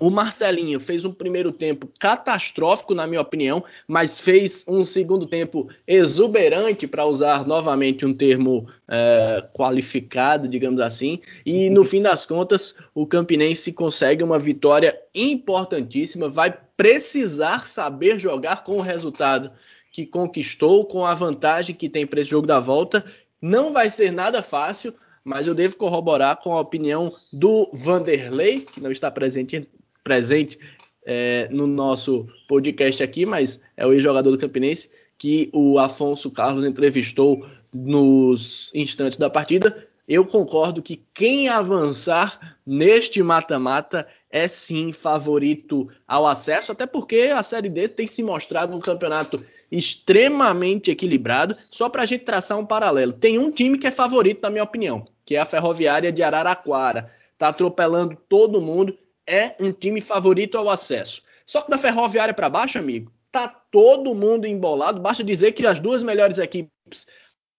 O 0.00 0.10
Marcelinho 0.10 0.78
fez 0.78 1.04
um 1.04 1.12
primeiro 1.12 1.50
tempo 1.50 1.88
catastrófico, 1.98 2.94
na 2.94 3.06
minha 3.06 3.20
opinião, 3.20 3.64
mas 3.88 4.18
fez 4.18 4.64
um 4.68 4.84
segundo 4.84 5.26
tempo 5.26 5.68
exuberante, 5.86 6.86
para 6.86 7.06
usar 7.06 7.46
novamente 7.46 8.04
um 8.04 8.12
termo 8.12 8.68
é, 8.88 9.46
qualificado, 9.54 10.48
digamos 10.48 10.80
assim. 10.80 11.20
E 11.44 11.70
no 11.70 11.84
fim 11.84 12.02
das 12.02 12.26
contas, 12.26 12.74
o 12.94 13.06
Campinense 13.06 13.72
consegue 13.72 14.22
uma 14.22 14.38
vitória 14.38 14.98
importantíssima. 15.14 16.28
Vai 16.28 16.56
precisar 16.76 17.66
saber 17.66 18.18
jogar 18.18 18.64
com 18.64 18.76
o 18.76 18.82
resultado 18.82 19.50
que 19.90 20.04
conquistou, 20.04 20.84
com 20.84 21.06
a 21.06 21.14
vantagem 21.14 21.74
que 21.74 21.88
tem 21.88 22.06
para 22.06 22.20
esse 22.20 22.30
jogo 22.30 22.46
da 22.46 22.60
volta. 22.60 23.04
Não 23.40 23.72
vai 23.72 23.88
ser 23.88 24.12
nada 24.12 24.42
fácil, 24.42 24.92
mas 25.24 25.46
eu 25.46 25.54
devo 25.54 25.76
corroborar 25.76 26.36
com 26.36 26.52
a 26.52 26.60
opinião 26.60 27.14
do 27.32 27.70
Vanderlei, 27.72 28.60
que 28.60 28.80
não 28.80 28.92
está 28.92 29.10
presente 29.10 29.68
presente 30.06 30.56
é, 31.04 31.48
no 31.50 31.66
nosso 31.66 32.28
podcast 32.46 33.02
aqui, 33.02 33.26
mas 33.26 33.60
é 33.76 33.84
o 33.84 33.92
ex-jogador 33.92 34.30
do 34.30 34.38
Campinense 34.38 34.88
que 35.18 35.50
o 35.52 35.80
Afonso 35.80 36.30
Carlos 36.30 36.64
entrevistou 36.64 37.44
nos 37.74 38.70
instantes 38.72 39.18
da 39.18 39.28
partida. 39.28 39.84
Eu 40.06 40.24
concordo 40.24 40.80
que 40.80 41.02
quem 41.12 41.48
avançar 41.48 42.56
neste 42.64 43.20
mata-mata 43.20 44.06
é 44.30 44.46
sim 44.46 44.92
favorito 44.92 45.88
ao 46.06 46.24
acesso, 46.24 46.70
até 46.70 46.86
porque 46.86 47.32
a 47.34 47.42
Série 47.42 47.68
D 47.68 47.88
tem 47.88 48.06
se 48.06 48.22
mostrado 48.22 48.76
um 48.76 48.80
campeonato 48.80 49.44
extremamente 49.72 50.92
equilibrado. 50.92 51.56
Só 51.68 51.88
para 51.88 52.02
a 52.02 52.06
gente 52.06 52.24
traçar 52.24 52.56
um 52.56 52.64
paralelo, 52.64 53.12
tem 53.12 53.38
um 53.38 53.50
time 53.50 53.76
que 53.76 53.88
é 53.88 53.90
favorito, 53.90 54.42
na 54.42 54.50
minha 54.50 54.62
opinião, 54.62 55.04
que 55.24 55.34
é 55.34 55.40
a 55.40 55.46
Ferroviária 55.46 56.12
de 56.12 56.22
Araraquara. 56.22 57.10
Está 57.32 57.48
atropelando 57.48 58.16
todo 58.28 58.62
mundo 58.62 58.96
é 59.26 59.54
um 59.58 59.72
time 59.72 60.00
favorito 60.00 60.56
ao 60.56 60.70
acesso. 60.70 61.22
Só 61.46 61.60
que 61.60 61.70
da 61.70 61.78
Ferroviária 61.78 62.34
para 62.34 62.48
baixo, 62.48 62.78
amigo, 62.78 63.10
tá 63.30 63.48
todo 63.48 64.14
mundo 64.14 64.46
embolado. 64.46 65.00
Basta 65.00 65.22
dizer 65.22 65.52
que 65.52 65.66
as 65.66 65.80
duas 65.80 66.02
melhores 66.02 66.38
equipes 66.38 67.06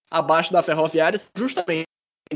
abaixo 0.10 0.52
da 0.52 0.64
Ferroviária 0.64 1.20
justamente 1.36 1.88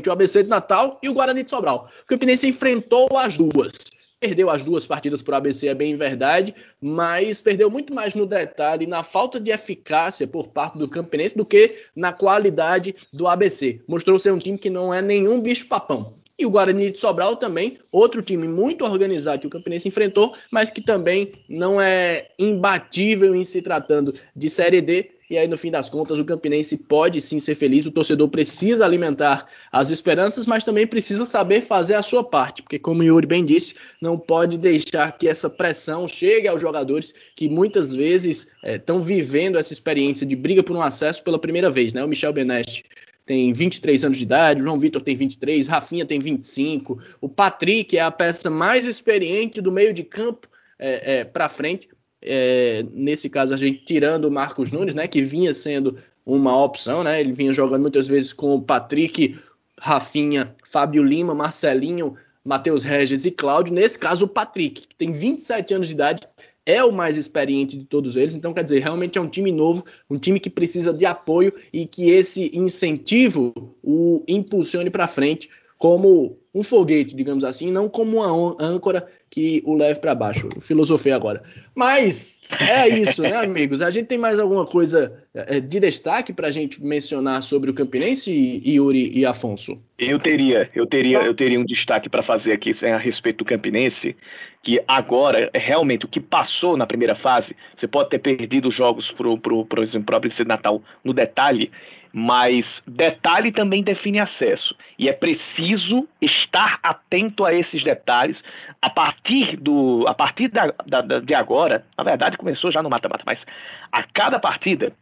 o 0.06 0.12
ABC 0.12 0.42
de 0.42 0.48
Natal 0.48 0.98
e 1.02 1.08
o 1.08 1.12
Guarani 1.12 1.42
de 1.42 1.50
Sobral. 1.50 1.90
O 2.02 2.06
Campinense 2.06 2.46
enfrentou 2.46 3.08
as 3.16 3.36
duas. 3.36 3.72
Perdeu 4.18 4.48
as 4.48 4.62
duas 4.62 4.86
partidas 4.86 5.20
para 5.20 5.34
o 5.34 5.36
ABC, 5.36 5.66
é 5.66 5.74
bem 5.74 5.96
verdade, 5.96 6.54
mas 6.80 7.40
perdeu 7.40 7.68
muito 7.68 7.92
mais 7.92 8.14
no 8.14 8.24
detalhe, 8.24 8.86
na 8.86 9.02
falta 9.02 9.40
de 9.40 9.50
eficácia 9.50 10.28
por 10.28 10.48
parte 10.48 10.78
do 10.78 10.88
Campinense 10.88 11.36
do 11.36 11.44
que 11.44 11.86
na 11.94 12.12
qualidade 12.12 12.94
do 13.12 13.26
ABC. 13.26 13.80
Mostrou 13.86 14.18
ser 14.20 14.32
um 14.32 14.38
time 14.38 14.56
que 14.56 14.70
não 14.70 14.94
é 14.94 15.02
nenhum 15.02 15.40
bicho-papão. 15.40 16.21
E 16.38 16.46
o 16.46 16.50
Guarani 16.50 16.90
de 16.90 16.98
Sobral 16.98 17.36
também, 17.36 17.78
outro 17.90 18.22
time 18.22 18.48
muito 18.48 18.84
organizado 18.84 19.40
que 19.40 19.46
o 19.46 19.50
Campinense 19.50 19.88
enfrentou, 19.88 20.34
mas 20.50 20.70
que 20.70 20.80
também 20.80 21.32
não 21.48 21.80
é 21.80 22.28
imbatível 22.38 23.34
em 23.34 23.44
se 23.44 23.60
tratando 23.60 24.14
de 24.34 24.48
Série 24.48 24.80
D. 24.80 25.10
E 25.30 25.38
aí, 25.38 25.48
no 25.48 25.56
fim 25.56 25.70
das 25.70 25.88
contas, 25.88 26.18
o 26.18 26.24
Campinense 26.24 26.76
pode 26.76 27.18
sim 27.20 27.38
ser 27.38 27.54
feliz. 27.54 27.86
O 27.86 27.90
torcedor 27.90 28.28
precisa 28.28 28.84
alimentar 28.84 29.46
as 29.70 29.88
esperanças, 29.88 30.46
mas 30.46 30.62
também 30.62 30.86
precisa 30.86 31.24
saber 31.24 31.62
fazer 31.62 31.94
a 31.94 32.02
sua 32.02 32.22
parte, 32.22 32.60
porque, 32.62 32.78
como 32.78 33.00
o 33.00 33.04
Yuri 33.04 33.26
bem 33.26 33.42
disse, 33.42 33.74
não 34.00 34.18
pode 34.18 34.58
deixar 34.58 35.16
que 35.16 35.26
essa 35.26 35.48
pressão 35.48 36.06
chegue 36.06 36.48
aos 36.48 36.60
jogadores 36.60 37.14
que 37.34 37.48
muitas 37.48 37.94
vezes 37.94 38.48
estão 38.62 38.98
é, 38.98 39.02
vivendo 39.02 39.56
essa 39.58 39.72
experiência 39.72 40.26
de 40.26 40.36
briga 40.36 40.62
por 40.62 40.76
um 40.76 40.82
acesso 40.82 41.22
pela 41.22 41.38
primeira 41.38 41.70
vez. 41.70 41.94
Né? 41.94 42.04
O 42.04 42.08
Michel 42.08 42.32
Benetti 42.32 42.84
tem 43.24 43.52
23 43.52 44.04
anos 44.04 44.18
de 44.18 44.24
idade, 44.24 44.60
o 44.60 44.64
João 44.64 44.78
Vitor 44.78 45.00
tem 45.00 45.14
23, 45.14 45.66
Rafinha 45.66 46.04
tem 46.04 46.18
25, 46.18 46.98
o 47.20 47.28
Patrick 47.28 47.96
é 47.96 48.00
a 48.00 48.10
peça 48.10 48.50
mais 48.50 48.86
experiente 48.86 49.60
do 49.60 49.70
meio 49.70 49.94
de 49.94 50.02
campo 50.02 50.48
é, 50.78 51.20
é, 51.20 51.24
para 51.24 51.48
frente. 51.48 51.88
É, 52.20 52.84
nesse 52.92 53.28
caso, 53.28 53.54
a 53.54 53.56
gente 53.56 53.84
tirando 53.84 54.26
o 54.26 54.30
Marcos 54.30 54.70
Nunes, 54.70 54.94
né, 54.94 55.06
que 55.06 55.22
vinha 55.22 55.54
sendo 55.54 55.98
uma 56.24 56.56
opção, 56.62 57.02
né, 57.02 57.20
ele 57.20 57.32
vinha 57.32 57.52
jogando 57.52 57.82
muitas 57.82 58.06
vezes 58.06 58.32
com 58.32 58.54
o 58.54 58.62
Patrick, 58.62 59.38
Rafinha, 59.78 60.54
Fábio 60.64 61.02
Lima, 61.02 61.34
Marcelinho, 61.34 62.16
Matheus 62.44 62.82
Regis 62.82 63.24
e 63.24 63.30
Cláudio. 63.30 63.72
Nesse 63.72 63.98
caso, 63.98 64.24
o 64.24 64.28
Patrick, 64.28 64.86
que 64.86 64.96
tem 64.96 65.12
27 65.12 65.74
anos 65.74 65.86
de 65.88 65.94
idade, 65.94 66.28
é 66.64 66.82
o 66.84 66.92
mais 66.92 67.16
experiente 67.16 67.76
de 67.76 67.84
todos 67.84 68.16
eles. 68.16 68.34
Então, 68.34 68.52
quer 68.52 68.64
dizer, 68.64 68.80
realmente 68.80 69.18
é 69.18 69.20
um 69.20 69.28
time 69.28 69.50
novo, 69.50 69.84
um 70.08 70.18
time 70.18 70.38
que 70.38 70.50
precisa 70.50 70.92
de 70.92 71.04
apoio 71.04 71.52
e 71.72 71.86
que 71.86 72.10
esse 72.10 72.50
incentivo 72.56 73.76
o 73.82 74.24
impulsione 74.28 74.90
para 74.90 75.08
frente 75.08 75.48
como 75.82 76.38
um 76.54 76.62
foguete, 76.62 77.16
digamos 77.16 77.42
assim, 77.42 77.72
não 77.72 77.88
como 77.88 78.18
uma 78.18 78.56
âncora 78.60 79.08
que 79.28 79.60
o 79.64 79.74
leve 79.74 79.98
para 79.98 80.14
baixo. 80.14 80.48
Filosofei 80.60 81.10
agora. 81.10 81.42
Mas 81.74 82.42
é 82.70 82.86
isso, 82.86 83.22
né, 83.22 83.34
amigos? 83.36 83.82
A 83.82 83.90
gente 83.90 84.06
tem 84.06 84.18
mais 84.18 84.38
alguma 84.38 84.64
coisa 84.64 85.12
é, 85.34 85.58
de 85.58 85.80
destaque 85.80 86.32
para 86.32 86.46
a 86.48 86.50
gente 86.52 86.80
mencionar 86.84 87.42
sobre 87.42 87.70
o 87.70 87.74
Campinense, 87.74 88.62
Yuri 88.64 89.10
e 89.12 89.26
Afonso? 89.26 89.76
Eu 89.98 90.20
teria, 90.20 90.70
eu 90.74 90.86
teria, 90.86 91.22
eu 91.22 91.34
teria 91.34 91.58
um 91.58 91.64
destaque 91.64 92.08
para 92.08 92.22
fazer 92.22 92.52
aqui 92.52 92.72
a 92.84 92.98
respeito 92.98 93.38
do 93.38 93.44
Campinense, 93.44 94.14
que 94.62 94.82
agora, 94.86 95.50
realmente, 95.52 96.04
o 96.04 96.08
que 96.08 96.20
passou 96.20 96.76
na 96.76 96.86
primeira 96.86 97.16
fase, 97.16 97.56
você 97.76 97.88
pode 97.88 98.10
ter 98.10 98.20
perdido 98.20 98.68
os 98.68 98.74
jogos, 98.74 99.10
pro, 99.10 99.36
pro, 99.36 99.66
por 99.66 99.80
exemplo, 99.80 100.06
para 100.06 100.44
o 100.44 100.46
Natal 100.46 100.82
no 101.02 101.12
detalhe, 101.12 101.70
mas 102.12 102.80
detalhe 102.86 103.50
também 103.50 103.82
define 103.82 104.20
acesso. 104.20 104.76
E 104.96 105.08
é 105.08 105.12
preciso 105.12 106.06
estar 106.20 106.78
atento 106.80 107.44
a 107.44 107.52
esses 107.52 107.82
detalhes 107.82 108.44
a 108.80 108.88
partir 108.88 109.56
do. 109.56 110.04
A 110.06 110.14
partir 110.14 110.48
da, 110.48 110.72
da, 110.86 111.18
de 111.18 111.34
agora, 111.34 111.84
na 111.98 112.04
verdade 112.04 112.36
começou 112.36 112.70
já 112.70 112.82
no 112.82 112.90
mata-mata, 112.90 113.24
mas 113.26 113.44
a 113.90 114.04
cada 114.04 114.38
partida, 114.38 114.92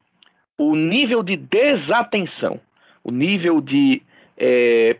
o 0.57 0.75
nível 0.75 1.23
de 1.23 1.37
desatenção, 1.37 2.59
o 3.05 3.11
nível 3.11 3.61
de. 3.61 4.03
É, 4.39 4.97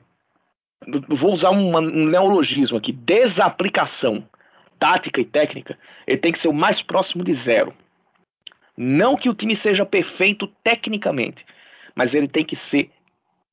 vou 1.09 1.33
usar 1.33 1.51
um, 1.51 1.75
um 1.77 2.07
neologismo 2.07 2.77
aqui, 2.77 2.93
desaplicação 2.93 4.25
tática 4.81 5.21
e 5.21 5.25
técnica, 5.25 5.79
ele 6.07 6.19
tem 6.19 6.33
que 6.33 6.41
ser 6.41 6.49
o 6.49 6.53
mais 6.53 6.83
próximo 6.83 7.23
de 7.23 7.35
zero. 7.35 7.73
Não 8.77 9.15
que 9.15 9.29
o 9.29 9.35
time 9.35 9.55
seja 9.55 9.85
perfeito 9.85 10.47
tecnicamente, 10.65 11.45
mas 11.95 12.15
ele 12.15 12.27
tem 12.27 12.45
que 12.45 12.57
ser 12.57 12.91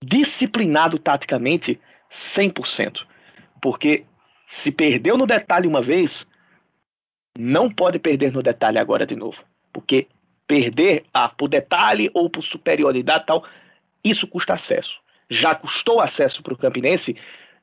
disciplinado 0.02 0.98
taticamente 0.98 1.80
100%. 2.34 3.06
Porque 3.62 4.06
Se 4.50 4.72
perdeu 4.72 5.18
no 5.18 5.28
detalhe 5.28 5.68
uma 5.68 5.82
vez, 5.82 6.26
não 7.38 7.70
pode 7.70 8.00
perder 8.00 8.32
no 8.32 8.42
detalhe 8.42 8.80
agora 8.80 9.06
de 9.06 9.14
novo. 9.14 9.38
Porque 9.74 10.08
perder 10.48 11.04
ah, 11.14 11.28
por 11.28 11.50
detalhe 11.50 12.10
ou 12.14 12.30
por 12.30 12.42
superioridade 12.42 13.26
tal, 13.26 13.46
isso 14.02 14.26
custa 14.26 14.54
acesso. 14.54 14.98
Já 15.30 15.54
custou 15.54 16.00
acesso 16.00 16.42
para 16.42 16.54
o 16.54 16.58
Campinense 16.58 17.18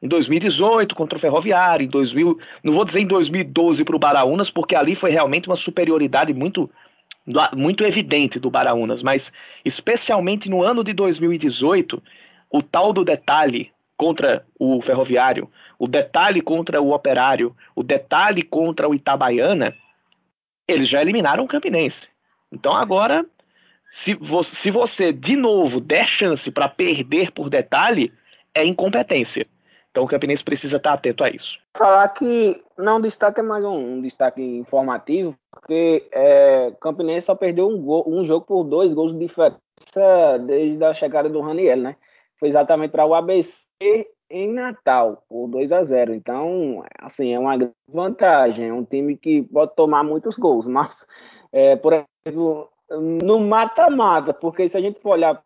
em 0.05 0.09
2018 0.09 0.95
contra 0.95 1.17
o 1.17 1.21
Ferroviário, 1.21 1.87
em 1.87 1.89
2000, 1.89 2.39
não 2.63 2.75
vou 2.75 2.85
dizer 2.85 3.01
em 3.01 3.07
2012 3.07 3.83
para 3.85 3.97
o 3.97 3.99
Baraunas, 3.99 4.51
porque 4.51 4.77
ali 4.77 4.95
foi 4.95 5.11
realmente 5.11 5.49
uma 5.49 5.57
superioridade 5.57 6.35
muito 6.35 6.71
muito 7.57 7.83
evidente 7.85 8.39
do 8.39 8.51
Baraunas, 8.51 9.03
mas 9.03 9.33
especialmente 9.65 10.51
no 10.51 10.63
ano 10.63 10.85
de 10.85 10.93
2018, 10.93 12.03
o 12.51 12.63
tal 12.63 12.93
do 12.93 13.03
detalhe 13.03 13.73
contra 13.97 14.45
o 14.59 14.83
Ferroviário, 14.83 15.51
o 15.79 15.89
detalhe 15.89 16.43
contra 16.43 16.83
o 16.83 16.93
Operário, 16.93 17.57
o 17.75 17.83
detalhe 17.83 18.43
contra 18.43 18.87
o 18.87 18.95
Itabaiana, 18.95 19.75
eles 20.69 20.87
já 20.87 21.01
eliminaram 21.01 21.45
o 21.45 21.49
Campinense. 21.49 22.07
Então 22.53 22.75
agora, 22.75 23.25
se 23.91 24.19
se 24.53 24.71
você 24.71 25.11
de 25.11 25.35
novo 25.35 25.81
der 25.81 26.07
chance 26.07 26.51
para 26.51 26.69
perder 26.69 27.31
por 27.31 27.49
detalhe, 27.49 28.13
é 28.55 28.63
incompetência. 28.67 29.47
Então 29.95 30.03
o 30.03 30.09
Campinense 30.09 30.43
precisa 30.43 30.77
estar 30.77 30.95
atento 30.95 31.23
a 31.23 31.31
isso. 31.31 31.57
Falar 31.79 32.09
que 32.09 32.61
não 32.77 33.01
destaque 33.01 33.39
é 33.39 33.45
mais 33.45 33.65
um, 33.65 33.77
um 33.77 34.03
destaque 34.03 34.43
informativo, 34.43 35.37
porque 35.53 36.09
é, 36.11 36.73
Campinense 36.81 37.27
só 37.27 37.37
perdeu 37.37 37.69
um, 37.69 37.81
gol, 37.81 38.03
um 38.05 38.25
jogo 38.25 38.45
por 38.45 38.65
dois 38.65 38.93
gols 38.93 39.13
de 39.13 39.21
diferença 39.21 39.61
desde 40.45 40.85
a 40.85 40.93
chegada 40.93 41.29
do 41.29 41.41
Raniel, 41.41 41.77
né? 41.77 41.97
Foi 42.41 42.49
exatamente 42.49 42.91
para 42.91 43.07
o 43.07 43.15
ABC 43.15 43.69
em 44.29 44.53
Natal, 44.53 45.23
por 45.29 45.47
2 45.47 45.71
a 45.71 45.85
0 45.85 46.13
Então, 46.13 46.85
assim, 46.99 47.33
é 47.33 47.39
uma 47.39 47.57
vantagem. 47.89 48.71
É 48.71 48.73
um 48.73 48.85
time 48.85 49.17
que 49.17 49.43
pode 49.43 49.77
tomar 49.77 50.03
muitos 50.03 50.37
gols, 50.37 50.67
mas, 50.67 51.07
é, 51.53 51.77
por 51.77 52.05
exemplo, 52.27 52.69
no 52.91 53.39
mata-mata, 53.39 54.35
porque 54.35 54.69
se 54.69 54.77
a 54.77 54.81
gente 54.81 54.99
for 54.99 55.11
olhar 55.11 55.41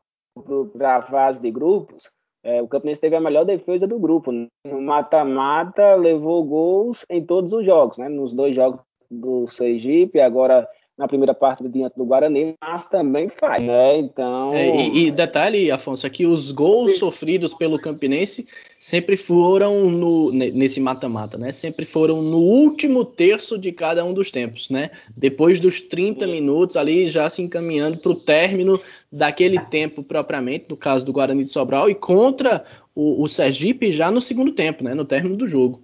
para 0.73 0.97
a 0.97 1.03
fase 1.03 1.39
de 1.39 1.51
grupos, 1.51 2.11
é, 2.43 2.63
o 2.63 2.69
Campinense 2.69 3.01
teve 3.01 3.17
a 3.17 3.21
melhor 3.21 3.45
defesa 3.45 3.87
do 3.87 3.99
grupo. 3.99 4.33
Né? 4.33 4.47
No 4.65 4.81
mata-mata, 4.81 5.95
levou 5.95 6.45
gols 6.45 7.05
em 7.11 7.25
todos 7.25 7.53
os 7.53 7.65
jogos, 7.65 7.99
né? 7.99 8.09
Nos 8.09 8.33
dois 8.33 8.55
jogos 8.55 8.81
do 9.11 9.47
Sergipe, 9.49 10.21
agora 10.21 10.69
na 10.99 11.07
primeira 11.07 11.33
parte 11.33 11.67
diante 11.69 11.97
do 11.97 12.05
Guarani, 12.05 12.55
mas 12.61 12.89
também 12.89 13.29
faz, 13.29 13.63
né? 13.63 13.99
Então. 13.99 14.53
É, 14.53 14.89
e, 14.89 15.07
e, 15.07 15.11
detalhe, 15.13 15.71
Afonso, 15.71 16.05
é 16.05 16.11
que 16.11 16.27
os 16.27 16.51
gols 16.51 16.99
sofridos 16.99 17.55
pelo 17.55 17.79
Campinense 17.79 18.49
sempre 18.81 19.17
foram 19.17 19.89
no, 19.89 20.33
nesse 20.33 20.81
mata-mata, 20.81 21.39
né? 21.39 21.53
Sempre 21.53 21.85
foram 21.85 22.21
no 22.21 22.39
último 22.39 23.05
terço 23.05 23.57
de 23.57 23.71
cada 23.71 24.05
um 24.05 24.13
dos 24.13 24.33
tempos, 24.33 24.69
né? 24.71 24.91
Depois 25.17 25.61
dos 25.61 25.81
30 25.81 26.27
minutos, 26.27 26.77
ali 26.77 27.09
já 27.09 27.31
se 27.31 27.43
encaminhando 27.43 27.99
para 27.99 28.11
o 28.11 28.17
término 28.17 28.81
daquele 29.11 29.61
tempo 29.67 30.03
propriamente, 30.03 30.67
no 30.69 30.77
caso 30.77 31.05
do 31.05 31.13
Guarani 31.13 31.45
de 31.45 31.51
Sobral, 31.51 31.89
e 31.89 31.95
contra 31.95 32.65
o, 32.93 33.23
o 33.23 33.29
Sergipe 33.29 33.93
já 33.93 34.11
no 34.11 34.21
segundo 34.21 34.51
tempo, 34.51 34.83
né? 34.83 34.95
No 34.95 35.05
término 35.05 35.37
do 35.37 35.47
jogo. 35.47 35.81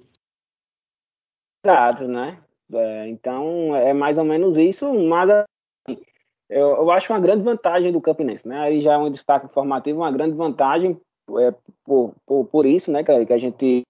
Exato, 1.65 2.09
né? 2.09 2.44
É, 2.73 3.09
então, 3.09 3.75
é 3.77 3.93
mais 3.93 4.17
ou 4.17 4.25
menos 4.25 4.57
isso, 4.57 4.93
mas 4.95 5.29
assim, 5.29 6.01
eu, 6.49 6.69
eu, 6.69 6.91
acho 6.91 7.13
uma 7.13 7.21
grande 7.21 7.43
vantagem 7.43 7.93
do 7.93 8.01
Campinense, 8.01 8.47
né? 8.49 8.59
Aí 8.61 8.81
já 8.81 8.95
é 8.95 8.99
um 8.99 9.11
destaque 9.11 9.47
informativo, 9.47 10.01
uma 10.01 10.11
grande 10.11 10.35
vantagem 10.35 10.99
é, 11.39 11.55
por, 11.85 12.15
por, 12.27 12.45
por 12.47 12.67
isso, 12.67 12.91
né, 12.91 13.03
que, 13.03 13.33
a 13.33 13.39
gente 13.39 13.83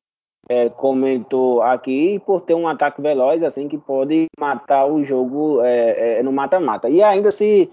é, 0.49 0.69
comentou 0.69 1.63
aqui, 1.63 2.21
por 2.21 2.41
ter 2.41 2.55
um 2.55 2.69
ataque 2.69 3.01
veloz, 3.01 3.43
assim, 3.43 3.69
que 3.69 3.79
pode 3.79 4.27
matar 4.39 4.87
o 4.87 5.05
jogo 5.05 5.63
é, 5.63 6.19
é 6.19 6.23
no 6.23 6.33
mata-mata. 6.33 6.89
E 6.89 7.03
ainda 7.03 7.31
se, 7.31 7.71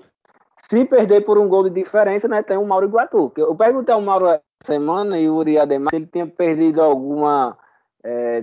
se 0.58 0.86
perder 0.86 1.26
por 1.26 1.38
um 1.38 1.48
gol 1.48 1.64
de 1.64 1.70
diferença, 1.70 2.28
né, 2.28 2.42
tem 2.44 2.58
o 2.58 2.66
Mauro 2.66 2.88
Iguatu. 2.88 3.32
Eu 3.38 3.56
perguntei 3.56 3.94
ao 3.94 4.02
Mauro 4.02 4.40
semana 4.64 5.20
e 5.20 5.30
o 5.30 5.36
Uri 5.36 5.58
Ademar 5.58 5.90
se 5.90 5.96
ele 5.96 6.08
tinha 6.08 6.28
perdido 6.28 6.82
alguma 6.82 7.58
é, 8.04 8.42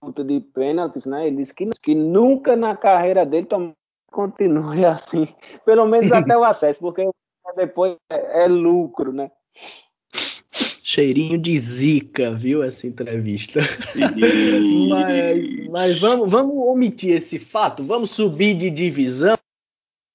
disputa 0.00 0.24
de 0.24 0.40
pênaltis, 0.40 1.04
né? 1.04 1.26
Ele 1.26 1.36
disse 1.36 1.54
que, 1.54 1.68
que 1.82 1.94
nunca 1.94 2.56
na 2.56 2.74
carreira 2.74 3.26
dele 3.26 3.46
tom, 3.46 3.72
continue 4.10 4.84
assim, 4.86 5.28
pelo 5.64 5.86
menos 5.86 6.10
até 6.10 6.36
o 6.36 6.42
acesso, 6.42 6.80
porque 6.80 7.08
depois 7.54 7.96
é, 8.10 8.44
é 8.44 8.48
lucro, 8.48 9.12
né? 9.12 9.30
Cheirinho 10.82 11.38
de 11.38 11.56
zica, 11.56 12.32
viu, 12.32 12.62
essa 12.62 12.86
entrevista. 12.86 13.60
mas 14.88 15.68
mas 15.70 16.00
vamos, 16.00 16.30
vamos 16.30 16.54
omitir 16.68 17.14
esse 17.14 17.38
fato, 17.38 17.84
vamos 17.84 18.10
subir 18.10 18.54
de 18.54 18.70
divisão, 18.70 19.36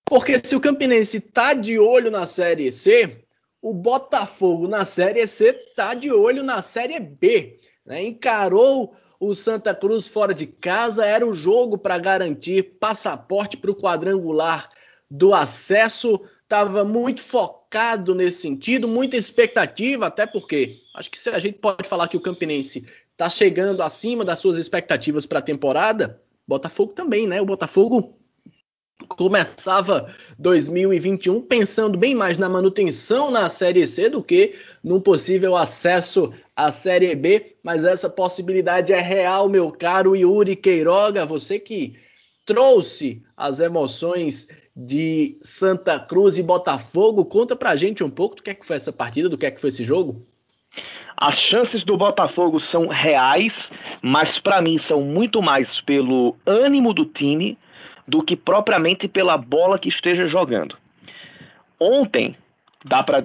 porque 0.05 0.39
se 0.43 0.55
o 0.55 0.59
Campinense 0.61 1.21
tá 1.21 1.53
de 1.53 1.79
olho 1.79 2.11
na 2.11 2.25
Série 2.25 2.71
C, 2.71 3.23
o 3.61 3.73
Botafogo 3.73 4.67
na 4.67 4.83
Série 4.83 5.25
C 5.27 5.53
tá 5.75 5.93
de 5.93 6.11
olho 6.11 6.43
na 6.43 6.61
Série 6.61 6.99
B. 6.99 7.59
Né? 7.85 8.03
Encarou 8.03 8.95
o 9.27 9.35
Santa 9.35 9.73
Cruz 9.73 10.07
fora 10.07 10.33
de 10.33 10.45
casa 10.45 11.05
era 11.05 11.25
o 11.25 11.33
jogo 11.33 11.77
para 11.77 11.97
garantir 11.97 12.77
passaporte 12.79 13.57
para 13.57 13.71
o 13.71 13.75
quadrangular 13.75 14.69
do 15.09 15.33
acesso. 15.33 16.19
Estava 16.43 16.85
muito 16.85 17.21
focado 17.21 18.13
nesse 18.13 18.41
sentido, 18.41 18.87
muita 18.87 19.17
expectativa, 19.17 20.07
até 20.07 20.25
porque 20.27 20.81
acho 20.95 21.09
que 21.09 21.17
se 21.17 21.29
a 21.29 21.39
gente 21.39 21.57
pode 21.57 21.87
falar 21.87 22.07
que 22.07 22.17
o 22.17 22.21
Campinense 22.21 22.85
está 23.11 23.29
chegando 23.29 23.81
acima 23.81 24.23
das 24.23 24.39
suas 24.39 24.57
expectativas 24.57 25.25
para 25.25 25.39
a 25.39 25.41
temporada, 25.41 26.21
Botafogo 26.47 26.93
também, 26.93 27.25
né? 27.25 27.41
O 27.41 27.45
Botafogo 27.45 28.17
começava 29.05 30.13
2021 30.39 31.41
pensando 31.41 31.97
bem 31.97 32.15
mais 32.15 32.37
na 32.37 32.49
manutenção 32.49 33.31
na 33.31 33.49
Série 33.49 33.87
C 33.87 34.09
do 34.09 34.23
que 34.23 34.55
num 34.83 34.99
possível 34.99 35.55
acesso 35.55 36.33
à 36.55 36.71
Série 36.71 37.15
B, 37.15 37.55
mas 37.63 37.83
essa 37.83 38.09
possibilidade 38.09 38.91
é 38.91 39.01
real, 39.01 39.47
meu 39.47 39.71
caro 39.71 40.15
Yuri 40.15 40.55
Queiroga, 40.55 41.25
você 41.25 41.59
que 41.59 41.95
trouxe 42.45 43.21
as 43.35 43.59
emoções 43.59 44.47
de 44.75 45.37
Santa 45.41 45.99
Cruz 45.99 46.37
e 46.37 46.43
Botafogo, 46.43 47.25
conta 47.25 47.55
pra 47.55 47.75
gente 47.75 48.03
um 48.03 48.09
pouco 48.09 48.35
do 48.35 48.43
que 48.43 48.49
é 48.49 48.53
que 48.53 48.65
foi 48.65 48.75
essa 48.75 48.91
partida, 48.91 49.29
do 49.29 49.37
que 49.37 49.45
é 49.45 49.51
que 49.51 49.61
foi 49.61 49.69
esse 49.69 49.83
jogo. 49.83 50.25
As 51.17 51.39
chances 51.39 51.83
do 51.83 51.95
Botafogo 51.95 52.59
são 52.59 52.87
reais, 52.87 53.69
mas 54.01 54.37
para 54.37 54.61
mim 54.61 54.77
são 54.77 55.01
muito 55.01 55.41
mais 55.41 55.79
pelo 55.81 56.35
ânimo 56.45 56.93
do 56.93 57.05
time 57.05 57.57
do 58.07 58.21
que 58.21 58.35
propriamente 58.35 59.07
pela 59.07 59.37
bola 59.37 59.79
que 59.79 59.89
esteja 59.89 60.27
jogando. 60.27 60.77
Ontem, 61.79 62.35
dá 62.83 63.01
para 63.01 63.23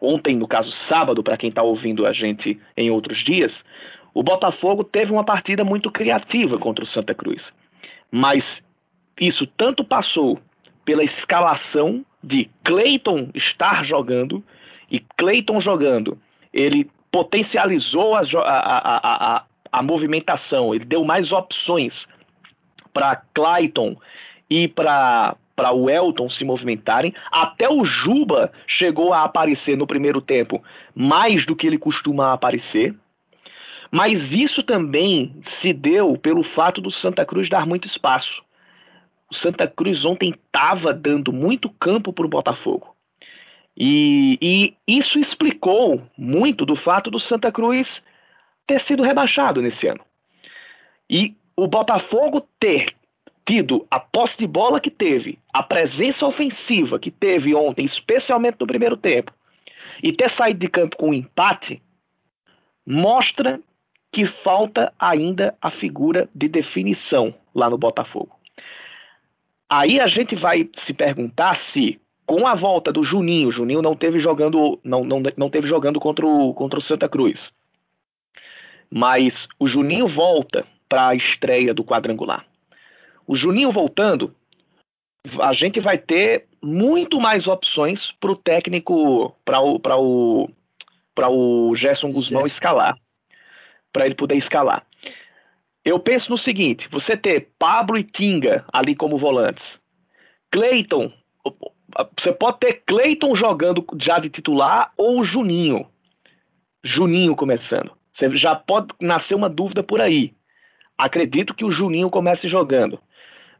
ontem 0.00 0.36
no 0.36 0.48
caso 0.48 0.70
sábado 0.72 1.22
para 1.22 1.36
quem 1.36 1.48
está 1.48 1.62
ouvindo 1.62 2.06
a 2.06 2.12
gente 2.12 2.60
em 2.76 2.90
outros 2.90 3.24
dias, 3.24 3.64
o 4.12 4.22
Botafogo 4.22 4.82
teve 4.82 5.12
uma 5.12 5.24
partida 5.24 5.62
muito 5.64 5.90
criativa 5.90 6.58
contra 6.58 6.84
o 6.84 6.88
Santa 6.88 7.14
Cruz. 7.14 7.52
Mas 8.10 8.62
isso 9.20 9.46
tanto 9.46 9.84
passou 9.84 10.40
pela 10.84 11.04
escalação 11.04 12.04
de 12.22 12.50
Cleiton 12.64 13.30
estar 13.34 13.84
jogando 13.84 14.42
e 14.90 15.00
Cleiton 15.00 15.60
jogando, 15.60 16.18
ele 16.52 16.90
potencializou 17.10 18.14
a, 18.14 18.20
a, 18.20 19.36
a, 19.36 19.44
a, 19.72 19.82
movimentação, 19.82 20.74
ele 20.74 20.84
deu 20.84 21.04
mais 21.04 21.32
opções 21.32 22.06
para 22.96 23.14
Clayton 23.34 23.94
e 24.48 24.66
para 24.66 25.36
para 25.54 25.72
o 25.72 25.88
Elton 25.88 26.28
se 26.28 26.44
movimentarem. 26.44 27.14
Até 27.32 27.66
o 27.66 27.82
Juba 27.82 28.52
chegou 28.66 29.14
a 29.14 29.22
aparecer 29.22 29.74
no 29.74 29.86
primeiro 29.86 30.20
tempo 30.20 30.62
mais 30.94 31.46
do 31.46 31.56
que 31.56 31.66
ele 31.66 31.78
costuma 31.78 32.34
aparecer. 32.34 32.94
Mas 33.90 34.32
isso 34.32 34.62
também 34.62 35.34
se 35.42 35.72
deu 35.72 36.18
pelo 36.18 36.42
fato 36.42 36.78
do 36.78 36.90
Santa 36.90 37.24
Cruz 37.24 37.48
dar 37.48 37.66
muito 37.66 37.88
espaço. 37.88 38.42
O 39.30 39.34
Santa 39.34 39.66
Cruz 39.66 40.04
ontem 40.04 40.28
estava 40.28 40.92
dando 40.92 41.32
muito 41.32 41.70
campo 41.70 42.12
para 42.12 42.26
o 42.26 42.28
Botafogo. 42.28 42.94
E, 43.74 44.38
e 44.42 44.74
isso 44.86 45.18
explicou 45.18 46.02
muito 46.18 46.66
do 46.66 46.76
fato 46.76 47.10
do 47.10 47.18
Santa 47.18 47.50
Cruz 47.50 48.02
ter 48.66 48.80
sido 48.82 49.02
rebaixado 49.02 49.62
nesse 49.62 49.86
ano. 49.86 50.04
E 51.08 51.34
o 51.56 51.66
Botafogo 51.66 52.46
ter 52.60 52.94
tido 53.46 53.86
a 53.90 53.98
posse 53.98 54.36
de 54.36 54.46
bola 54.46 54.80
que 54.80 54.90
teve, 54.90 55.38
a 55.52 55.62
presença 55.62 56.26
ofensiva 56.26 56.98
que 56.98 57.10
teve 57.10 57.54
ontem, 57.54 57.84
especialmente 57.84 58.56
no 58.60 58.66
primeiro 58.66 58.96
tempo, 58.96 59.32
e 60.02 60.12
ter 60.12 60.28
saído 60.28 60.60
de 60.60 60.68
campo 60.68 60.96
com 60.96 61.10
um 61.10 61.14
empate, 61.14 61.80
mostra 62.84 63.60
que 64.12 64.26
falta 64.26 64.92
ainda 64.98 65.56
a 65.60 65.70
figura 65.70 66.28
de 66.34 66.48
definição 66.48 67.34
lá 67.54 67.70
no 67.70 67.78
Botafogo. 67.78 68.36
Aí 69.68 69.98
a 70.00 70.06
gente 70.06 70.34
vai 70.34 70.68
se 70.76 70.92
perguntar 70.92 71.56
se, 71.56 72.00
com 72.24 72.46
a 72.46 72.54
volta 72.54 72.92
do 72.92 73.02
Juninho, 73.02 73.50
Juninho 73.50 73.82
não 73.82 73.96
teve 73.96 74.20
jogando, 74.20 74.78
não, 74.84 75.04
não, 75.04 75.22
não 75.36 75.50
teve 75.50 75.66
jogando 75.66 75.98
contra 76.00 76.26
o, 76.26 76.52
contra 76.54 76.78
o 76.78 76.82
Santa 76.82 77.08
Cruz. 77.08 77.50
Mas 78.90 79.48
o 79.58 79.66
Juninho 79.66 80.06
volta 80.06 80.64
para 80.88 81.08
a 81.08 81.14
estreia 81.14 81.74
do 81.74 81.84
quadrangular. 81.84 82.46
O 83.26 83.34
Juninho 83.34 83.72
voltando, 83.72 84.34
a 85.40 85.52
gente 85.52 85.80
vai 85.80 85.98
ter 85.98 86.46
muito 86.62 87.20
mais 87.20 87.46
opções 87.46 88.12
para 88.20 88.30
o 88.30 88.36
técnico, 88.36 89.34
para 89.44 89.60
o, 89.60 89.80
o, 89.98 90.48
o 91.28 91.76
Gerson 91.76 92.12
Guzmão 92.12 92.46
escalar, 92.46 92.96
para 93.92 94.06
ele 94.06 94.14
poder 94.14 94.36
escalar. 94.36 94.86
Eu 95.84 95.98
penso 95.98 96.30
no 96.30 96.38
seguinte: 96.38 96.88
você 96.88 97.16
ter 97.16 97.48
Pablo 97.58 97.96
e 97.96 98.04
Tinga 98.04 98.64
ali 98.72 98.94
como 98.94 99.18
volantes, 99.18 99.78
Cleiton, 100.50 101.12
você 102.18 102.32
pode 102.32 102.58
ter 102.58 102.82
Cleiton 102.86 103.34
jogando 103.34 103.84
já 103.98 104.18
de 104.18 104.28
titular 104.28 104.92
ou 104.96 105.24
Juninho. 105.24 105.86
Juninho 106.84 107.34
começando. 107.34 107.92
Você 108.12 108.34
já 108.36 108.54
pode 108.54 108.88
nascer 109.00 109.34
uma 109.34 109.48
dúvida 109.48 109.82
por 109.82 110.00
aí. 110.00 110.34
Acredito 110.98 111.54
que 111.54 111.64
o 111.64 111.70
Juninho 111.70 112.10
comece 112.10 112.48
jogando. 112.48 112.98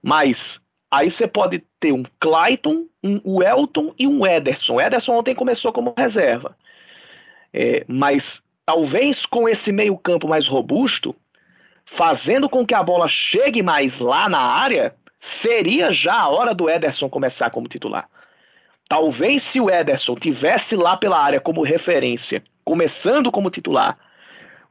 Mas 0.02 0.60
aí 0.90 1.10
você 1.10 1.26
pode 1.26 1.62
ter 1.78 1.92
um 1.92 2.02
Clayton, 2.20 2.86
um 3.02 3.20
Welton 3.38 3.94
e 3.98 4.06
um 4.06 4.26
Ederson. 4.26 4.74
O 4.74 4.80
Ederson 4.80 5.12
ontem 5.12 5.34
começou 5.34 5.72
como 5.72 5.94
reserva. 5.96 6.56
É, 7.52 7.84
mas 7.88 8.40
talvez 8.64 9.24
com 9.26 9.48
esse 9.48 9.72
meio-campo 9.72 10.28
mais 10.28 10.46
robusto, 10.46 11.14
fazendo 11.84 12.48
com 12.48 12.66
que 12.66 12.74
a 12.74 12.82
bola 12.82 13.08
chegue 13.08 13.62
mais 13.62 13.98
lá 13.98 14.28
na 14.28 14.40
área, 14.40 14.94
seria 15.40 15.92
já 15.92 16.14
a 16.14 16.28
hora 16.28 16.54
do 16.54 16.68
Ederson 16.68 17.08
começar 17.08 17.50
como 17.50 17.68
titular. 17.68 18.08
Talvez 18.88 19.42
se 19.42 19.60
o 19.60 19.68
Ederson 19.68 20.14
tivesse 20.14 20.76
lá 20.76 20.96
pela 20.96 21.18
área 21.18 21.40
como 21.40 21.62
referência, 21.62 22.42
começando 22.64 23.32
como 23.32 23.50
titular, 23.50 23.98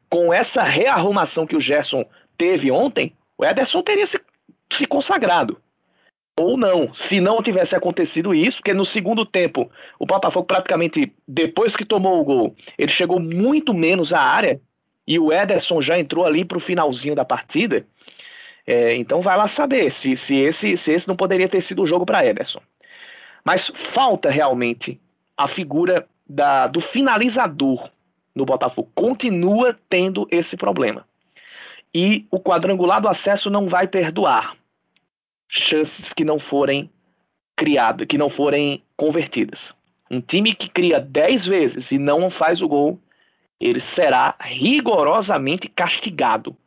com 0.09 0.33
essa 0.33 0.63
rearrumação 0.63 1.45
que 1.45 1.55
o 1.55 1.61
Gerson 1.61 2.05
teve 2.37 2.71
ontem, 2.71 3.13
o 3.37 3.45
Ederson 3.45 3.81
teria 3.81 4.07
se 4.07 4.19
se 4.71 4.85
consagrado. 4.85 5.57
Ou 6.39 6.57
não, 6.57 6.93
se 6.93 7.21
não 7.21 7.41
tivesse 7.41 7.75
acontecido 7.75 8.35
isso, 8.35 8.57
porque 8.57 8.73
no 8.73 8.85
segundo 8.85 9.25
tempo, 9.25 9.71
o 9.97 10.05
Botafogo 10.05 10.45
praticamente, 10.45 11.13
depois 11.25 11.75
que 11.75 11.85
tomou 11.85 12.19
o 12.19 12.25
gol, 12.25 12.55
ele 12.77 12.91
chegou 12.91 13.19
muito 13.19 13.73
menos 13.73 14.11
à 14.11 14.19
área, 14.19 14.59
e 15.07 15.17
o 15.17 15.31
Ederson 15.31 15.81
já 15.81 15.97
entrou 15.97 16.25
ali 16.25 16.43
para 16.43 16.57
o 16.57 16.61
finalzinho 16.61 17.15
da 17.15 17.23
partida. 17.23 17.85
É, 18.67 18.95
então 18.95 19.21
vai 19.21 19.37
lá 19.37 19.47
saber 19.47 19.91
se, 19.91 20.17
se, 20.17 20.35
esse, 20.35 20.75
se 20.77 20.91
esse 20.91 21.07
não 21.07 21.15
poderia 21.15 21.47
ter 21.47 21.63
sido 21.63 21.83
o 21.83 21.87
jogo 21.87 22.05
para 22.05 22.25
Ederson. 22.25 22.61
Mas 23.43 23.71
falta 23.93 24.29
realmente 24.29 24.99
a 25.37 25.47
figura 25.47 26.05
da, 26.27 26.65
do 26.67 26.81
finalizador 26.81 27.89
no 28.33 28.43
Botafogo. 28.43 28.91
Continua 28.95 29.77
tendo 29.87 30.27
esse 30.31 30.57
problema 30.57 31.05
e 31.97 32.27
o 32.29 32.41
quadrangular 32.41 33.01
do 33.01 33.07
acesso 33.07 33.49
não 33.49 33.69
vai 33.69 33.87
perdoar 33.87 34.57
chances 35.47 36.11
que 36.11 36.25
não 36.25 36.37
forem 36.37 36.91
criadas, 37.55 38.05
que 38.05 38.17
não 38.17 38.29
forem 38.29 38.83
convertidas. 38.97 39.73
Um 40.11 40.19
time 40.19 40.53
que 40.53 40.67
cria 40.67 40.99
10 40.99 41.45
vezes 41.45 41.91
e 41.91 41.97
não 41.97 42.29
faz 42.29 42.61
o 42.61 42.67
gol, 42.67 42.99
ele 43.61 43.79
será 43.79 44.35
rigorosamente 44.41 45.69
castigado 45.69 46.57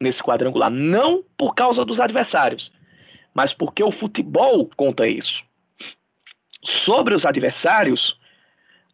nesse 0.00 0.22
quadrangular. 0.22 0.70
Não 0.70 1.22
por 1.36 1.54
causa 1.54 1.84
dos 1.84 2.00
adversários, 2.00 2.72
mas 3.34 3.52
porque 3.52 3.84
o 3.84 3.92
futebol 3.92 4.70
conta 4.78 5.06
isso. 5.06 5.44
Sobre 6.62 7.14
os 7.14 7.26
adversários, 7.26 8.18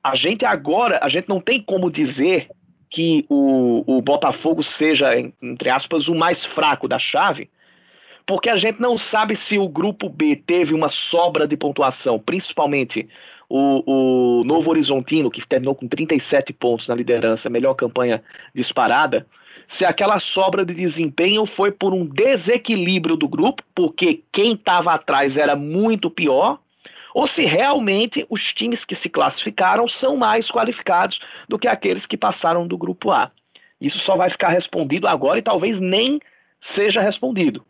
a 0.03 0.17
gente 0.17 0.45
agora, 0.45 0.99
a 1.01 1.09
gente 1.09 1.29
não 1.29 1.41
tem 1.41 1.63
como 1.63 1.93
dizer 1.93 2.51
que 2.91 3.25
o, 3.29 3.85
o 3.87 4.03
Botafogo 4.03 4.63
seja, 4.63 5.17
entre 5.41 5.71
aspas, 5.71 6.09
o 6.09 6.15
mais 6.15 6.45
fraco 6.45 6.89
da 6.89 6.99
chave, 6.99 7.49
porque 8.27 8.51
a 8.51 8.57
gente 8.57 8.81
não 8.81 8.99
sabe 8.99 9.37
se 9.37 9.59
o 9.59 9.69
grupo 9.69 10.09
B 10.09 10.37
teve 10.37 10.75
uma 10.75 10.89
sobra 10.89 11.47
de 11.47 11.57
pontuação, 11.57 12.19
principalmente 12.19 13.09
o, 13.49 14.41
o 14.41 14.45
Novo 14.45 14.71
Horizontino, 14.71 15.31
que 15.31 15.47
terminou 15.47 15.75
com 15.75 15.89
37 15.89 16.53
pontos 16.53 16.89
na 16.89 16.95
liderança, 16.95 17.49
melhor 17.49 17.75
campanha 17.75 18.23
disparada, 18.55 19.27
se 19.69 19.85
aquela 19.85 20.19
sobra 20.19 20.65
de 20.65 20.75
desempenho 20.75 21.47
foi 21.47 21.71
por 21.71 21.95
um 21.95 22.05
desequilíbrio 22.05 23.17
do 23.17 23.29
grupo, 23.29 23.63
porque 23.75 24.23
quem 24.33 24.55
estava 24.55 24.93
atrás 24.93 25.37
era 25.37 25.55
muito 25.55 26.11
pior, 26.11 26.59
ou 27.15 27.27
se 27.27 27.45
realmente 27.45 28.27
os 28.29 28.53
times 28.53 28.85
que 28.85 28.95
se 28.95 29.09
classificaram 29.09 29.89
são 29.89 30.17
mais 30.17 30.51
qualificados 30.51 31.19
do 31.49 31.59
que 31.59 31.69
aqueles 31.69 32.07
que 32.07 32.17
passaram 32.17 32.67
do 32.67 32.79
grupo 32.79 33.11
A. 33.11 33.31
Isso 33.81 33.99
só 34.01 34.17
vai 34.17 34.31
ficar 34.31 34.49
respondido 34.49 35.07
agora 35.07 35.39
e 35.39 35.43
talvez 35.43 35.81
nem 35.81 36.21
seja 36.61 37.01
respondido. 37.01 37.65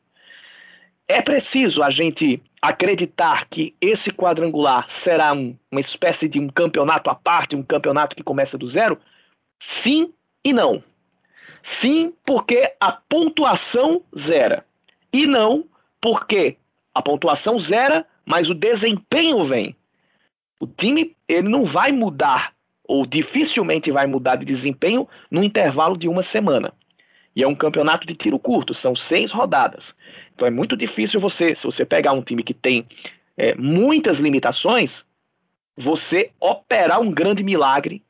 É 1.09 1.21
preciso 1.21 1.83
a 1.83 1.91
gente 1.91 2.43
acreditar 2.63 3.47
que 3.49 3.75
esse 3.81 4.13
quadrangular 4.13 4.89
será 4.91 5.33
um, 5.33 5.57
uma 5.71 5.81
espécie 5.81 6.29
de 6.29 6.39
um 6.39 6.49
campeonato 6.49 7.11
à 7.11 7.15
parte, 7.15 7.57
um 7.57 7.63
campeonato 7.63 8.15
que 8.15 8.23
começa 8.23 8.59
do 8.59 8.69
zero? 8.69 8.99
Sim 9.61 10.13
e 10.45 10.53
não. 10.53 10.83
Sim, 11.63 12.13
porque 12.25 12.75
a 12.81 12.93
pontuação 12.93 14.03
zera. 14.17 14.65
E 15.13 15.27
não 15.27 15.65
porque 16.01 16.57
a 16.95 17.03
pontuação 17.03 17.59
zera 17.59 18.07
mas 18.31 18.49
o 18.49 18.55
desempenho 18.55 19.45
vem. 19.45 19.75
O 20.61 20.67
time 20.69 21.17
ele 21.27 21.49
não 21.49 21.65
vai 21.65 21.91
mudar 21.91 22.53
ou 22.85 23.05
dificilmente 23.05 23.91
vai 23.91 24.07
mudar 24.07 24.37
de 24.37 24.45
desempenho 24.45 25.09
no 25.29 25.43
intervalo 25.43 25.97
de 25.97 26.07
uma 26.07 26.23
semana. 26.23 26.73
E 27.35 27.43
é 27.43 27.49
um 27.49 27.57
campeonato 27.57 28.07
de 28.07 28.15
tiro 28.15 28.39
curto, 28.39 28.73
são 28.73 28.95
seis 28.95 29.33
rodadas. 29.33 29.93
Então 30.33 30.47
é 30.47 30.51
muito 30.51 30.77
difícil 30.77 31.19
você, 31.19 31.57
se 31.57 31.65
você 31.65 31.85
pegar 31.85 32.13
um 32.13 32.23
time 32.23 32.45
que 32.45 32.55
tem 32.55 32.87
é, 33.37 33.57
muitas 33.57 34.19
limitações, 34.19 35.05
você 35.77 36.31
operar 36.39 37.01
um 37.01 37.11
grande 37.11 37.43
milagre 37.43 38.01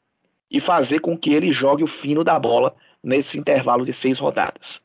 e 0.50 0.60
fazer 0.60 1.00
com 1.00 1.16
que 1.16 1.32
ele 1.32 1.50
jogue 1.50 1.82
o 1.82 1.88
fino 2.02 2.22
da 2.22 2.38
bola 2.38 2.76
nesse 3.02 3.38
intervalo 3.38 3.86
de 3.86 3.94
seis 3.94 4.18
rodadas. 4.18 4.82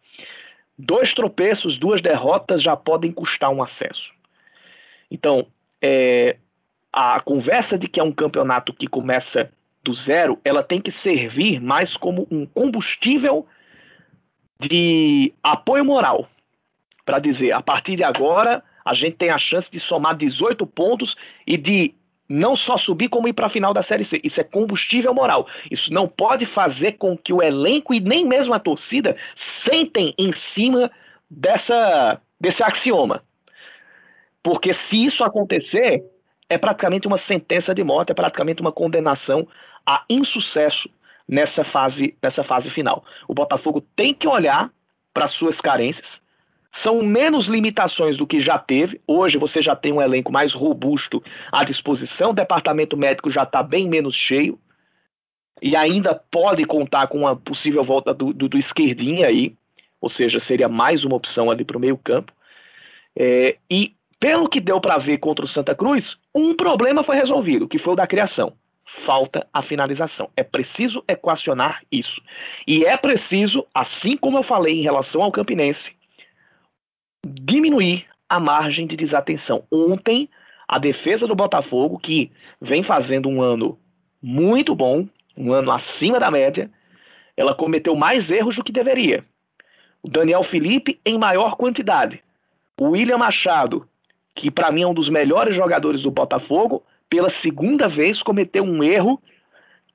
Dois 0.80 1.13
tropeços, 1.13 1.78
duas 1.78 2.02
derrotas 2.02 2.63
já 2.63 2.78
podem 2.78 3.12
custar 3.12 3.50
um 3.50 3.62
acesso. 3.62 4.14
Então, 5.10 5.48
é, 5.82 6.38
a 6.91 7.20
conversa 7.20 7.78
de 7.78 7.88
que 7.88 8.00
é 8.00 8.04
um 8.04 8.12
campeonato 8.12 8.74
que 8.74 8.88
começa 8.88 9.52
do 9.84 9.94
zero, 9.94 10.39
ela 10.44 10.63
tem 10.63 10.82
que 10.82 10.91
servir 10.91 11.62
mais 11.62 11.96
como 11.96 12.28
um 12.32 12.46
combustível 12.46 13.46
de 14.60 15.34
apoio 15.44 15.86
moral. 15.86 16.28
Para 17.06 17.20
dizer, 17.20 17.52
a 17.52 17.62
partir 17.62 17.96
de 17.96 18.04
agora, 18.04 18.63
a 18.84 18.94
gente 18.94 19.18
tem 19.18 19.30
a 19.30 19.38
chance 19.38 19.70
de 19.70 19.80
somar 19.80 20.15
18 20.15 20.65
pontos 20.65 21.15
e 21.46 21.56
de 21.56 21.94
não 22.28 22.56
só 22.56 22.78
subir, 22.78 23.10
como 23.10 23.28
ir 23.28 23.34
para 23.34 23.46
a 23.46 23.50
final 23.50 23.74
da 23.74 23.84
Série 23.84 24.06
C. 24.06 24.20
Isso 24.24 24.41
é 24.41 24.44
combustível 24.44 25.13
moral. 25.13 25.48
Isso 25.70 25.94
não 25.94 26.08
pode 26.08 26.46
fazer 26.46 26.94
com 26.94 27.15
que 27.15 27.32
o 27.32 27.41
elenco 27.41 27.94
e 27.94 28.00
nem 28.00 28.26
mesmo 28.26 28.54
a 28.54 28.60
torcida 28.60 29.15
sentem 29.36 30.13
em 30.18 30.34
cima 30.34 30.91
dessa, 31.30 32.20
desse 32.39 32.63
axioma. 32.63 33.24
Porque 34.45 34.75
se 34.75 35.03
isso 35.03 35.23
acontecer, 35.23 36.03
é 36.47 36.55
praticamente 36.55 37.08
uma 37.08 37.17
sentença 37.17 37.73
de 37.73 37.84
morte, 37.84 38.12
é 38.12 38.13
praticamente 38.13 38.62
uma 38.62 38.71
condenação 38.71 39.47
a 39.84 40.03
insucesso 40.08 40.88
nessa 41.27 41.63
fase, 41.63 42.15
nessa 42.21 42.43
fase 42.43 42.69
final. 42.69 43.03
O 43.27 43.34
Botafogo 43.34 43.81
tem 43.95 44.13
que 44.13 44.27
olhar 44.27 44.71
para 45.12 45.27
suas 45.27 45.60
carências. 45.60 46.21
São 46.73 47.01
menos 47.01 47.47
limitações 47.47 48.17
do 48.17 48.27
que 48.27 48.39
já 48.39 48.60
teve. 48.60 49.01
Hoje 49.08 49.39
você 49.39 49.63
já 49.63 49.75
tem 49.75 49.91
um 49.91 49.99
elenco 49.99 50.31
mais 50.31 50.53
robusto 50.53 51.23
à 51.51 51.63
disposição. 51.63 52.29
O 52.29 52.36
departamento 52.36 52.95
médico 52.95 53.31
já 53.31 53.41
está 53.41 53.63
bem 53.63 53.89
menos 53.89 54.13
cheio. 54.13 54.60
E 55.60 55.75
ainda 55.75 56.13
pode 56.13 56.63
contar 56.65 57.08
com 57.08 57.21
uma 57.21 57.36
possível 57.36 57.84
volta 57.84 58.13
do, 58.13 58.31
do, 58.31 58.47
do 58.47 58.60
esquerdinha 58.60 59.25
aí. 59.25 59.55
Ou 59.99 60.08
seja, 60.08 60.39
seria 60.39 60.69
mais 60.69 61.03
uma 61.03 61.15
opção 61.15 61.49
ali 61.49 61.65
para 61.65 61.77
o 61.77 61.79
meio 61.79 61.97
campo. 61.97 62.31
É, 63.17 63.58
e 63.71 63.94
pelo 64.26 64.50
que 64.50 64.60
deu 64.60 64.82
para 64.82 64.98
ver 64.98 65.20
contra 65.20 65.46
o 65.46 65.48
Santa 65.48 65.76
Cruz, 65.76 66.18
um 66.34 66.56
problema 66.56 67.04
foi 67.04 67.16
resolvido, 67.16 67.68
que 67.68 67.78
foi 67.78 67.94
o 67.94 67.96
da 67.96 68.08
criação. 68.08 68.54
Falta 69.06 69.46
a 69.54 69.62
finalização. 69.62 70.32
É 70.36 70.42
preciso 70.42 71.04
equacionar 71.08 71.84
isso. 71.92 72.19
E 72.65 72.84
é 72.84 72.98
preciso, 72.98 73.67
assim 73.71 74.17
como 74.17 74.40
eu 74.40 74.42
falei 74.42 74.80
em 74.80 74.82
relação 74.82 75.21
ao 75.21 75.32
Campinense, 75.32 75.92
diminuir 77.23 78.08
a 78.28 78.40
margem 78.40 78.88
de 78.88 78.98
desatenção. 78.98 79.63
Ontem, 79.71 80.28
a 80.67 80.80
defesa 80.80 81.28
do 81.28 81.36
Botafogo, 81.36 82.00
que 82.00 82.32
vem 82.60 82.82
fazendo 82.82 83.30
um 83.30 83.44
ano 83.44 83.78
muito 84.19 84.73
bom, 84.73 85.08
um 85.38 85.54
ano 85.54 85.71
acima 85.71 86.19
da 86.19 86.32
média, 86.32 86.67
ela 87.38 87.54
cometeu 87.54 87.96
mais 87.96 88.32
erros 88.32 88.56
do 88.56 88.63
que 88.63 88.71
deveria. 88.71 89.23
O 90.02 90.10
Daniel 90.10 90.44
Felipe 90.44 91.00
em 91.06 91.15
maior 91.15 91.56
quantidade. 91.58 92.23
O 92.82 92.86
William 92.86 93.19
Machado 93.19 93.88
que 94.36 94.52
para 94.52 94.71
mim 94.71 94.83
é 94.83 94.88
um 94.88 94.94
dos 94.94 95.10
melhores 95.10 95.56
jogadores 95.56 96.02
do 96.02 96.12
Botafogo, 96.12 96.83
pela 97.10 97.29
segunda 97.29 97.88
vez 97.88 98.21
cometeu 98.21 98.63
um 98.63 98.83
erro 98.83 99.21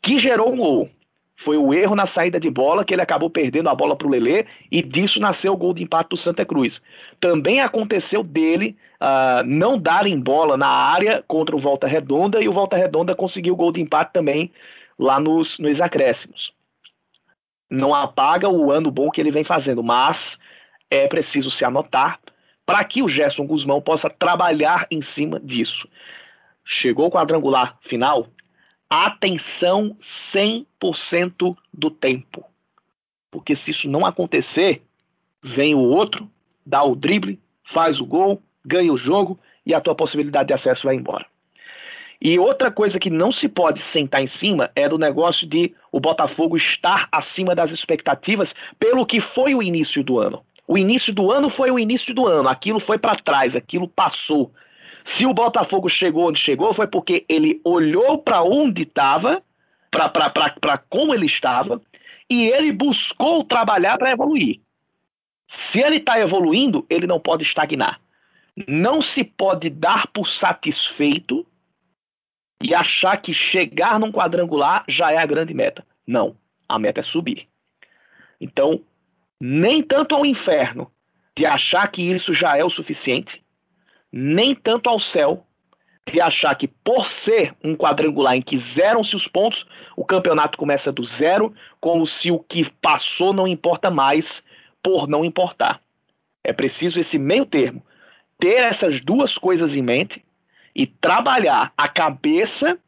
que 0.02 0.18
gerou 0.18 0.52
um 0.52 0.56
gol. 0.56 0.90
Foi 1.36 1.56
o 1.56 1.72
erro 1.72 1.94
na 1.94 2.06
saída 2.06 2.38
de 2.38 2.50
bola 2.50 2.84
que 2.84 2.92
ele 2.92 3.02
acabou 3.02 3.30
perdendo 3.30 3.68
a 3.68 3.74
bola 3.74 3.96
para 3.96 4.06
o 4.06 4.10
Lelê 4.10 4.46
e 4.70 4.82
disso 4.82 5.18
nasceu 5.18 5.52
o 5.52 5.56
gol 5.56 5.72
de 5.72 5.82
empate 5.82 6.10
do 6.10 6.16
Santa 6.16 6.44
Cruz. 6.44 6.82
Também 7.18 7.60
aconteceu 7.60 8.22
dele 8.22 8.76
uh, 9.00 9.42
não 9.46 9.78
darem 9.78 10.18
bola 10.20 10.56
na 10.56 10.68
área 10.68 11.24
contra 11.26 11.56
o 11.56 11.60
Volta 11.60 11.86
Redonda 11.86 12.42
e 12.42 12.48
o 12.48 12.52
Volta 12.52 12.76
Redonda 12.76 13.14
conseguiu 13.14 13.54
o 13.54 13.56
gol 13.56 13.72
de 13.72 13.80
empate 13.80 14.12
também 14.12 14.52
lá 14.98 15.18
nos, 15.18 15.58
nos 15.58 15.80
acréscimos. 15.80 16.52
Não 17.70 17.94
apaga 17.94 18.48
o 18.48 18.70
ano 18.70 18.90
bom 18.90 19.10
que 19.10 19.20
ele 19.20 19.30
vem 19.30 19.44
fazendo, 19.44 19.82
mas 19.82 20.38
é 20.90 21.06
preciso 21.06 21.50
se 21.50 21.64
anotar 21.64 22.20
para 22.70 22.84
que 22.84 23.02
o 23.02 23.08
Gerson 23.08 23.48
Guzmão 23.48 23.82
possa 23.82 24.08
trabalhar 24.08 24.86
em 24.92 25.02
cima 25.02 25.40
disso. 25.40 25.88
Chegou 26.64 27.08
o 27.08 27.10
quadrangular 27.10 27.76
final, 27.80 28.28
atenção 28.88 29.96
100% 30.32 31.56
do 31.74 31.90
tempo. 31.90 32.44
Porque 33.28 33.56
se 33.56 33.72
isso 33.72 33.88
não 33.88 34.06
acontecer, 34.06 34.82
vem 35.42 35.74
o 35.74 35.80
outro, 35.80 36.30
dá 36.64 36.84
o 36.84 36.94
drible, 36.94 37.40
faz 37.64 38.00
o 38.00 38.06
gol, 38.06 38.40
ganha 38.64 38.92
o 38.92 38.96
jogo 38.96 39.36
e 39.66 39.74
a 39.74 39.80
tua 39.80 39.96
possibilidade 39.96 40.46
de 40.46 40.54
acesso 40.54 40.84
vai 40.84 40.94
embora. 40.94 41.26
E 42.22 42.38
outra 42.38 42.70
coisa 42.70 43.00
que 43.00 43.10
não 43.10 43.32
se 43.32 43.48
pode 43.48 43.82
sentar 43.82 44.22
em 44.22 44.28
cima 44.28 44.70
é 44.76 44.88
do 44.88 44.96
negócio 44.96 45.44
de 45.44 45.74
o 45.90 45.98
Botafogo 45.98 46.56
estar 46.56 47.08
acima 47.10 47.52
das 47.52 47.72
expectativas 47.72 48.54
pelo 48.78 49.04
que 49.04 49.20
foi 49.20 49.56
o 49.56 49.62
início 49.62 50.04
do 50.04 50.20
ano. 50.20 50.44
O 50.70 50.78
início 50.78 51.12
do 51.12 51.32
ano 51.32 51.50
foi 51.50 51.68
o 51.72 51.80
início 51.80 52.14
do 52.14 52.28
ano, 52.28 52.48
aquilo 52.48 52.78
foi 52.78 52.96
para 52.96 53.16
trás, 53.16 53.56
aquilo 53.56 53.88
passou. 53.88 54.54
Se 55.04 55.26
o 55.26 55.34
Botafogo 55.34 55.88
chegou 55.88 56.28
onde 56.28 56.38
chegou, 56.38 56.72
foi 56.72 56.86
porque 56.86 57.26
ele 57.28 57.60
olhou 57.64 58.18
para 58.18 58.40
onde 58.44 58.82
estava, 58.82 59.42
para 59.90 60.78
como 60.88 61.12
ele 61.12 61.26
estava, 61.26 61.82
e 62.30 62.46
ele 62.46 62.70
buscou 62.70 63.42
trabalhar 63.42 63.98
para 63.98 64.12
evoluir. 64.12 64.60
Se 65.48 65.80
ele 65.80 65.96
está 65.96 66.20
evoluindo, 66.20 66.86
ele 66.88 67.04
não 67.04 67.18
pode 67.18 67.42
estagnar. 67.42 68.00
Não 68.68 69.02
se 69.02 69.24
pode 69.24 69.70
dar 69.70 70.06
por 70.06 70.28
satisfeito 70.28 71.44
e 72.62 72.72
achar 72.76 73.16
que 73.16 73.34
chegar 73.34 73.98
num 73.98 74.12
quadrangular 74.12 74.84
já 74.86 75.10
é 75.10 75.16
a 75.16 75.26
grande 75.26 75.52
meta. 75.52 75.84
Não, 76.06 76.36
a 76.68 76.78
meta 76.78 77.00
é 77.00 77.02
subir. 77.02 77.48
Então, 78.40 78.84
nem 79.40 79.82
tanto 79.82 80.14
ao 80.14 80.26
inferno 80.26 80.90
de 81.36 81.46
achar 81.46 81.88
que 81.88 82.02
isso 82.02 82.34
já 82.34 82.56
é 82.56 82.64
o 82.64 82.70
suficiente, 82.70 83.42
nem 84.12 84.54
tanto 84.54 84.88
ao 84.90 85.00
céu 85.00 85.46
de 86.10 86.20
achar 86.20 86.54
que 86.56 86.66
por 86.66 87.06
ser 87.06 87.54
um 87.62 87.76
quadrangular 87.76 88.34
em 88.34 88.42
que 88.42 88.58
zeram-se 88.58 89.14
os 89.14 89.26
pontos, 89.26 89.64
o 89.96 90.04
campeonato 90.04 90.58
começa 90.58 90.90
do 90.90 91.04
zero, 91.04 91.54
como 91.80 92.06
se 92.06 92.30
o 92.30 92.38
que 92.38 92.68
passou 92.82 93.32
não 93.32 93.46
importa 93.46 93.90
mais 93.90 94.42
por 94.82 95.06
não 95.06 95.24
importar. 95.24 95.80
É 96.42 96.52
preciso 96.52 96.98
esse 96.98 97.18
meio 97.18 97.46
termo, 97.46 97.84
ter 98.38 98.60
essas 98.62 99.00
duas 99.00 99.36
coisas 99.38 99.76
em 99.76 99.82
mente 99.82 100.24
e 100.74 100.86
trabalhar 100.86 101.72
a 101.76 101.86
cabeça 101.86 102.78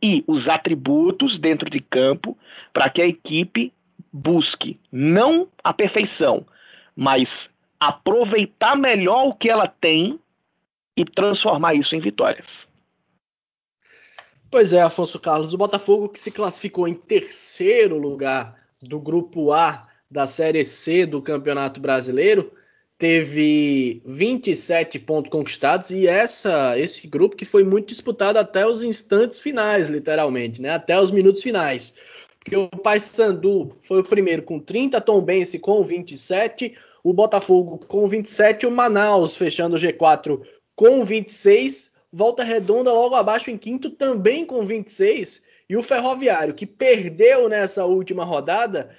e 0.00 0.22
os 0.26 0.46
atributos 0.46 1.38
dentro 1.38 1.68
de 1.68 1.80
campo 1.80 2.38
para 2.72 2.88
que 2.88 3.02
a 3.02 3.06
equipe 3.06 3.72
busque 4.12 4.78
não 4.90 5.48
a 5.62 5.72
perfeição, 5.72 6.46
mas 6.96 7.48
aproveitar 7.78 8.76
melhor 8.76 9.28
o 9.28 9.34
que 9.34 9.48
ela 9.48 9.68
tem 9.68 10.18
e 10.96 11.04
transformar 11.04 11.74
isso 11.74 11.94
em 11.94 12.00
vitórias. 12.00 12.46
Pois 14.50 14.72
é, 14.72 14.80
Afonso 14.80 15.20
Carlos, 15.20 15.52
o 15.52 15.58
Botafogo 15.58 16.08
que 16.08 16.18
se 16.18 16.30
classificou 16.30 16.88
em 16.88 16.94
terceiro 16.94 17.98
lugar 17.98 18.56
do 18.82 18.98
grupo 18.98 19.52
A 19.52 19.86
da 20.10 20.26
Série 20.26 20.64
C 20.64 21.04
do 21.04 21.20
Campeonato 21.20 21.80
Brasileiro, 21.80 22.50
teve 22.96 24.02
27 24.04 24.98
pontos 24.98 25.30
conquistados 25.30 25.90
e 25.90 26.06
essa 26.08 26.76
esse 26.78 27.06
grupo 27.06 27.36
que 27.36 27.44
foi 27.44 27.62
muito 27.62 27.88
disputado 27.88 28.38
até 28.38 28.66
os 28.66 28.82
instantes 28.82 29.38
finais, 29.38 29.88
literalmente, 29.88 30.60
né? 30.60 30.70
Até 30.70 30.98
os 30.98 31.10
minutos 31.10 31.42
finais. 31.42 31.94
Porque 32.48 32.56
o 32.56 32.68
Paysandu 32.68 33.76
foi 33.78 34.00
o 34.00 34.04
primeiro 34.04 34.42
com 34.42 34.58
30, 34.58 35.02
Tom 35.02 35.20
Bense 35.20 35.58
com 35.58 35.84
27, 35.84 36.74
o 37.04 37.12
Botafogo 37.12 37.78
com 37.86 38.06
27, 38.06 38.64
o 38.64 38.70
Manaus 38.70 39.36
fechando 39.36 39.76
o 39.76 39.78
G4 39.78 40.40
com 40.74 41.04
26, 41.04 41.92
Volta 42.10 42.42
Redonda 42.42 42.90
logo 42.90 43.14
abaixo 43.16 43.50
em 43.50 43.58
quinto 43.58 43.90
também 43.90 44.46
com 44.46 44.64
26, 44.64 45.42
e 45.68 45.76
o 45.76 45.82
Ferroviário 45.82 46.54
que 46.54 46.64
perdeu 46.64 47.50
nessa 47.50 47.84
última 47.84 48.24
rodada 48.24 48.96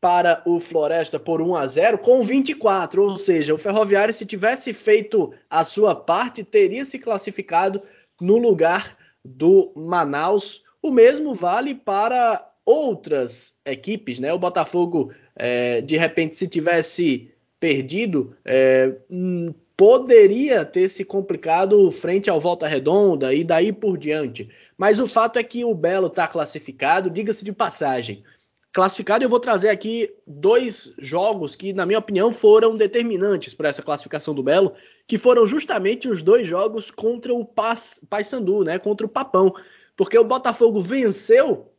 para 0.00 0.42
o 0.46 0.58
Floresta 0.58 1.20
por 1.20 1.42
1 1.42 1.54
a 1.54 1.66
0 1.66 1.98
com 1.98 2.22
24, 2.22 3.02
ou 3.02 3.18
seja, 3.18 3.52
o 3.52 3.58
Ferroviário 3.58 4.14
se 4.14 4.24
tivesse 4.24 4.72
feito 4.72 5.34
a 5.50 5.64
sua 5.64 5.94
parte 5.94 6.42
teria 6.42 6.84
se 6.86 6.98
classificado 6.98 7.82
no 8.18 8.38
lugar 8.38 8.96
do 9.22 9.70
Manaus. 9.76 10.62
O 10.80 10.90
mesmo 10.90 11.34
vale 11.34 11.74
para 11.74 12.55
outras 12.66 13.58
equipes, 13.64 14.18
né? 14.18 14.32
O 14.32 14.38
Botafogo, 14.38 15.12
é, 15.36 15.80
de 15.80 15.96
repente, 15.96 16.36
se 16.36 16.48
tivesse 16.48 17.32
perdido, 17.60 18.36
é, 18.44 18.92
hum, 19.08 19.54
poderia 19.76 20.64
ter 20.64 20.88
se 20.88 21.04
complicado 21.04 21.90
frente 21.92 22.28
ao 22.28 22.40
Volta 22.40 22.66
Redonda 22.66 23.32
e 23.32 23.44
daí 23.44 23.72
por 23.72 23.96
diante. 23.96 24.48
Mas 24.76 24.98
o 24.98 25.06
fato 25.06 25.38
é 25.38 25.44
que 25.44 25.64
o 25.64 25.74
Belo 25.74 26.08
está 26.08 26.26
classificado, 26.26 27.08
diga-se 27.08 27.44
de 27.44 27.52
passagem. 27.52 28.24
Classificado, 28.72 29.24
eu 29.24 29.28
vou 29.28 29.40
trazer 29.40 29.70
aqui 29.70 30.12
dois 30.26 30.92
jogos 30.98 31.56
que, 31.56 31.72
na 31.72 31.86
minha 31.86 31.98
opinião, 31.98 32.30
foram 32.30 32.76
determinantes 32.76 33.54
para 33.54 33.70
essa 33.70 33.82
classificação 33.82 34.34
do 34.34 34.42
Belo, 34.42 34.74
que 35.06 35.16
foram 35.16 35.46
justamente 35.46 36.08
os 36.08 36.22
dois 36.22 36.46
jogos 36.46 36.90
contra 36.90 37.32
o 37.32 37.46
Paysandu, 38.10 38.64
né? 38.64 38.78
Contra 38.78 39.06
o 39.06 39.08
Papão. 39.08 39.54
Porque 39.96 40.18
o 40.18 40.24
Botafogo 40.24 40.78
venceu 40.78 41.72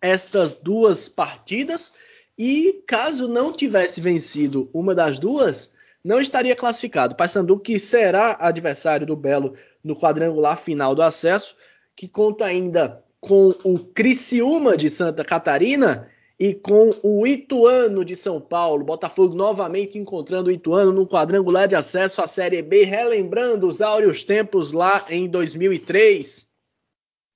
estas 0.00 0.54
duas 0.54 1.08
partidas 1.08 1.92
e, 2.38 2.82
caso 2.86 3.28
não 3.28 3.52
tivesse 3.52 4.00
vencido 4.00 4.70
uma 4.72 4.94
das 4.94 5.18
duas, 5.18 5.72
não 6.02 6.20
estaria 6.20 6.56
classificado. 6.56 7.14
Paysandu, 7.14 7.58
que 7.58 7.78
será 7.78 8.36
adversário 8.40 9.06
do 9.06 9.16
Belo 9.16 9.54
no 9.84 9.94
quadrangular 9.94 10.56
final 10.56 10.94
do 10.94 11.02
acesso, 11.02 11.54
que 11.94 12.08
conta 12.08 12.46
ainda 12.46 13.04
com 13.20 13.54
o 13.62 13.78
Criciúma 13.78 14.76
de 14.76 14.88
Santa 14.88 15.22
Catarina 15.22 16.08
e 16.38 16.54
com 16.54 16.94
o 17.02 17.26
Ituano 17.26 18.02
de 18.02 18.16
São 18.16 18.40
Paulo. 18.40 18.82
Botafogo 18.84 19.34
novamente 19.34 19.98
encontrando 19.98 20.48
o 20.48 20.52
Ituano 20.52 20.90
no 20.90 21.06
quadrangular 21.06 21.68
de 21.68 21.74
acesso 21.74 22.22
à 22.22 22.26
Série 22.26 22.62
B, 22.62 22.84
relembrando 22.84 23.68
os 23.68 23.82
áureos 23.82 24.24
tempos 24.24 24.72
lá 24.72 25.04
em 25.10 25.28
2003, 25.28 26.48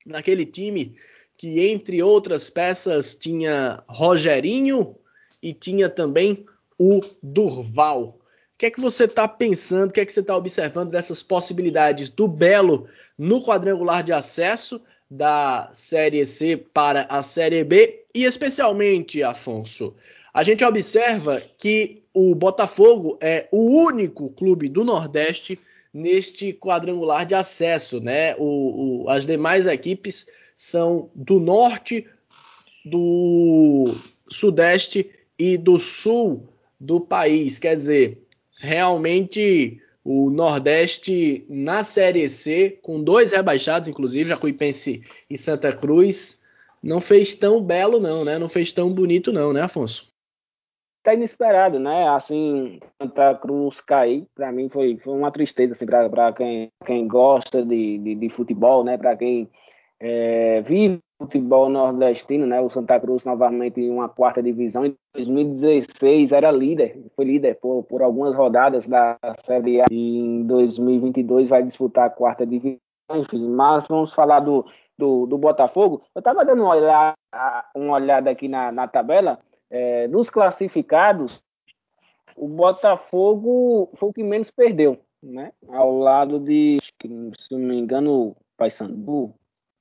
naquele 0.06 0.46
time 0.46 0.96
que, 1.36 1.68
entre 1.68 2.02
outras 2.02 2.48
peças, 2.48 3.14
tinha 3.14 3.82
Rogerinho 3.88 4.96
e 5.42 5.52
tinha 5.52 5.88
também 5.88 6.44
o 6.78 7.00
Durval. 7.22 8.18
O 8.54 8.58
que 8.58 8.66
é 8.66 8.70
que 8.70 8.80
você 8.80 9.04
está 9.04 9.26
pensando, 9.26 9.90
o 9.90 9.92
que 9.92 10.00
é 10.00 10.06
que 10.06 10.12
você 10.12 10.20
está 10.20 10.36
observando 10.36 10.90
dessas 10.90 11.22
possibilidades 11.22 12.08
do 12.08 12.28
Belo 12.28 12.86
no 13.18 13.42
quadrangular 13.44 14.02
de 14.02 14.12
acesso 14.12 14.80
da 15.10 15.68
Série 15.72 16.24
C 16.24 16.56
para 16.56 17.06
a 17.08 17.22
Série 17.22 17.64
B 17.64 18.04
e 18.14 18.24
especialmente, 18.24 19.22
Afonso, 19.22 19.94
a 20.32 20.42
gente 20.44 20.64
observa 20.64 21.42
que 21.58 22.02
o 22.12 22.34
Botafogo 22.34 23.18
é 23.20 23.48
o 23.50 23.82
único 23.84 24.30
clube 24.30 24.68
do 24.68 24.84
Nordeste 24.84 25.58
neste 25.92 26.52
quadrangular 26.52 27.26
de 27.26 27.34
acesso, 27.34 28.00
né? 28.00 28.34
O, 28.36 29.04
o, 29.04 29.10
as 29.10 29.26
demais 29.26 29.66
equipes 29.66 30.26
são 30.56 31.10
do 31.14 31.40
Norte, 31.40 32.06
do 32.84 33.94
Sudeste 34.28 35.10
e 35.38 35.56
do 35.56 35.78
Sul 35.78 36.48
do 36.78 37.00
país. 37.00 37.58
Quer 37.58 37.76
dizer, 37.76 38.26
realmente 38.58 39.80
o 40.04 40.28
Nordeste 40.30 41.46
na 41.48 41.82
Série 41.82 42.28
C, 42.28 42.78
com 42.82 43.02
dois 43.02 43.32
rebaixados, 43.32 43.88
inclusive, 43.88 44.28
Jacuipense 44.28 45.02
e 45.30 45.38
Santa 45.38 45.72
Cruz, 45.74 46.42
não 46.82 47.00
fez 47.00 47.34
tão 47.34 47.62
belo, 47.62 47.98
não, 47.98 48.24
né? 48.24 48.38
Não 48.38 48.48
fez 48.48 48.72
tão 48.72 48.92
bonito, 48.92 49.32
não, 49.32 49.52
né, 49.52 49.62
Afonso? 49.62 50.12
Tá 51.02 51.14
inesperado, 51.14 51.78
né? 51.78 52.08
Assim, 52.08 52.78
Santa 53.00 53.34
Cruz 53.34 53.80
cair, 53.80 54.26
para 54.34 54.52
mim 54.52 54.68
foi, 54.68 54.98
foi 54.98 55.14
uma 55.14 55.30
tristeza, 55.30 55.72
assim, 55.72 55.86
para 55.86 56.32
quem, 56.34 56.70
quem 56.84 57.08
gosta 57.08 57.64
de, 57.64 57.98
de, 57.98 58.14
de 58.14 58.28
futebol, 58.28 58.84
né? 58.84 58.98
Para 58.98 59.16
quem 59.16 59.48
é, 60.06 60.60
vive 60.60 60.98
futebol 61.18 61.70
nordestino, 61.70 62.46
né? 62.46 62.60
O 62.60 62.68
Santa 62.68 63.00
Cruz 63.00 63.24
novamente 63.24 63.80
em 63.80 63.90
uma 63.90 64.06
quarta 64.06 64.42
divisão. 64.42 64.84
Em 64.84 64.94
2016 65.14 66.30
era 66.30 66.50
líder, 66.50 67.02
foi 67.16 67.24
líder 67.24 67.54
por, 67.54 67.84
por 67.84 68.02
algumas 68.02 68.34
rodadas 68.34 68.86
da 68.86 69.16
Série 69.46 69.80
A. 69.80 69.86
E 69.90 70.18
em 70.18 70.42
2022 70.42 71.48
vai 71.48 71.62
disputar 71.62 72.06
a 72.06 72.10
quarta 72.10 72.44
divisão. 72.44 72.78
Enfim, 73.14 73.48
mas 73.48 73.88
vamos 73.88 74.12
falar 74.12 74.40
do, 74.40 74.66
do, 74.98 75.24
do 75.24 75.38
Botafogo, 75.38 76.02
eu 76.14 76.18
estava 76.18 76.44
dando 76.44 76.62
uma 76.62 76.74
olhada, 76.74 77.14
uma 77.74 77.94
olhada 77.94 78.30
aqui 78.30 78.46
na, 78.46 78.70
na 78.72 78.86
tabela, 78.86 79.38
é, 79.70 80.06
dos 80.08 80.28
classificados, 80.28 81.42
o 82.36 82.48
Botafogo 82.48 83.90
foi 83.94 84.08
o 84.08 84.12
que 84.12 84.22
menos 84.22 84.50
perdeu, 84.50 84.98
né? 85.22 85.52
Ao 85.68 85.96
lado 85.96 86.38
de, 86.38 86.78
se 86.82 87.52
não 87.52 87.58
me 87.58 87.78
engano, 87.78 88.34
Paysandu, 88.56 89.34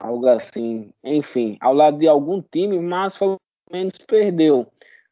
algo 0.03 0.27
assim. 0.27 0.89
Enfim, 1.03 1.57
ao 1.59 1.73
lado 1.73 1.97
de 1.97 2.07
algum 2.07 2.41
time, 2.41 2.79
mas 2.79 3.15
foi 3.15 3.29
o 3.29 3.37
que 3.37 3.77
menos 3.77 3.97
perdeu. 3.97 4.67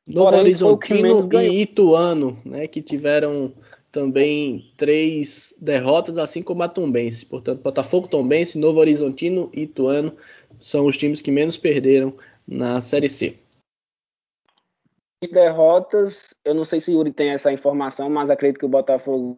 Novo 0.06 0.26
Porém, 0.26 0.40
Horizontino 0.42 1.34
e 1.42 1.62
Ituano, 1.62 2.38
né? 2.46 2.68
Que 2.68 2.82
tiveram 2.82 3.54
também 3.92 4.72
três 4.78 5.56
derrotas, 5.60 6.18
assim 6.18 6.42
como 6.42 6.64
a 6.64 6.68
Tombense. 6.68 7.26
Portanto, 7.26 7.62
Botafogo, 7.62 8.08
Tombense, 8.08 8.58
Novo 8.58 8.80
Horizontino 8.80 9.50
e 9.54 9.64
Ituano 9.64 10.14
são 10.60 10.86
os 10.86 10.98
times 10.98 11.22
que 11.22 11.32
menos 11.32 11.58
perderam 11.58 12.14
na 12.48 12.82
Série 12.82 13.10
C 13.10 13.38
derrotas, 15.30 16.34
eu 16.44 16.56
não 16.56 16.66
sei 16.66 16.80
se 16.80 16.92
o 16.92 16.96
Yuri 16.96 17.14
tem 17.14 17.30
essa 17.30 17.52
informação, 17.52 18.10
mas 18.10 18.30
acredito 18.30 18.60
que 18.60 18.66
o 18.66 18.70
Botafogo 18.70 19.36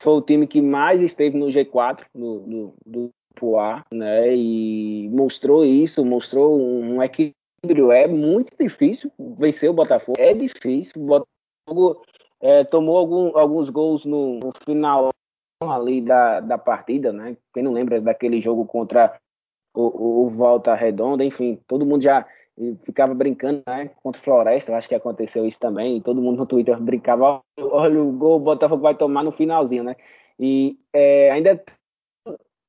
foi 0.00 0.12
o 0.12 0.22
time 0.22 0.46
que 0.46 0.60
mais 0.60 1.00
esteve 1.00 1.38
no 1.38 1.46
G4 1.46 2.04
do, 2.14 2.40
do, 2.40 2.74
do 2.84 3.10
Poá, 3.40 3.82
né? 3.90 4.36
E 4.36 5.08
mostrou 5.08 5.64
isso, 5.64 6.04
mostrou 6.04 6.60
um, 6.60 7.02
equilíbrio. 7.02 7.90
É 7.90 8.06
muito 8.06 8.54
difícil 8.60 9.10
vencer 9.38 9.70
o 9.70 9.72
Botafogo, 9.72 10.20
é 10.20 10.34
difícil. 10.34 11.00
O 11.02 11.06
Botafogo 11.06 12.02
é, 12.38 12.64
tomou 12.64 12.98
algum, 12.98 13.38
alguns 13.38 13.70
gols 13.70 14.04
no, 14.04 14.38
no, 14.40 14.52
final 14.62 15.08
ali 15.62 16.02
da, 16.02 16.40
da 16.40 16.58
partida, 16.58 17.14
né? 17.14 17.34
Quem 17.54 17.62
não 17.62 17.72
lembra 17.72 17.98
daquele 17.98 18.42
jogo 18.42 18.66
contra 18.66 19.18
o, 19.74 20.24
o 20.26 20.28
Volta 20.28 20.74
Redonda, 20.74 21.24
enfim, 21.24 21.58
todo 21.66 21.86
mundo 21.86 22.02
já 22.02 22.26
ficava 22.84 23.14
brincando, 23.14 23.62
né, 23.66 23.90
contra 24.02 24.20
o 24.20 24.22
Floresta, 24.24 24.76
acho 24.76 24.88
que 24.88 24.94
aconteceu 24.94 25.46
isso 25.46 25.58
também, 25.58 25.98
todo 26.02 26.20
mundo 26.20 26.36
no 26.36 26.46
Twitter 26.46 26.78
brincava, 26.78 27.40
olha 27.58 28.02
o 28.02 28.12
gol, 28.12 28.36
o 28.36 28.40
Botafogo 28.40 28.82
vai 28.82 28.94
tomar 28.94 29.22
no 29.22 29.32
finalzinho, 29.32 29.82
né, 29.82 29.96
e 30.38 30.76
é, 30.92 31.30
ainda 31.30 31.62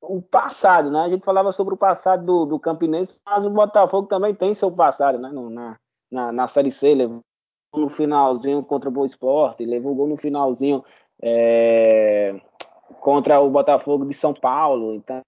o 0.02 0.20
passado, 0.20 0.90
né, 0.90 1.00
a 1.04 1.08
gente 1.08 1.24
falava 1.24 1.52
sobre 1.52 1.74
o 1.74 1.76
passado 1.76 2.24
do, 2.24 2.44
do 2.44 2.58
Campinense, 2.58 3.20
mas 3.24 3.46
o 3.46 3.50
Botafogo 3.50 4.08
também 4.08 4.34
tem 4.34 4.52
seu 4.52 4.70
passado, 4.70 5.18
né, 5.18 5.30
no, 5.30 5.48
na, 5.48 5.76
na, 6.10 6.32
na 6.32 6.48
Série 6.48 6.72
C, 6.72 6.94
levou 6.94 7.20
no 7.74 7.88
finalzinho 7.88 8.62
contra 8.64 8.88
o 8.88 8.92
Boa 8.92 9.06
Esporte, 9.06 9.64
levou 9.64 9.94
gol 9.94 10.08
no 10.08 10.16
finalzinho 10.16 10.84
é, 11.22 12.34
contra 13.00 13.40
o 13.40 13.48
Botafogo 13.48 14.04
de 14.04 14.14
São 14.14 14.34
Paulo, 14.34 14.94
então 14.94 15.20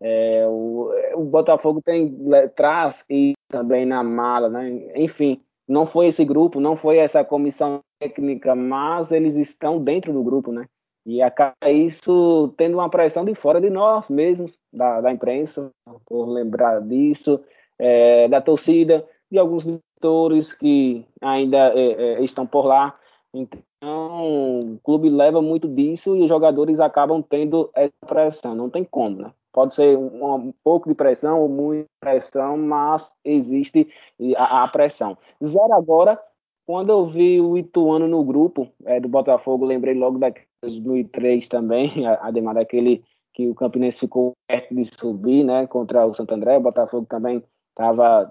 é, 0.00 0.44
o, 0.46 0.90
o, 1.14 1.24
Botafogo 1.24 1.80
tem 1.80 2.14
traz 2.54 3.04
e 3.08 3.32
também 3.48 3.86
na 3.86 4.02
mala, 4.02 4.48
né? 4.48 4.92
Enfim, 4.96 5.40
não 5.66 5.86
foi 5.86 6.08
esse 6.08 6.24
grupo, 6.24 6.60
não 6.60 6.76
foi 6.76 6.98
essa 6.98 7.24
comissão 7.24 7.80
técnica, 7.98 8.54
mas 8.54 9.12
eles 9.12 9.36
estão 9.36 9.82
dentro 9.82 10.12
do 10.12 10.22
grupo, 10.22 10.52
né? 10.52 10.66
E 11.06 11.20
acaba 11.20 11.70
isso 11.70 12.54
tendo 12.56 12.74
uma 12.74 12.88
pressão 12.88 13.24
de 13.24 13.34
fora 13.34 13.60
de 13.60 13.68
nós 13.68 14.08
mesmos, 14.08 14.58
da, 14.72 15.00
da 15.00 15.12
imprensa, 15.12 15.70
por 16.06 16.26
lembrar 16.26 16.80
disso, 16.80 17.40
é, 17.78 18.26
da 18.28 18.40
torcida, 18.40 19.06
de 19.30 19.38
alguns 19.38 19.64
diretores 19.64 20.52
que 20.52 21.04
ainda 21.20 21.72
é, 21.74 21.92
é, 21.92 22.24
estão 22.24 22.46
por 22.46 22.64
lá. 22.64 22.98
Então, 23.34 23.60
o 23.82 24.78
clube 24.82 25.10
leva 25.10 25.42
muito 25.42 25.68
disso 25.68 26.16
e 26.16 26.22
os 26.22 26.28
jogadores 26.28 26.80
acabam 26.80 27.22
tendo 27.22 27.70
essa 27.74 27.92
pressão, 28.06 28.54
não 28.54 28.70
tem 28.70 28.84
como, 28.84 29.22
né? 29.22 29.32
Pode 29.52 29.74
ser 29.74 29.96
um, 29.96 30.34
um 30.34 30.52
pouco 30.64 30.88
de 30.88 30.96
pressão 30.96 31.40
ou 31.40 31.48
muita 31.48 31.86
pressão, 32.00 32.56
mas 32.56 33.08
existe 33.24 33.88
a, 34.36 34.64
a, 34.64 34.68
pressão. 34.68 35.16
Zero 35.42 35.72
agora, 35.74 36.20
quando 36.66 36.90
eu 36.90 37.06
vi 37.06 37.40
o 37.40 37.56
Ituano 37.56 38.08
no 38.08 38.24
grupo 38.24 38.68
é, 38.84 38.98
do 38.98 39.08
Botafogo, 39.08 39.64
lembrei 39.64 39.94
logo 39.94 40.18
da 40.18 40.32
2003 40.64 41.48
também, 41.48 42.06
ademais 42.20 42.56
daquele 42.56 43.04
que 43.32 43.48
o 43.48 43.54
Campinense 43.54 43.98
ficou 43.98 44.32
perto 44.46 44.74
de 44.74 44.84
subir, 44.84 45.44
né, 45.44 45.66
contra 45.66 46.06
o 46.06 46.14
Santo 46.14 46.34
André, 46.34 46.56
o 46.56 46.60
Botafogo 46.60 47.06
também 47.08 47.42
estava 47.70 48.30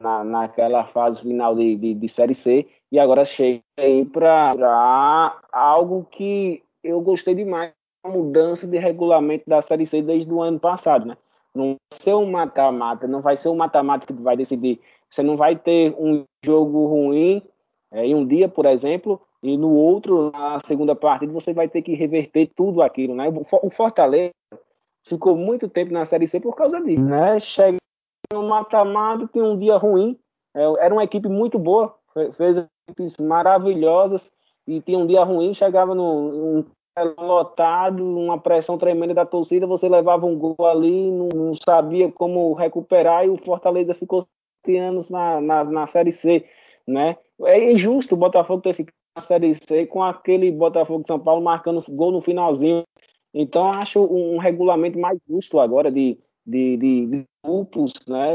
na, 0.00 0.22
naquela 0.24 0.84
fase 0.84 1.22
final 1.22 1.54
de, 1.54 1.74
de, 1.76 1.94
de 1.94 2.08
Série 2.08 2.34
C, 2.34 2.66
e 2.90 2.98
agora 2.98 3.24
chega 3.24 3.62
aí 3.78 4.04
para 4.04 5.40
algo 5.50 6.06
que 6.10 6.62
eu 6.84 7.00
gostei 7.00 7.34
demais 7.34 7.72
mudança 8.04 8.66
de 8.66 8.78
regulamento 8.78 9.44
da 9.48 9.62
Série 9.62 9.86
C 9.86 10.02
desde 10.02 10.32
o 10.32 10.42
ano 10.42 10.58
passado, 10.58 11.06
né? 11.06 11.16
Não 11.54 11.68
vai 11.68 11.76
ser 11.92 12.14
um 12.14 12.30
mata-mata, 12.30 13.06
não 13.06 13.20
vai 13.20 13.36
ser 13.36 13.48
um 13.48 13.54
mata-mata 13.54 14.06
que 14.06 14.12
vai 14.12 14.36
decidir. 14.36 14.80
Você 15.08 15.22
não 15.22 15.36
vai 15.36 15.56
ter 15.56 15.94
um 15.98 16.24
jogo 16.44 16.86
ruim 16.86 17.42
é, 17.92 18.06
em 18.06 18.14
um 18.14 18.26
dia, 18.26 18.48
por 18.48 18.66
exemplo, 18.66 19.20
e 19.42 19.56
no 19.56 19.70
outro, 19.70 20.30
na 20.30 20.60
segunda 20.60 20.94
partida, 20.94 21.32
você 21.32 21.52
vai 21.52 21.68
ter 21.68 21.82
que 21.82 21.94
reverter 21.94 22.50
tudo 22.54 22.80
aquilo, 22.80 23.14
né? 23.14 23.28
O 23.62 23.70
Fortaleza 23.70 24.32
ficou 25.04 25.36
muito 25.36 25.68
tempo 25.68 25.92
na 25.92 26.04
Série 26.04 26.28
C 26.28 26.38
por 26.38 26.54
causa 26.54 26.80
disso, 26.80 27.04
né? 27.04 27.40
Chega 27.40 27.78
no 28.32 28.48
mata-mata, 28.48 29.28
tem 29.28 29.42
um 29.42 29.58
dia 29.58 29.76
ruim, 29.76 30.16
é, 30.54 30.62
era 30.84 30.94
uma 30.94 31.02
equipe 31.02 31.28
muito 31.28 31.58
boa, 31.58 31.94
fez 32.34 32.56
equipes 32.88 33.16
maravilhosas, 33.18 34.22
e 34.66 34.80
tinha 34.80 34.98
um 34.98 35.06
dia 35.06 35.24
ruim, 35.24 35.52
chegava 35.52 35.92
no, 35.92 36.64
lotado, 37.18 38.04
uma 38.04 38.38
pressão 38.38 38.78
tremenda 38.78 39.14
da 39.14 39.26
torcida, 39.26 39.66
você 39.66 39.88
levava 39.88 40.26
um 40.26 40.38
gol 40.38 40.66
ali, 40.66 41.10
não, 41.10 41.28
não 41.34 41.54
sabia 41.54 42.12
como 42.12 42.52
recuperar 42.52 43.24
e 43.24 43.30
o 43.30 43.36
Fortaleza 43.36 43.94
ficou 43.94 44.24
anos 44.68 45.10
na, 45.10 45.40
na, 45.40 45.64
na 45.64 45.86
Série 45.88 46.12
C, 46.12 46.44
né? 46.86 47.16
É 47.42 47.72
injusto 47.72 48.14
o 48.14 48.18
Botafogo 48.18 48.62
ter 48.62 48.74
ficado 48.74 49.01
Série 49.20 49.54
C 49.54 49.86
com 49.86 50.02
aquele 50.02 50.50
Botafogo 50.50 51.02
de 51.02 51.08
São 51.08 51.18
Paulo 51.18 51.42
marcando 51.42 51.84
gol 51.88 52.10
no 52.10 52.20
finalzinho. 52.20 52.84
Então, 53.34 53.72
acho 53.72 54.00
um 54.04 54.38
regulamento 54.38 54.98
mais 54.98 55.18
justo 55.26 55.58
agora 55.58 55.90
de, 55.90 56.18
de, 56.46 56.76
de, 56.76 57.06
de 57.06 57.24
grupos, 57.44 57.92
né? 58.06 58.34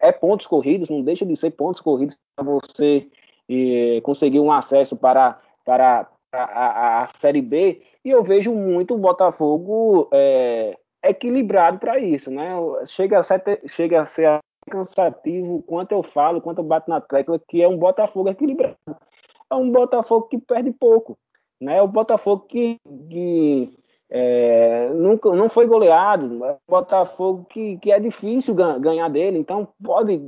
É, 0.00 0.08
é 0.08 0.12
pontos 0.12 0.46
corridos, 0.46 0.90
não 0.90 1.02
deixa 1.02 1.24
de 1.24 1.36
ser 1.36 1.50
pontos 1.50 1.80
corridos 1.80 2.16
para 2.36 2.44
você 2.44 3.06
e, 3.48 4.00
conseguir 4.02 4.40
um 4.40 4.50
acesso 4.50 4.96
para, 4.96 5.40
para, 5.64 6.08
a, 6.32 7.04
a, 7.04 7.08
Série 7.16 7.42
B, 7.42 7.80
e 8.04 8.10
eu 8.10 8.22
vejo 8.22 8.54
muito 8.54 8.94
o 8.94 8.98
Botafogo 8.98 10.08
é, 10.12 10.76
equilibrado 11.04 11.78
para 11.78 11.98
isso, 11.98 12.30
né? 12.30 12.50
Chega 12.86 13.18
a, 13.18 13.22
ser, 13.22 13.60
chega 13.66 14.02
a 14.02 14.06
ser 14.06 14.38
cansativo 14.70 15.62
quanto 15.62 15.92
eu 15.92 16.02
falo, 16.02 16.40
quanto 16.40 16.58
eu 16.58 16.64
bato 16.64 16.90
na 16.90 17.00
tecla, 17.00 17.40
que 17.48 17.62
é 17.62 17.68
um 17.68 17.76
Botafogo 17.76 18.30
equilibrado. 18.30 18.76
É 19.54 19.56
um 19.56 19.70
Botafogo 19.70 20.28
que 20.28 20.38
perde 20.38 20.70
pouco, 20.72 21.16
né? 21.60 21.80
O 21.82 21.88
Botafogo 21.88 22.46
que, 22.48 22.78
que 23.10 23.76
é, 24.10 24.88
nunca, 24.90 25.34
não 25.34 25.48
foi 25.48 25.66
goleado, 25.66 26.44
é 26.44 26.52
um 26.52 26.58
Botafogo 26.68 27.44
que, 27.44 27.78
que 27.78 27.90
é 27.90 27.98
difícil 27.98 28.54
ganhar 28.54 29.08
dele, 29.08 29.38
então 29.38 29.68
pode 29.82 30.20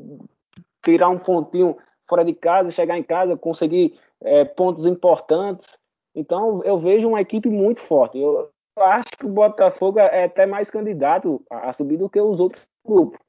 tirar 0.85 1.09
um 1.09 1.18
pontinho 1.18 1.77
fora 2.09 2.24
de 2.24 2.33
casa, 2.33 2.70
chegar 2.70 2.97
em 2.97 3.03
casa, 3.03 3.37
conseguir 3.37 3.99
é, 4.22 4.45
pontos 4.45 4.87
importantes, 4.87 5.77
então, 6.16 6.62
eu 6.64 6.79
vejo 6.79 7.07
uma 7.07 7.20
equipe 7.20 7.51
muito 7.51 7.83
forte. 7.83 8.18
Eu, 8.18 8.51
acho 8.79 9.11
que 9.18 9.27
o 9.27 9.29
Botafogo 9.29 9.99
é 9.99 10.24
até 10.24 10.47
mais 10.47 10.70
candidato 10.70 11.43
a 11.51 11.72
subir 11.74 11.99
do 11.99 12.09
que 12.09 12.18
os 12.18 12.41
outros 12.41 12.62
grupos. 12.85 13.20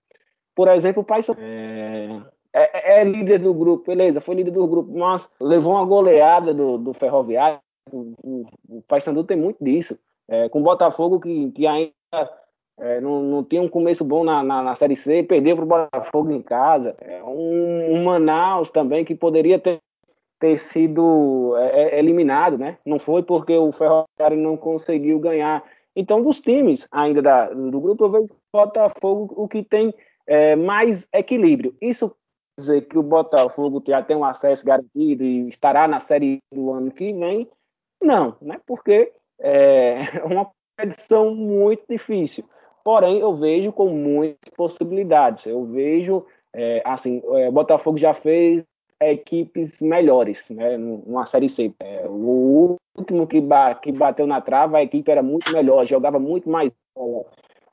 Por 0.55 0.69
exemplo, 0.69 1.01
o 1.01 1.05
Paysandu 1.05 1.39
é, 1.41 2.21
é, 2.53 2.99
é, 2.99 3.03
líder 3.03 3.39
do 3.39 3.53
grupo, 3.53 3.87
beleza, 3.87 4.21
foi 4.21 4.35
líder 4.35 4.51
do 4.51 4.67
grupo, 4.67 4.91
mas 4.97 5.27
levou 5.39 5.73
uma 5.73 5.85
goleada 5.85 6.53
do, 6.53 6.77
do 6.77 6.93
Ferroviário. 6.93 7.59
O, 7.91 8.11
o, 8.23 8.45
o 8.69 8.81
Paysandu 8.87 9.23
tem 9.23 9.37
muito 9.37 9.63
disso. 9.63 9.97
É, 10.27 10.49
com 10.49 10.59
o 10.59 10.63
Botafogo, 10.63 11.19
que, 11.19 11.51
que 11.51 11.65
ainda 11.65 11.93
é, 12.79 12.99
não, 12.99 13.23
não 13.23 13.43
tinha 13.43 13.61
um 13.61 13.69
começo 13.69 14.03
bom 14.03 14.23
na, 14.23 14.43
na, 14.43 14.61
na 14.61 14.75
Série 14.75 14.95
C, 14.95 15.23
perdeu 15.23 15.55
para 15.55 15.65
o 15.65 15.67
Botafogo 15.67 16.31
em 16.31 16.41
casa. 16.41 16.95
É, 16.99 17.23
um, 17.23 17.93
um 17.93 18.03
Manaus 18.03 18.69
também, 18.69 19.05
que 19.05 19.15
poderia 19.15 19.57
ter 19.57 19.79
ter 20.39 20.57
sido 20.57 21.55
é, 21.57 21.95
é, 21.95 21.99
eliminado, 21.99 22.57
né? 22.57 22.77
Não 22.85 22.99
foi 22.99 23.23
porque 23.23 23.55
o 23.57 23.71
Ferroviário 23.71 24.37
não 24.37 24.55
conseguiu 24.55 25.19
ganhar. 25.19 25.63
Então, 25.95 26.21
dos 26.21 26.39
times 26.39 26.87
ainda 26.91 27.21
da, 27.21 27.49
do 27.49 27.79
grupo, 27.79 28.05
eu 28.05 28.11
vejo 28.11 28.33
o 28.33 28.37
Botafogo 28.53 29.33
o 29.35 29.47
que 29.47 29.63
tem 29.63 29.93
é, 30.27 30.55
mais 30.55 31.07
equilíbrio. 31.11 31.75
Isso 31.81 32.15
dizer 32.57 32.81
que 32.87 32.97
o 32.97 33.03
Botafogo 33.03 33.83
já 33.87 34.01
tem 34.01 34.17
um 34.17 34.25
acesso 34.25 34.65
garantido 34.65 35.23
e 35.23 35.47
estará 35.47 35.87
na 35.87 35.99
Série 35.99 36.39
do 36.51 36.71
ano 36.71 36.91
que 36.91 37.13
vem? 37.13 37.47
Não, 38.01 38.35
né? 38.41 38.59
Porque 38.65 39.13
é 39.39 40.23
uma 40.23 40.49
competição 40.77 41.33
muito 41.33 41.83
difícil. 41.89 42.43
Porém, 42.83 43.19
eu 43.19 43.35
vejo 43.35 43.71
com 43.71 43.89
muitas 43.89 44.53
possibilidades. 44.55 45.45
Eu 45.45 45.65
vejo, 45.65 46.25
é, 46.53 46.81
assim, 46.85 47.21
é, 47.33 47.49
o 47.49 47.51
Botafogo 47.51 47.97
já 47.97 48.13
fez 48.13 48.63
equipes 48.99 49.81
melhores, 49.81 50.49
né, 50.49 50.77
numa 50.77 51.25
Série 51.25 51.49
C. 51.49 51.71
É, 51.79 52.07
o 52.07 52.77
último 52.97 53.27
que 53.27 53.41
bateu 53.91 54.25
na 54.25 54.41
trava, 54.41 54.77
a 54.77 54.83
equipe 54.83 55.11
era 55.11 55.21
muito 55.21 55.51
melhor, 55.51 55.85
jogava 55.85 56.17
muito 56.17 56.49
mais 56.49 56.75
bola. 56.95 57.25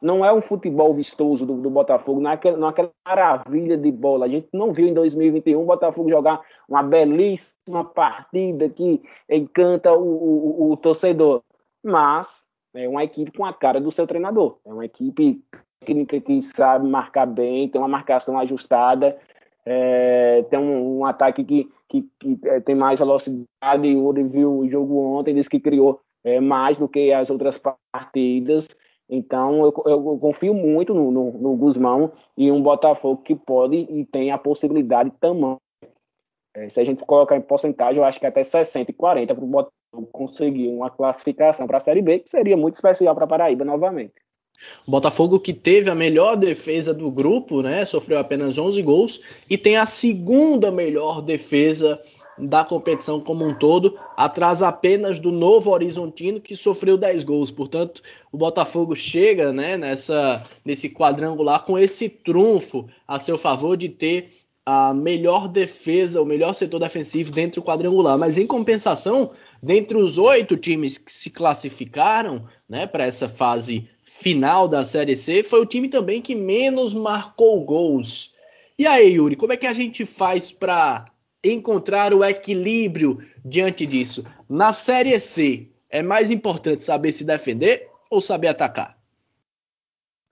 Não 0.05 0.23
é 0.23 0.31
um 0.31 0.43
futebol 0.43 0.93
vistoso 0.93 1.47
do, 1.47 1.55
do 1.55 1.71
Botafogo, 1.71 2.21
não 2.21 2.31
é, 2.31 2.35
aquela, 2.35 2.59
não 2.59 2.67
é 2.69 2.71
aquela 2.71 2.91
maravilha 3.09 3.75
de 3.75 3.91
bola. 3.91 4.27
A 4.27 4.29
gente 4.29 4.49
não 4.53 4.71
viu 4.71 4.87
em 4.87 4.93
2021 4.93 5.59
o 5.59 5.65
Botafogo 5.65 6.11
jogar 6.11 6.43
uma 6.69 6.83
belíssima 6.83 7.83
partida 7.83 8.69
que 8.69 9.03
encanta 9.31 9.95
o, 9.95 10.03
o, 10.05 10.73
o 10.73 10.77
torcedor. 10.77 11.43
Mas 11.83 12.45
é 12.75 12.87
uma 12.87 13.03
equipe 13.03 13.33
com 13.33 13.47
a 13.47 13.55
cara 13.55 13.81
do 13.81 13.91
seu 13.91 14.07
treinador. 14.07 14.59
É 14.67 14.73
uma 14.75 14.85
equipe 14.85 15.43
técnica 15.81 16.21
que 16.21 16.43
sabe 16.43 16.87
marcar 16.87 17.25
bem, 17.25 17.71
tem 17.71 17.81
uma 17.81 17.89
marcação 17.89 18.39
ajustada, 18.39 19.17
é, 19.65 20.45
tem 20.51 20.59
um, 20.59 20.99
um, 20.99 21.07
ataque 21.07 21.43
que, 21.43 21.71
que, 21.89 22.03
que 22.21 22.39
é, 22.45 22.61
tem 22.61 22.75
mais 22.75 22.99
velocidade. 22.99 23.97
O 23.97 24.05
Uri 24.05 24.23
viu 24.25 24.59
o 24.59 24.69
jogo 24.69 24.99
ontem, 24.99 25.35
disse 25.35 25.49
que 25.49 25.61
criou 25.61 26.03
é, 26.23 26.41
mais 26.41 26.77
do 26.77 26.87
que 26.87 27.11
as 27.11 27.31
outras 27.31 27.59
partidas. 27.91 28.69
Então, 29.09 29.65
eu, 29.65 29.83
eu 29.87 30.19
confio 30.19 30.55
muito 30.55 30.95
no, 30.95 31.11
no, 31.11 31.33
no, 31.33 31.57
Guzmão 31.57 32.13
e 32.37 32.51
um 32.51 32.63
Botafogo 32.63 33.23
que 33.23 33.35
pode 33.35 33.77
e 33.77 34.05
tem 34.07 34.31
a 34.31 34.39
possibilidade 34.39 35.13
também. 35.21 35.57
É, 36.57 36.69
se 36.71 36.81
a 36.81 36.85
gente 36.85 37.05
colocar 37.05 37.37
em 37.37 37.41
porcentagem, 37.41 37.99
eu 37.99 38.05
acho 38.05 38.19
que 38.19 38.27
até 38.27 38.43
60 38.43 38.91
e 38.91 38.95
40 38.95 39.35
para 39.35 39.45
o 39.45 39.47
Botafogo 39.47 40.09
conseguir 40.11 40.69
uma 40.69 40.91
classificação 40.91 41.67
para 41.67 41.79
a 41.79 41.81
Série 41.81 42.01
B, 42.01 42.21
que 42.21 42.29
seria 42.29 42.57
muito 42.57 42.75
especial 42.75 43.15
para 43.15 43.27
Paraíba 43.27 43.65
novamente. 43.65 44.15
O 44.87 44.91
Botafogo 44.91 45.41
que 45.41 45.53
teve 45.53 45.91
a 45.91 45.95
melhor 45.95 46.37
defesa 46.37 46.95
do 46.95 47.11
grupo, 47.11 47.61
né? 47.61 47.85
Sofreu 47.85 48.19
apenas 48.19 48.57
11 48.57 48.81
gols 48.83 49.21
e 49.51 49.59
tem 49.59 49.77
a 49.77 49.85
segunda 49.85 50.71
melhor 50.71 51.21
defesa 51.21 52.01
da 52.39 52.65
competição 52.65 53.21
como 53.21 53.47
um 53.47 53.55
todo, 53.55 53.99
atrás 54.17 54.63
apenas 54.63 55.19
do 55.19 55.31
Novo 55.31 55.71
Horizontino, 55.71 56.41
que 56.41 56.57
sofreu 56.57 56.97
10 56.97 57.25
gols. 57.25 57.51
Portanto, 57.51 58.03
o 58.33 58.37
Botafogo 58.37 58.97
chega 58.97 59.53
né, 59.53 59.77
nessa, 59.77 60.43
nesse 60.65 60.91
quadrangular 60.91 61.65
com 61.65 61.79
esse 61.79 62.09
trunfo 62.09 62.87
a 63.07 63.19
seu 63.19 63.39
favor 63.39 63.77
de 63.77 63.89
ter 63.89 64.31
a 64.67 64.95
melhor 64.95 65.47
defesa, 65.47 66.23
o 66.23 66.25
melhor 66.25 66.55
setor 66.55 66.81
defensivo 66.81 67.31
dentro 67.31 67.61
do 67.61 67.67
quadrangular. 67.67 68.19
Mas 68.19 68.39
em 68.39 68.47
compensação, 68.47 69.31
dentre 69.63 69.97
os 69.97 70.19
oito 70.19 70.57
times 70.57 70.97
que 70.97 71.13
se 71.13 71.31
classificaram 71.31 72.47
né, 72.69 72.87
para 72.87 73.05
essa 73.05 73.29
fase 73.29 73.89
final 74.03 74.67
da 74.67 74.85
Série 74.85 75.17
C, 75.17 75.43
foi 75.43 75.61
o 75.61 75.67
time 75.67 75.89
também 75.89 76.23
que 76.23 76.35
menos 76.35 76.95
marcou 76.95 77.61
gols. 77.61 78.33
E 78.79 78.87
aí, 78.87 79.13
Yuri, 79.13 79.37
como 79.37 79.53
é 79.53 79.57
que 79.57 79.67
a 79.67 79.73
gente 79.73 80.05
faz 80.07 80.51
para 80.51 81.07
encontrar 81.45 82.13
o 82.13 82.25
equilíbrio 82.25 83.19
diante 83.45 83.87
disso? 83.87 84.25
Na 84.49 84.73
Série 84.73 85.19
C, 85.21 85.69
é 85.91 86.03
mais 86.03 86.31
importante 86.31 86.83
saber 86.83 87.13
se 87.13 87.25
defender 87.25 87.89
ou 88.11 88.21
saber 88.21 88.49
atacar? 88.49 88.97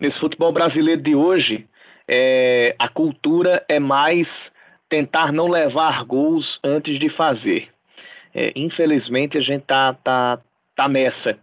Nesse 0.01 0.19
futebol 0.19 0.53
brasileiro 0.53 1.01
de 1.01 1.15
hoje, 1.15 1.67
é, 2.09 2.75
a 2.79 2.89
cultura 2.89 3.65
é 3.69 3.79
mais 3.79 4.29
tentar 4.89 5.33
não 5.33 5.49
levar 5.49 6.05
gols 6.05 6.59
antes 6.63 6.99
de 6.99 7.09
fazer. 7.09 7.69
É, 8.35 8.53
infelizmente, 8.57 9.39
a 9.39 9.41
gente 9.41 9.63
tá, 9.63 9.95
tá, 9.95 10.41
tá 10.75 10.89
nessa. 10.89 11.39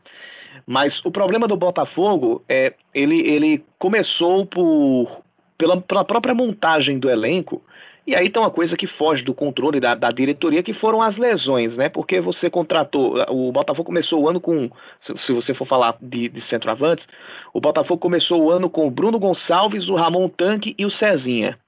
Mas 0.66 1.04
o 1.06 1.12
problema 1.12 1.48
do 1.48 1.56
Botafogo 1.56 2.44
é 2.48 2.74
ele, 2.94 3.22
ele 3.22 3.64
começou 3.78 4.46
por 4.46 5.24
pela, 5.58 5.80
pela 5.82 6.06
própria 6.06 6.34
montagem 6.34 6.98
do 6.98 7.10
elenco. 7.10 7.62
E 8.10 8.16
aí 8.16 8.28
tem 8.28 8.42
uma 8.42 8.50
coisa 8.50 8.76
que 8.76 8.88
foge 8.88 9.24
do 9.24 9.36
controle 9.36 9.80
da, 9.80 9.94
da, 9.94 10.10
diretoria, 10.10 10.64
que 10.64 10.74
foram 10.74 11.00
as 11.00 11.16
lesões, 11.16 11.78
né? 11.78 11.90
Porque 11.90 12.20
você 12.20 12.50
contratou. 12.50 13.24
O 13.30 13.52
Botafogo 13.52 13.86
começou 13.86 14.24
o 14.24 14.28
ano 14.28 14.42
com. 14.42 14.68
Se, 15.00 15.16
se 15.20 15.32
você 15.32 15.54
for 15.54 15.68
falar 15.68 15.96
de, 16.02 16.28
de 16.28 16.42
centroavantes, 16.42 17.08
o 17.54 17.62
Botafogo 17.62 18.02
começou 18.02 18.42
o 18.42 18.50
ano 18.50 18.68
com 18.68 18.88
o 18.88 18.90
Bruno 18.90 19.20
Gonçalves, 19.20 19.88
o 19.88 19.96
Ramon 19.96 20.28
Tanque 20.28 20.74
e 20.76 20.88
o 20.88 20.90
Cezinha. 20.90 21.60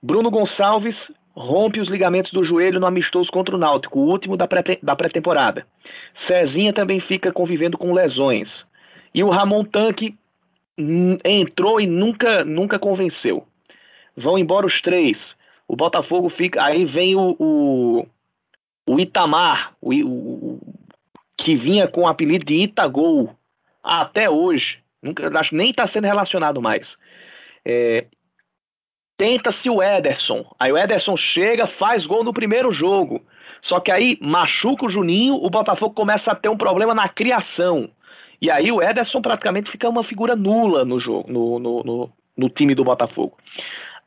Bruno 0.00 0.30
Gonçalves 0.30 1.10
rompe 1.34 1.80
os 1.80 1.88
ligamentos 1.88 2.30
do 2.30 2.44
joelho 2.44 2.78
no 2.78 2.86
amistoso 2.86 3.28
contra 3.28 3.56
o 3.56 3.58
Náutico, 3.58 3.98
o 3.98 4.08
último 4.08 4.36
da 4.36 4.46
pré-temporada. 4.46 5.66
Cezinha 6.14 6.72
também 6.72 7.00
fica 7.00 7.32
convivendo 7.32 7.76
com 7.76 7.92
lesões. 7.92 8.64
E 9.12 9.24
o 9.24 9.28
Ramon 9.28 9.64
Tanque 9.64 10.16
entrou 11.24 11.80
e 11.80 11.86
nunca, 11.88 12.44
nunca 12.44 12.78
convenceu. 12.78 13.44
Vão 14.16 14.38
embora 14.38 14.64
os 14.64 14.80
três. 14.80 15.36
O 15.68 15.76
Botafogo 15.76 16.28
fica. 16.30 16.64
Aí 16.64 16.84
vem 16.84 17.14
o, 17.14 17.36
o, 17.38 18.06
o 18.88 18.98
Itamar, 18.98 19.74
o, 19.80 19.92
o, 19.94 20.60
que 21.36 21.54
vinha 21.54 21.86
com 21.86 22.00
o 22.00 22.06
apelido 22.08 22.44
de 22.44 22.54
Itagol 22.54 23.36
até 23.84 24.28
hoje. 24.28 24.78
Nunca, 25.00 25.28
acho 25.38 25.54
nem 25.54 25.70
está 25.70 25.86
sendo 25.86 26.06
relacionado 26.06 26.60
mais. 26.60 26.96
É, 27.64 28.06
Tenta-se 29.18 29.68
o 29.68 29.82
Ederson. 29.82 30.44
Aí 30.60 30.70
o 30.70 30.78
Ederson 30.78 31.16
chega, 31.16 31.66
faz 31.66 32.06
gol 32.06 32.22
no 32.22 32.32
primeiro 32.32 32.72
jogo. 32.72 33.20
Só 33.60 33.80
que 33.80 33.90
aí 33.90 34.16
machuca 34.20 34.86
o 34.86 34.90
Juninho, 34.90 35.34
o 35.34 35.50
Botafogo 35.50 35.92
começa 35.92 36.30
a 36.30 36.36
ter 36.36 36.48
um 36.48 36.56
problema 36.56 36.94
na 36.94 37.08
criação. 37.08 37.90
E 38.40 38.48
aí 38.48 38.70
o 38.70 38.80
Ederson 38.80 39.20
praticamente 39.20 39.72
fica 39.72 39.88
uma 39.88 40.04
figura 40.04 40.36
nula 40.36 40.84
no 40.84 41.00
jogo, 41.00 41.32
no, 41.32 41.58
no, 41.58 41.82
no, 41.82 42.12
no 42.36 42.48
time 42.48 42.76
do 42.76 42.84
Botafogo. 42.84 43.36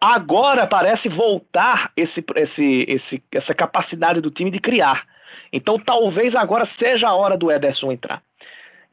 Agora 0.03 0.65
parece 0.65 1.07
voltar 1.07 1.91
esse, 1.95 2.25
esse, 2.35 2.85
esse, 2.87 3.23
essa 3.31 3.53
capacidade 3.53 4.19
do 4.19 4.31
time 4.31 4.49
de 4.49 4.59
criar. 4.59 5.05
Então 5.53 5.77
talvez 5.77 6.35
agora 6.35 6.65
seja 6.65 7.07
a 7.07 7.15
hora 7.15 7.37
do 7.37 7.51
Ederson 7.51 7.91
entrar. 7.91 8.23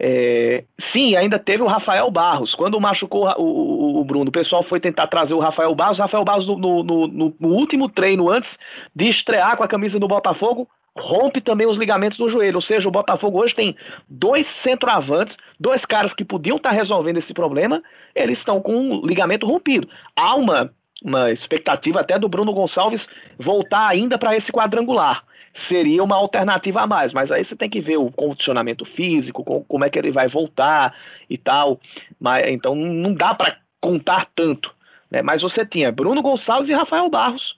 É, 0.01 0.63
sim, 0.79 1.17
ainda 1.17 1.39
teve 1.39 1.63
o 1.63 1.67
Rafael 1.67 2.09
Barros. 2.11 2.55
Quando 2.55 2.81
machucou 2.81 3.27
o, 3.27 3.43
o, 3.43 4.01
o, 4.01 4.05
Bruno, 4.05 4.29
o 4.29 4.33
pessoal 4.33 4.63
foi 4.63 4.79
tentar 4.79 5.09
trazer 5.09 5.35
o 5.35 5.41
Rafael 5.41 5.75
Barros. 5.75 5.99
O 5.99 6.03
Rafael 6.03 6.25
Barros, 6.25 6.47
no, 6.47 6.57
no, 6.57 6.85
no, 6.85 7.35
no, 7.41 7.49
último 7.49 7.89
treino, 7.89 8.31
antes 8.31 8.57
de 8.95 9.09
estrear 9.09 9.57
com 9.57 9.65
a 9.65 9.69
camisa 9.69 9.99
do 9.99 10.07
Botafogo, 10.07 10.69
rompe 10.97 11.41
também 11.41 11.67
os 11.67 11.77
ligamentos 11.77 12.17
do 12.17 12.29
joelho. 12.29 12.57
Ou 12.57 12.63
seja, 12.63 12.89
o 12.89 12.93
Botafogo 12.93 13.43
hoje 13.43 13.55
tem 13.55 13.75
dois 14.09 14.47
centroavantes, 14.47 15.37
dois 15.59 15.85
caras 15.85 16.13
que 16.13 16.25
podiam 16.25 16.59
estar 16.59 16.71
resolvendo 16.71 17.19
esse 17.19 17.35
problema, 17.35 17.83
eles 18.15 18.39
estão 18.39 18.61
com 18.61 18.75
um 18.75 19.05
ligamento 19.05 19.47
rompido. 19.47 19.89
Há 20.15 20.37
uma, 20.37 20.73
uma 21.03 21.31
expectativa 21.31 22.01
até 22.01 22.19
do 22.19 22.29
Bruno 22.29 22.53
Gonçalves 22.53 23.07
voltar 23.39 23.89
ainda 23.89 24.19
para 24.19 24.37
esse 24.37 24.51
quadrangular 24.51 25.25
seria 25.55 26.03
uma 26.03 26.17
alternativa 26.17 26.83
a 26.83 26.87
mais. 26.87 27.13
Mas 27.13 27.31
aí 27.31 27.45
você 27.45 27.57
tem 27.57 27.69
que 27.69 27.81
ver 27.81 27.97
o 27.97 28.11
condicionamento 28.11 28.85
físico, 28.85 29.45
como 29.67 29.85
é 29.85 29.91
que 29.91 29.99
ele 29.99 30.11
vai 30.11 30.29
voltar 30.29 30.95
e 31.29 31.37
tal. 31.37 31.81
Mas, 32.19 32.47
então 32.49 32.75
não 32.75 33.13
dá 33.13 33.35
para 33.35 33.57
contar 33.81 34.29
tanto. 34.35 34.75
Né? 35.11 35.23
Mas 35.23 35.43
você 35.43 35.65
tinha 35.65 35.93
Bruno 35.93 36.23
Gonçalves 36.23 36.69
e 36.69 36.75
Rafael 36.75 37.09
Barros 37.09 37.57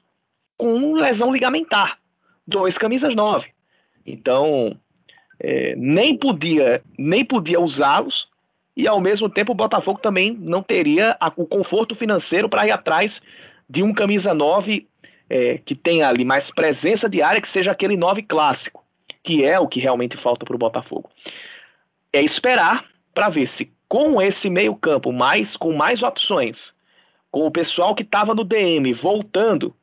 com 0.57 0.95
lesão 0.95 1.33
ligamentar. 1.33 1.99
Dois 2.47 2.77
camisas 2.77 3.15
nove. 3.15 3.49
Então, 4.07 4.77
é, 5.39 5.75
nem 5.77 6.17
podia 6.17 6.83
nem 6.99 7.25
podia 7.25 7.61
usá-los 7.61 8.29
e 8.81 8.89
ao 8.89 8.99
mesmo 8.99 9.29
tempo 9.29 9.53
o 9.53 9.55
Botafogo 9.55 10.01
também 10.01 10.35
não 10.41 10.63
teria 10.63 11.15
a, 11.21 11.31
o 11.37 11.47
conforto 11.47 11.95
financeiro 11.95 12.49
para 12.49 12.67
ir 12.67 12.71
atrás 12.71 13.21
de 13.69 13.83
um 13.83 13.93
camisa 13.93 14.33
9 14.33 14.89
é, 15.29 15.59
que 15.59 15.75
tenha 15.75 16.09
ali 16.09 16.25
mais 16.25 16.51
presença 16.51 17.07
de 17.07 17.21
área, 17.21 17.43
que 17.43 17.51
seja 17.51 17.71
aquele 17.71 17.95
9 17.95 18.23
clássico, 18.23 18.83
que 19.23 19.45
é 19.45 19.61
o 19.61 19.69
que 19.69 19.81
realmente 19.81 20.17
falta 20.17 20.47
para 20.47 20.57
o 20.57 20.59
Botafogo. 20.59 21.11
É 22.11 22.23
esperar 22.23 22.87
para 23.15 23.29
ver 23.29 23.49
se 23.49 23.71
com 23.87 24.21
esse 24.23 24.49
meio-campo, 24.49 25.13
mais 25.13 25.57
com 25.59 25.75
mais 25.75 26.03
opções, 26.03 26.73
com 27.31 27.47
o 27.47 27.51
pessoal 27.51 27.95
que 27.95 28.03
estava 28.03 28.35
no 28.35 28.45
DM 28.45 28.95
voltando, 28.95 29.77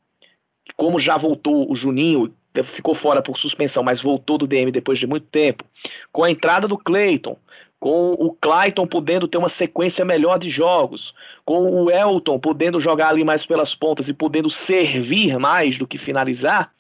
como 0.76 1.00
já 1.00 1.18
voltou 1.18 1.72
o 1.72 1.76
Juninho, 1.76 2.34
ficou 2.74 2.96
fora 2.96 3.22
por 3.22 3.38
suspensão, 3.38 3.84
mas 3.84 4.02
voltou 4.02 4.40
do 4.40 4.48
DM 4.48 4.72
depois 4.72 4.98
de 4.98 5.06
muito 5.06 5.28
tempo, 5.28 5.64
com 6.12 6.24
a 6.24 6.32
entrada 6.32 6.68
do 6.68 6.78
Cleiton, 6.78 7.38
com 7.80 8.14
o 8.14 8.34
Clayton 8.34 8.88
podendo 8.88 9.28
ter 9.28 9.38
uma 9.38 9.50
sequência 9.50 10.04
melhor 10.04 10.40
de 10.40 10.50
jogos, 10.50 11.14
com 11.46 11.70
o 11.70 11.92
Elton 11.92 12.40
podendo 12.40 12.80
jogar 12.80 13.10
ali 13.10 13.24
mais 13.24 13.46
pelas 13.46 13.76
pontas 13.76 14.08
e 14.08 14.14
podendo 14.14 14.50
servir 14.50 15.38
mais 15.38 15.78
do 15.78 15.88
que 15.88 15.98
finalizar. 15.98 16.72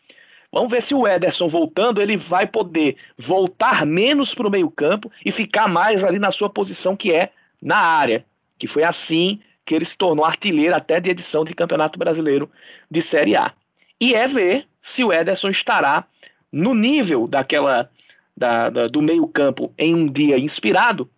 Vamos 0.51 0.71
ver 0.71 0.81
se 0.81 0.95
o 0.95 1.07
Ederson 1.07 1.49
voltando, 1.49 2.01
ele 2.01 2.17
vai 2.17 2.47
poder 2.47 2.95
voltar 3.17 3.85
menos 3.85 4.33
para 4.33 4.47
o 4.47 4.51
meio-campo 4.51 5.11
e 5.25 5.31
ficar 5.31 5.67
mais 5.67 6.03
ali 6.03 6.19
na 6.19 6.31
sua 6.31 6.49
posição 6.49 6.95
que 6.95 7.11
é 7.11 7.31
na 7.61 7.77
área. 7.77 8.25
Que 8.57 8.65
foi 8.65 8.83
assim 8.83 9.39
que 9.65 9.75
ele 9.75 9.85
se 9.85 9.97
tornou 9.97 10.25
artilheiro 10.25 10.73
até 10.73 10.99
de 10.99 11.09
edição 11.09 11.43
de 11.43 11.53
Campeonato 11.53 11.99
Brasileiro 11.99 12.49
de 12.89 13.01
Série 13.01 13.35
A. 13.35 13.51
E 13.99 14.13
é 14.13 14.27
ver 14.27 14.65
se 14.81 15.03
o 15.03 15.11
Ederson 15.11 15.49
estará 15.49 16.05
no 16.51 16.73
nível 16.73 17.27
daquela 17.27 17.89
da, 18.37 18.69
da, 18.69 18.87
do 18.87 19.01
meio-campo 19.01 19.73
em 19.77 19.95
um 19.95 20.05
dia 20.07 20.37
inspirado 20.37 21.09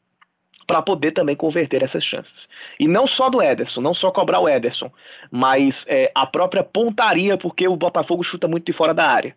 para 0.66 0.82
poder 0.82 1.12
também 1.12 1.36
converter 1.36 1.84
essas 1.84 2.04
chances. 2.04 2.48
E 2.80 2.88
não 2.88 3.08
só 3.08 3.30
do 3.30 3.42
Ederson, 3.42 3.82
não 3.82 3.94
só 3.94 4.12
cobrar 4.12 4.40
o 4.40 4.48
Ederson, 4.48 4.90
mas 5.30 5.84
é, 5.88 6.12
a 6.16 6.26
própria 6.26 6.64
pontaria, 6.64 7.38
porque 7.38 7.68
o 7.68 7.76
Botafogo 7.76 8.24
chuta 8.24 8.48
muito 8.48 8.66
de 8.66 8.74
fora 8.74 8.94
da 8.94 9.06
área. 9.06 9.36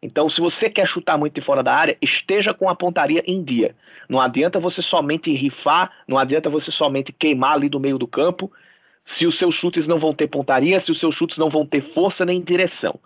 Então, 0.00 0.30
se 0.30 0.40
você 0.40 0.70
quer 0.70 0.86
chutar 0.86 1.18
muito 1.18 1.34
de 1.34 1.40
fora 1.40 1.62
da 1.62 1.74
área, 1.74 1.98
esteja 2.00 2.54
com 2.54 2.68
a 2.68 2.76
pontaria 2.76 3.22
em 3.26 3.42
dia. 3.42 3.74
Não 4.08 4.20
adianta 4.20 4.60
você 4.60 4.80
somente 4.80 5.34
rifar, 5.34 5.90
não 6.06 6.16
adianta 6.16 6.48
você 6.48 6.70
somente 6.70 7.12
queimar 7.12 7.54
ali 7.54 7.68
do 7.68 7.80
meio 7.80 7.98
do 7.98 8.06
campo, 8.06 8.50
se 9.04 9.26
os 9.26 9.36
seus 9.36 9.56
chutes 9.56 9.88
não 9.88 9.98
vão 9.98 10.14
ter 10.14 10.28
pontaria, 10.28 10.78
se 10.78 10.92
os 10.92 11.00
seus 11.00 11.16
chutes 11.16 11.38
não 11.38 11.50
vão 11.50 11.66
ter 11.66 11.80
força 11.92 12.24
nem 12.24 12.40
direção. 12.40 13.00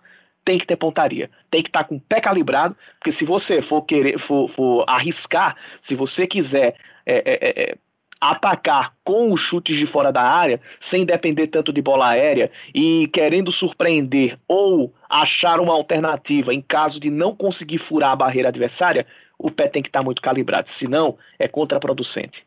Tem 0.45 0.57
que 0.57 0.67
ter 0.67 0.75
pontaria, 0.75 1.29
tem 1.49 1.63
que 1.63 1.69
estar 1.69 1.85
com 1.85 1.95
o 1.95 2.01
pé 2.01 2.19
calibrado, 2.19 2.75
porque 2.99 3.11
se 3.11 3.23
você 3.23 3.61
for 3.61 3.83
querer, 3.83 4.19
for, 4.19 4.49
for 4.49 4.83
arriscar, 4.87 5.55
se 5.81 5.95
você 5.95 6.27
quiser 6.27 6.75
é, 7.05 7.15
é, 7.25 7.71
é, 7.71 7.77
atacar 8.19 8.93
com 9.03 9.33
os 9.33 9.41
chutes 9.41 9.77
de 9.77 9.85
fora 9.85 10.11
da 10.11 10.21
área, 10.21 10.61
sem 10.79 11.05
depender 11.05 11.47
tanto 11.47 11.73
de 11.73 11.81
bola 11.81 12.09
aérea 12.09 12.49
e 12.73 13.07
querendo 13.07 13.51
surpreender 13.51 14.39
ou 14.47 14.93
achar 15.09 15.59
uma 15.59 15.73
alternativa 15.73 16.53
em 16.53 16.61
caso 16.61 16.99
de 16.99 17.09
não 17.09 17.35
conseguir 17.35 17.79
furar 17.79 18.11
a 18.11 18.15
barreira 18.15 18.49
adversária, 18.49 19.05
o 19.37 19.51
pé 19.51 19.67
tem 19.67 19.83
que 19.83 19.89
estar 19.89 20.01
muito 20.01 20.21
calibrado, 20.21 20.69
senão 20.71 21.17
é 21.37 21.47
contraproducente. 21.47 22.45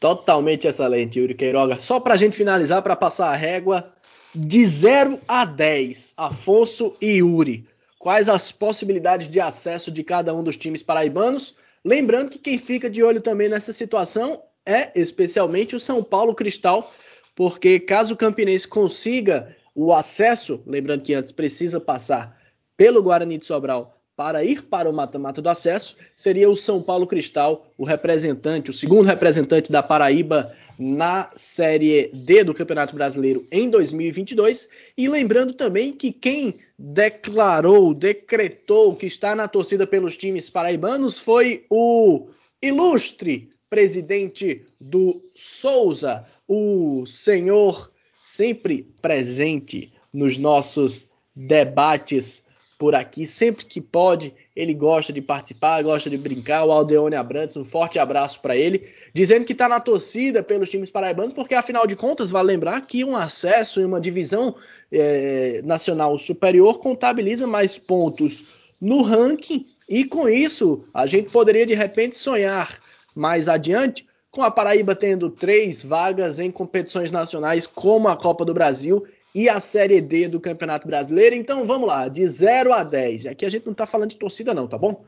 Totalmente 0.00 0.66
excelente, 0.66 1.18
Yuri 1.18 1.34
Queiroga. 1.34 1.76
Só 1.76 1.98
para 1.98 2.14
a 2.14 2.16
gente 2.16 2.36
finalizar, 2.36 2.82
para 2.82 2.94
passar 2.94 3.32
a 3.32 3.36
régua, 3.36 3.92
de 4.38 4.64
0 4.64 5.20
a 5.26 5.44
10, 5.44 6.14
Afonso 6.16 6.94
e 7.00 7.16
Yuri, 7.16 7.66
quais 7.98 8.28
as 8.28 8.52
possibilidades 8.52 9.28
de 9.28 9.40
acesso 9.40 9.90
de 9.90 10.04
cada 10.04 10.32
um 10.32 10.44
dos 10.44 10.56
times 10.56 10.80
paraibanos? 10.80 11.56
Lembrando 11.84 12.30
que 12.30 12.38
quem 12.38 12.56
fica 12.56 12.88
de 12.88 13.02
olho 13.02 13.20
também 13.20 13.48
nessa 13.48 13.72
situação 13.72 14.40
é 14.64 14.92
especialmente 14.94 15.74
o 15.74 15.80
São 15.80 16.04
Paulo 16.04 16.36
Cristal, 16.36 16.92
porque 17.34 17.80
caso 17.80 18.14
o 18.14 18.16
Campinense 18.16 18.68
consiga 18.68 19.56
o 19.74 19.92
acesso, 19.92 20.62
lembrando 20.64 21.02
que 21.02 21.14
antes 21.14 21.32
precisa 21.32 21.80
passar 21.80 22.38
pelo 22.76 23.02
Guarani 23.02 23.38
de 23.38 23.46
Sobral 23.46 23.97
para 24.18 24.42
ir 24.42 24.64
para 24.64 24.90
o 24.90 24.92
mata-mata 24.92 25.40
do 25.40 25.48
acesso, 25.48 25.94
seria 26.16 26.50
o 26.50 26.56
São 26.56 26.82
Paulo 26.82 27.06
Cristal, 27.06 27.72
o 27.78 27.84
representante, 27.84 28.68
o 28.68 28.72
segundo 28.72 29.06
representante 29.06 29.70
da 29.70 29.80
Paraíba 29.80 30.52
na 30.76 31.28
Série 31.36 32.10
D 32.12 32.42
do 32.42 32.52
Campeonato 32.52 32.96
Brasileiro 32.96 33.46
em 33.48 33.70
2022. 33.70 34.68
E 34.96 35.08
lembrando 35.08 35.54
também 35.54 35.92
que 35.92 36.10
quem 36.10 36.58
declarou, 36.76 37.94
decretou 37.94 38.96
que 38.96 39.06
está 39.06 39.36
na 39.36 39.46
torcida 39.46 39.86
pelos 39.86 40.16
times 40.16 40.50
paraibanos 40.50 41.16
foi 41.16 41.64
o 41.70 42.26
ilustre 42.60 43.48
presidente 43.70 44.64
do 44.80 45.22
Souza, 45.32 46.24
o 46.48 47.06
senhor 47.06 47.92
sempre 48.20 48.82
presente 49.00 49.92
nos 50.12 50.36
nossos 50.36 51.08
debates 51.36 52.47
por 52.78 52.94
aqui, 52.94 53.26
sempre 53.26 53.64
que 53.64 53.80
pode, 53.80 54.32
ele 54.54 54.72
gosta 54.72 55.12
de 55.12 55.20
participar, 55.20 55.82
gosta 55.82 56.08
de 56.08 56.16
brincar. 56.16 56.64
O 56.64 56.70
Aldeone 56.70 57.16
Abrantes, 57.16 57.56
um 57.56 57.64
forte 57.64 57.98
abraço 57.98 58.40
para 58.40 58.56
ele, 58.56 58.88
dizendo 59.12 59.44
que 59.44 59.52
está 59.52 59.68
na 59.68 59.80
torcida 59.80 60.44
pelos 60.44 60.70
times 60.70 60.88
paraibanos, 60.88 61.32
porque 61.32 61.56
afinal 61.56 61.88
de 61.88 61.96
contas, 61.96 62.30
vale 62.30 62.46
lembrar 62.46 62.80
que 62.82 63.04
um 63.04 63.16
acesso 63.16 63.80
em 63.80 63.84
uma 63.84 64.00
divisão 64.00 64.54
é, 64.92 65.60
nacional 65.64 66.16
superior 66.18 66.78
contabiliza 66.78 67.48
mais 67.48 67.76
pontos 67.76 68.46
no 68.80 69.02
ranking, 69.02 69.66
e 69.88 70.04
com 70.04 70.28
isso 70.28 70.84
a 70.94 71.04
gente 71.04 71.30
poderia 71.30 71.66
de 71.66 71.74
repente 71.74 72.16
sonhar 72.16 72.78
mais 73.12 73.48
adiante, 73.48 74.06
com 74.30 74.42
a 74.42 74.52
Paraíba 74.52 74.94
tendo 74.94 75.30
três 75.30 75.82
vagas 75.82 76.38
em 76.38 76.48
competições 76.48 77.10
nacionais, 77.10 77.66
como 77.66 78.06
a 78.06 78.16
Copa 78.16 78.44
do 78.44 78.54
Brasil 78.54 79.04
e 79.38 79.48
a 79.48 79.60
Série 79.60 80.00
D 80.00 80.26
do 80.26 80.40
Campeonato 80.40 80.88
Brasileiro. 80.88 81.36
Então 81.36 81.64
vamos 81.64 81.86
lá, 81.86 82.08
de 82.08 82.26
0 82.26 82.72
a 82.72 82.82
10. 82.82 83.26
Aqui 83.26 83.46
a 83.46 83.48
gente 83.48 83.64
não 83.66 83.72
está 83.72 83.86
falando 83.86 84.10
de 84.10 84.16
torcida, 84.16 84.52
não, 84.52 84.66
tá 84.66 84.76
bom? 84.76 85.04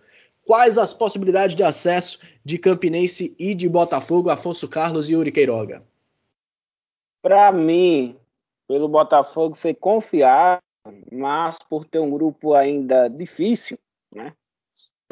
Quais 0.46 0.78
as 0.78 0.92
possibilidades 0.92 1.56
de 1.56 1.64
acesso 1.64 2.20
de 2.44 2.56
Campinense 2.56 3.34
e 3.36 3.56
de 3.56 3.68
Botafogo, 3.68 4.30
Afonso 4.30 4.68
Carlos 4.68 5.08
e 5.08 5.14
Yuri 5.14 5.32
Queiroga? 5.32 5.84
Para 7.20 7.50
mim, 7.50 8.16
pelo 8.68 8.88
Botafogo 8.88 9.56
ser 9.56 9.74
confiável, 9.74 10.62
mas 11.10 11.58
por 11.68 11.84
ter 11.84 11.98
um 11.98 12.10
grupo 12.10 12.54
ainda 12.54 13.08
difícil, 13.08 13.76
né? 14.14 14.32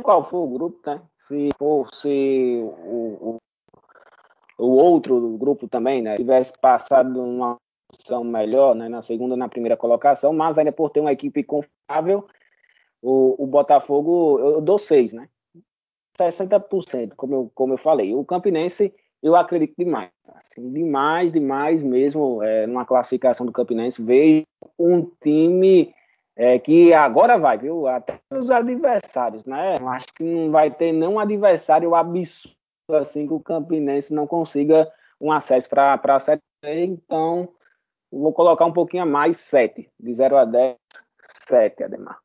Qual 0.00 0.30
for 0.30 0.44
o 0.44 0.48
grupo, 0.48 0.78
tá? 0.80 1.02
se 1.26 1.50
fosse 1.58 2.60
o, 2.62 3.36
o, 3.36 3.38
o 4.58 4.66
outro 4.66 5.36
grupo 5.36 5.66
também, 5.68 6.00
né, 6.00 6.16
tivesse 6.16 6.52
passado 6.60 7.20
uma 7.20 7.56
posição 7.88 8.22
melhor, 8.22 8.74
né, 8.74 8.88
na 8.88 9.02
segunda 9.02 9.36
na 9.36 9.48
primeira 9.48 9.76
colocação, 9.76 10.32
mas 10.32 10.58
ainda 10.58 10.72
por 10.72 10.90
ter 10.90 11.00
uma 11.00 11.12
equipe 11.12 11.42
confiável, 11.42 12.26
o, 13.02 13.42
o 13.42 13.46
Botafogo, 13.46 14.38
eu, 14.38 14.60
dou 14.60 14.78
seis, 14.78 15.12
né? 15.12 15.28
60%, 16.18 17.12
como 17.16 17.34
eu, 17.34 17.52
como 17.54 17.74
eu 17.74 17.78
falei. 17.78 18.14
O 18.14 18.24
Campinense, 18.24 18.92
eu 19.22 19.36
acredito 19.36 19.74
demais. 19.78 20.10
Assim, 20.34 20.70
demais, 20.72 21.32
demais 21.32 21.82
mesmo, 21.82 22.42
é, 22.42 22.66
numa 22.66 22.84
classificação 22.84 23.46
do 23.46 23.52
Campinense. 23.52 24.02
Vejo 24.02 24.44
um 24.76 25.08
time 25.22 25.94
é, 26.36 26.58
que 26.58 26.92
agora 26.92 27.38
vai, 27.38 27.56
viu? 27.56 27.86
Até 27.86 28.18
os 28.32 28.50
adversários, 28.50 29.44
né? 29.44 29.76
Acho 29.80 30.06
que 30.14 30.24
não 30.24 30.50
vai 30.50 30.72
ter 30.72 30.92
nenhum 30.92 31.20
adversário 31.20 31.94
absurdo 31.94 32.58
assim 32.96 33.26
que 33.26 33.34
o 33.34 33.40
Campinense 33.40 34.14
não 34.14 34.26
consiga 34.26 34.90
um 35.20 35.30
acesso 35.30 35.68
para 35.68 36.00
a 36.02 36.20
Série 36.20 36.40
então 36.64 37.48
vou 38.10 38.32
colocar 38.32 38.64
um 38.64 38.72
pouquinho 38.72 39.02
a 39.02 39.06
mais, 39.06 39.36
7. 39.38 39.88
De 39.98 40.14
0 40.14 40.36
a 40.36 40.44
10, 40.44 40.76
7, 41.48 41.84
Ademar. 41.84 42.18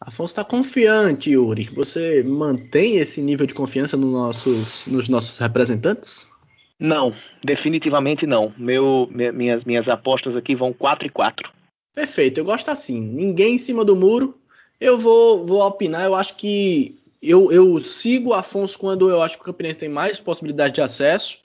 Afonso 0.00 0.32
está 0.32 0.44
confiante, 0.44 1.30
Yuri. 1.30 1.64
Você 1.74 2.22
mantém 2.22 2.96
esse 2.96 3.20
nível 3.20 3.46
de 3.46 3.54
confiança 3.54 3.96
nos 3.96 4.12
nossos, 4.12 4.86
nos 4.86 5.08
nossos 5.08 5.36
representantes? 5.38 6.30
Não, 6.78 7.12
definitivamente 7.42 8.24
não. 8.24 8.54
Meu, 8.56 9.08
minhas, 9.10 9.64
minhas 9.64 9.88
apostas 9.88 10.36
aqui 10.36 10.54
vão 10.54 10.72
4 10.72 11.06
e 11.08 11.10
4. 11.10 11.50
Perfeito, 11.94 12.38
eu 12.38 12.44
gosto 12.44 12.70
assim. 12.70 13.00
Ninguém 13.00 13.56
em 13.56 13.58
cima 13.58 13.84
do 13.84 13.96
muro. 13.96 14.38
Eu 14.80 14.96
vou, 14.96 15.44
vou 15.44 15.66
opinar. 15.66 16.04
Eu 16.04 16.14
acho 16.14 16.36
que 16.36 16.96
eu, 17.20 17.50
eu 17.50 17.80
sigo 17.80 18.30
o 18.30 18.34
Afonso 18.34 18.78
quando 18.78 19.10
eu 19.10 19.20
acho 19.20 19.36
que 19.36 19.42
o 19.42 19.46
Campinense 19.46 19.80
tem 19.80 19.88
mais 19.88 20.20
possibilidade 20.20 20.74
de 20.74 20.80
acesso. 20.80 21.38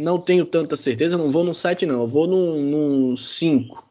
Não 0.00 0.18
tenho 0.18 0.44
tanta 0.44 0.76
certeza, 0.76 1.18
não 1.18 1.30
vou 1.30 1.44
no 1.44 1.54
7, 1.54 1.86
não. 1.86 2.00
Eu 2.00 2.08
vou 2.08 2.26
num 2.26 3.16
5. 3.16 3.88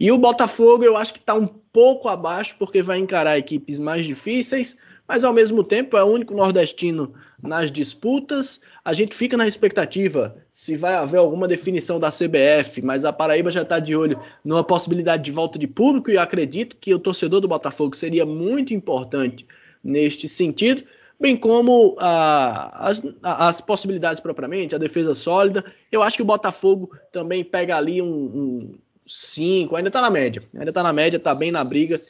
E 0.00 0.10
o 0.12 0.18
Botafogo 0.18 0.84
eu 0.84 0.96
acho 0.96 1.12
que 1.12 1.18
está 1.18 1.34
um 1.34 1.46
pouco 1.46 2.08
abaixo, 2.08 2.56
porque 2.58 2.82
vai 2.82 2.98
encarar 2.98 3.38
equipes 3.38 3.78
mais 3.78 4.06
difíceis 4.06 4.78
mas 5.08 5.24
ao 5.24 5.32
mesmo 5.32 5.64
tempo 5.64 5.96
é 5.96 6.04
o 6.04 6.06
único 6.06 6.34
nordestino 6.34 7.14
nas 7.42 7.72
disputas. 7.72 8.60
A 8.84 8.92
gente 8.92 9.14
fica 9.14 9.38
na 9.38 9.48
expectativa 9.48 10.36
se 10.52 10.76
vai 10.76 10.94
haver 10.94 11.16
alguma 11.16 11.48
definição 11.48 11.98
da 11.98 12.10
CBF, 12.10 12.82
mas 12.82 13.06
a 13.06 13.12
Paraíba 13.12 13.50
já 13.50 13.62
está 13.62 13.78
de 13.78 13.96
olho 13.96 14.20
numa 14.44 14.62
possibilidade 14.62 15.24
de 15.24 15.32
volta 15.32 15.58
de 15.58 15.66
público 15.66 16.10
e 16.10 16.18
acredito 16.18 16.76
que 16.76 16.92
o 16.92 16.98
torcedor 16.98 17.40
do 17.40 17.48
Botafogo 17.48 17.96
seria 17.96 18.26
muito 18.26 18.74
importante 18.74 19.46
neste 19.82 20.28
sentido, 20.28 20.84
bem 21.20 21.36
como 21.36 21.96
ah, 21.98 22.88
as, 22.88 23.02
as, 23.22 23.60
possibilidades 23.60 24.20
propriamente, 24.20 24.74
a 24.74 24.78
defesa 24.78 25.14
sólida. 25.14 25.64
Eu 25.90 26.02
acho 26.02 26.16
que 26.16 26.22
o 26.22 26.26
Botafogo 26.26 26.90
também 27.12 27.42
pega 27.42 27.76
ali 27.76 28.00
um 28.00 28.74
5, 29.06 29.74
ainda 29.74 29.88
está 29.88 30.00
na 30.00 30.10
média, 30.10 30.42
ainda 30.54 30.70
está 30.70 30.82
na 30.82 30.92
média, 30.92 31.16
está 31.16 31.34
bem 31.34 31.50
na 31.50 31.64
briga. 31.64 32.00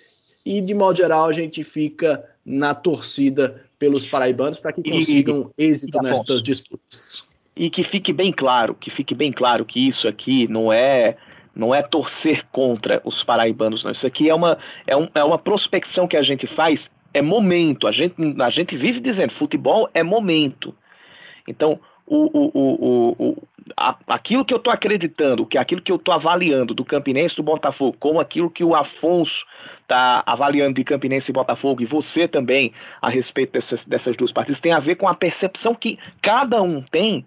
E 0.45 0.61
de 0.61 0.75
modo 0.75 0.97
geral 0.97 1.27
a 1.27 1.33
gente 1.33 1.63
fica 1.65 2.25
na 2.45 2.75
torcida 2.75 3.65
pelos 3.79 4.07
paraibanos 4.07 4.59
para 4.59 4.73
que 4.73 4.83
consigam 4.83 5.53
e, 5.57 5.65
êxito 5.65 6.01
nestas 6.03 6.43
disputas. 6.43 7.25
E 7.55 7.71
que 7.71 7.85
fique 7.85 8.13
bem 8.13 8.33
claro, 8.33 8.75
que 8.75 8.91
fique 8.91 9.15
bem 9.15 9.33
claro 9.33 9.65
que 9.65 9.89
isso 9.89 10.09
aqui 10.09 10.49
não 10.49 10.73
é 10.73 11.17
não 11.55 11.75
é 11.75 11.83
torcer 11.83 12.47
contra 12.53 13.03
os 13.05 13.25
paraibanos, 13.25 13.83
não. 13.83 13.91
Isso 13.91 14.07
aqui 14.07 14.31
é 14.31 14.35
uma, 14.35 14.59
é, 14.87 14.97
um, 14.97 15.09
é 15.13 15.25
uma 15.25 15.39
prospecção 15.39 16.07
que 16.07 16.17
a 16.17 16.23
gente 16.23 16.47
faz, 16.47 16.89
é 17.13 17.23
momento. 17.23 17.87
A 17.87 17.93
gente, 17.93 18.15
a 18.41 18.51
gente 18.51 18.77
vive 18.77 19.01
dizendo, 19.01 19.33
futebol 19.35 19.89
é 19.95 20.03
momento. 20.03 20.75
Então, 21.47 21.81
o, 22.07 22.17
o, 22.17 22.51
o, 22.55 23.17
o, 23.19 23.43
a, 23.77 23.97
aquilo 24.09 24.45
que 24.45 24.55
eu 24.55 24.59
estou 24.59 24.73
acreditando, 24.73 25.45
que 25.45 25.59
aquilo 25.59 25.83
que 25.83 25.93
eu 25.93 25.97
estou 25.97 26.15
avaliando 26.15 26.73
do 26.75 26.85
Campinense 26.85 27.37
do 27.37 27.43
Botafogo, 27.43 27.97
como 28.01 28.21
aquilo 28.21 28.51
que 28.51 28.65
o 28.65 28.75
Afonso 28.75 29.45
está 29.83 30.23
avaliando 30.25 30.75
de 30.75 30.85
Campinense 30.85 31.31
e 31.31 31.35
Botafogo, 31.35 31.83
e 31.83 31.87
você 31.87 32.27
também 32.27 32.73
a 33.01 33.11
respeito 33.11 33.53
dessas, 33.53 33.85
dessas 33.85 34.17
duas 34.17 34.33
partidas, 34.33 34.61
tem 34.61 34.73
a 34.73 34.81
ver 34.81 34.97
com 34.97 35.07
a 35.07 35.15
percepção 35.15 35.75
que 35.75 35.99
cada 36.23 36.63
um 36.63 36.83
tem 36.83 37.27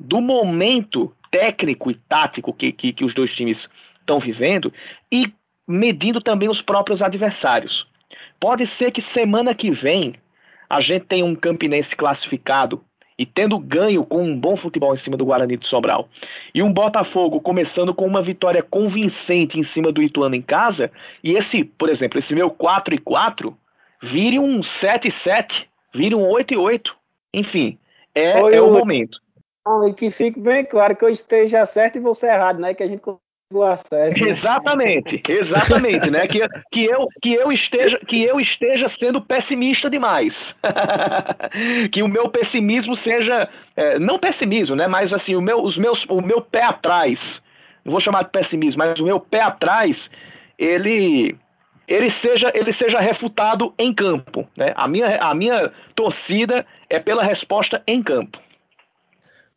do 0.00 0.20
momento 0.20 1.14
técnico 1.30 1.90
e 1.90 1.94
tático 1.94 2.52
que, 2.52 2.72
que, 2.72 2.92
que 2.92 3.04
os 3.04 3.14
dois 3.14 3.34
times 3.34 3.68
estão 4.00 4.18
vivendo 4.18 4.72
e 5.10 5.32
medindo 5.66 6.20
também 6.20 6.48
os 6.48 6.60
próprios 6.60 7.00
adversários. 7.00 7.86
Pode 8.42 8.66
ser 8.66 8.90
que 8.90 9.00
semana 9.00 9.54
que 9.54 9.70
vem 9.70 10.16
a 10.68 10.80
gente 10.80 11.04
tenha 11.04 11.24
um 11.24 11.32
Campinense 11.32 11.94
classificado 11.94 12.82
e 13.16 13.24
tendo 13.24 13.56
ganho 13.56 14.04
com 14.04 14.20
um 14.20 14.36
bom 14.36 14.56
futebol 14.56 14.92
em 14.92 14.96
cima 14.96 15.16
do 15.16 15.24
Guarani 15.24 15.56
de 15.56 15.64
Sobral. 15.68 16.08
E 16.52 16.60
um 16.60 16.72
Botafogo 16.72 17.40
começando 17.40 17.94
com 17.94 18.04
uma 18.04 18.20
vitória 18.20 18.60
convincente 18.60 19.60
em 19.60 19.62
cima 19.62 19.92
do 19.92 20.02
Ituano 20.02 20.34
em 20.34 20.42
casa, 20.42 20.90
e 21.22 21.36
esse, 21.36 21.62
por 21.62 21.88
exemplo, 21.88 22.18
esse 22.18 22.34
meu 22.34 22.50
4 22.50 22.96
e 22.96 22.98
4 22.98 23.56
vire 24.02 24.40
um 24.40 24.60
7 24.60 25.06
e 25.06 25.12
7, 25.12 25.68
vire 25.94 26.16
um 26.16 26.28
8 26.28 26.54
e 26.54 26.56
8. 26.56 26.96
Enfim, 27.32 27.78
é, 28.12 28.40
é 28.40 28.60
o 28.60 28.72
momento. 28.72 29.20
e 29.88 29.94
que 29.94 30.10
fique 30.10 30.40
bem 30.40 30.64
claro 30.64 30.96
que 30.96 31.04
eu 31.04 31.10
esteja 31.10 31.64
certo 31.64 31.94
e 31.94 32.00
você 32.00 32.26
errado, 32.26 32.58
né? 32.58 32.74
Que 32.74 32.82
a 32.82 32.88
gente. 32.88 33.06
Né? 33.06 33.14
Exatamente, 34.28 35.22
exatamente, 35.28 36.10
né? 36.10 36.26
Que, 36.26 36.40
que, 36.70 36.84
eu, 36.84 37.06
que, 37.20 37.34
eu 37.34 37.52
esteja, 37.52 37.98
que 38.06 38.22
eu 38.22 38.40
esteja 38.40 38.88
sendo 38.88 39.20
pessimista 39.20 39.90
demais. 39.90 40.54
que 41.92 42.02
o 42.02 42.08
meu 42.08 42.28
pessimismo 42.28 42.96
seja. 42.96 43.48
É, 43.76 43.98
não 43.98 44.18
pessimismo, 44.18 44.74
né? 44.74 44.86
Mas 44.86 45.12
assim, 45.12 45.34
o 45.34 45.40
meu, 45.40 45.62
os 45.62 45.76
meus, 45.76 46.04
o 46.08 46.20
meu 46.20 46.40
pé 46.40 46.64
atrás. 46.64 47.42
Não 47.84 47.92
vou 47.92 48.00
chamar 48.00 48.24
de 48.24 48.30
pessimismo, 48.30 48.78
mas 48.78 48.98
o 48.98 49.04
meu 49.04 49.20
pé 49.20 49.42
atrás, 49.42 50.10
ele. 50.58 51.36
Ele 51.88 52.10
seja, 52.10 52.50
ele 52.54 52.72
seja 52.72 53.00
refutado 53.00 53.74
em 53.76 53.92
campo. 53.92 54.48
Né? 54.56 54.72
A, 54.76 54.86
minha, 54.86 55.18
a 55.18 55.34
minha 55.34 55.72
torcida 55.96 56.64
é 56.88 56.98
pela 57.00 57.24
resposta 57.24 57.82
em 57.86 58.00
campo. 58.02 58.38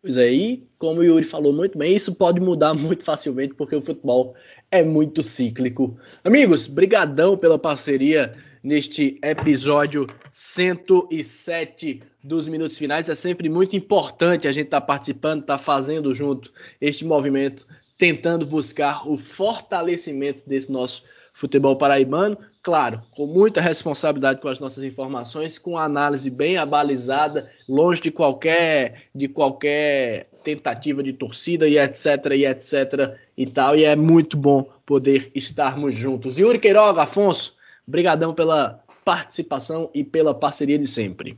Pois 0.06 0.18
aí, 0.18 0.62
é, 0.62 0.68
como 0.78 1.00
o 1.00 1.04
Yuri 1.04 1.26
falou 1.26 1.52
muito 1.52 1.80
bem, 1.80 1.96
isso 1.96 2.14
pode 2.14 2.40
mudar 2.40 2.76
muito 2.78 3.04
facilmente 3.04 3.56
porque 3.56 3.76
o 3.76 3.82
futebol 3.82 4.36
é 4.70 4.84
muito 4.84 5.24
cíclico. 5.24 5.98
Amigos, 6.24 6.68
brigadão 6.68 7.36
pela 7.36 7.58
parceria 7.58 8.32
neste 8.64 9.20
episódio 9.24 10.06
107 10.32 12.04
dos 12.24 12.48
Minutos 12.48 12.78
Finais. 12.78 13.10
É 13.10 13.16
sempre 13.16 13.50
muito 13.50 13.76
importante 13.76 14.48
a 14.48 14.52
gente 14.52 14.66
estar 14.66 14.82
tá 14.82 14.86
participando, 14.86 15.42
estar 15.42 15.58
tá 15.58 15.64
fazendo 15.64 16.14
junto 16.14 16.54
este 16.80 17.04
movimento, 17.04 17.66
tentando 17.98 18.46
buscar 18.46 19.10
o 19.10 19.18
fortalecimento 19.18 20.48
desse 20.48 20.72
nosso 20.72 21.02
futebol 21.36 21.76
paraibano, 21.76 22.38
claro, 22.64 23.04
com 23.12 23.28
muita 23.28 23.60
responsabilidade 23.60 24.40
com 24.40 24.48
as 24.48 24.58
nossas 24.58 24.84
informações, 24.84 25.58
com 25.58 25.78
análise 25.78 26.32
bem 26.32 26.58
abalizada, 26.58 27.52
longe 27.68 28.02
de 28.02 28.10
qualquer 28.10 29.10
de 29.14 29.28
qualquer 29.28 30.30
tentativa 30.46 31.04
de 31.04 31.12
torcida 31.12 31.68
e 31.68 31.78
etc 31.78 32.26
e 32.32 32.46
etc 32.46 33.18
e 33.38 33.46
tal, 33.46 33.76
e 33.76 33.84
é 33.84 33.98
muito 33.98 34.38
bom 34.38 34.64
poder 34.86 35.30
estarmos 35.36 35.94
juntos. 35.94 36.40
Yuri 36.40 36.58
Queiroga, 36.58 37.02
Afonso, 37.02 37.58
brigadão 37.86 38.34
pela 38.34 38.82
participação 39.04 39.90
e 39.94 40.06
pela 40.06 40.34
parceria 40.34 40.80
de 40.80 40.88
sempre. 40.88 41.36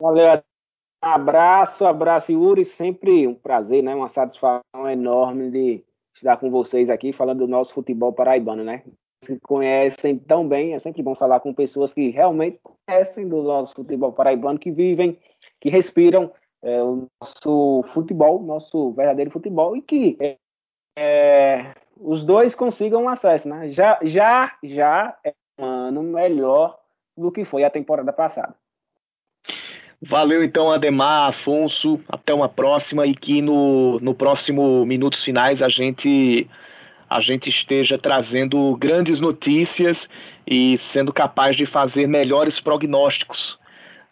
Valeu, 0.00 0.40
abraço, 1.02 1.84
abraço 1.84 2.30
Yuri, 2.30 2.64
sempre 2.64 3.26
um 3.26 3.34
prazer, 3.34 3.82
né, 3.82 3.96
uma 3.96 4.08
satisfação 4.08 4.88
enorme 4.88 5.50
de 5.50 5.84
estar 6.14 6.36
com 6.36 6.50
vocês 6.50 6.88
aqui 6.90 7.12
falando 7.12 7.40
do 7.40 7.48
nosso 7.48 7.74
futebol 7.74 8.12
paraibano, 8.12 8.62
né? 8.62 8.82
Que 9.24 9.38
conhecem 9.40 10.18
tão 10.18 10.46
bem, 10.46 10.74
é 10.74 10.78
sempre 10.78 11.02
bom 11.02 11.14
falar 11.14 11.40
com 11.40 11.54
pessoas 11.54 11.94
que 11.94 12.10
realmente 12.10 12.60
conhecem 12.62 13.28
do 13.28 13.42
nosso 13.42 13.74
futebol 13.74 14.12
paraibano, 14.12 14.58
que 14.58 14.70
vivem, 14.70 15.18
que 15.60 15.68
respiram 15.70 16.32
é, 16.62 16.82
o 16.82 17.06
nosso 17.20 17.84
futebol, 17.92 18.42
nosso 18.42 18.92
verdadeiro 18.92 19.30
futebol, 19.30 19.76
e 19.76 19.82
que 19.82 20.16
é, 20.20 20.36
é, 20.96 21.74
os 21.96 22.24
dois 22.24 22.54
consigam 22.54 23.08
acesso, 23.08 23.48
né? 23.48 23.70
Já, 23.70 23.98
já, 24.02 24.56
já 24.62 25.18
é 25.24 25.34
um 25.58 25.64
ano 25.64 26.02
melhor 26.02 26.78
do 27.16 27.30
que 27.30 27.44
foi 27.44 27.64
a 27.64 27.70
temporada 27.70 28.12
passada. 28.12 28.54
Valeu 30.06 30.44
então, 30.44 30.70
Ademar, 30.70 31.30
Afonso. 31.30 31.98
Até 32.08 32.34
uma 32.34 32.48
próxima 32.48 33.06
e 33.06 33.14
que 33.14 33.40
no, 33.40 33.98
no 34.00 34.14
próximo 34.14 34.84
Minutos 34.84 35.24
Finais 35.24 35.62
a 35.62 35.68
gente, 35.68 36.46
a 37.08 37.20
gente 37.20 37.48
esteja 37.48 37.98
trazendo 37.98 38.76
grandes 38.76 39.18
notícias 39.18 40.08
e 40.46 40.78
sendo 40.92 41.10
capaz 41.10 41.56
de 41.56 41.64
fazer 41.64 42.06
melhores 42.06 42.60
prognósticos. 42.60 43.58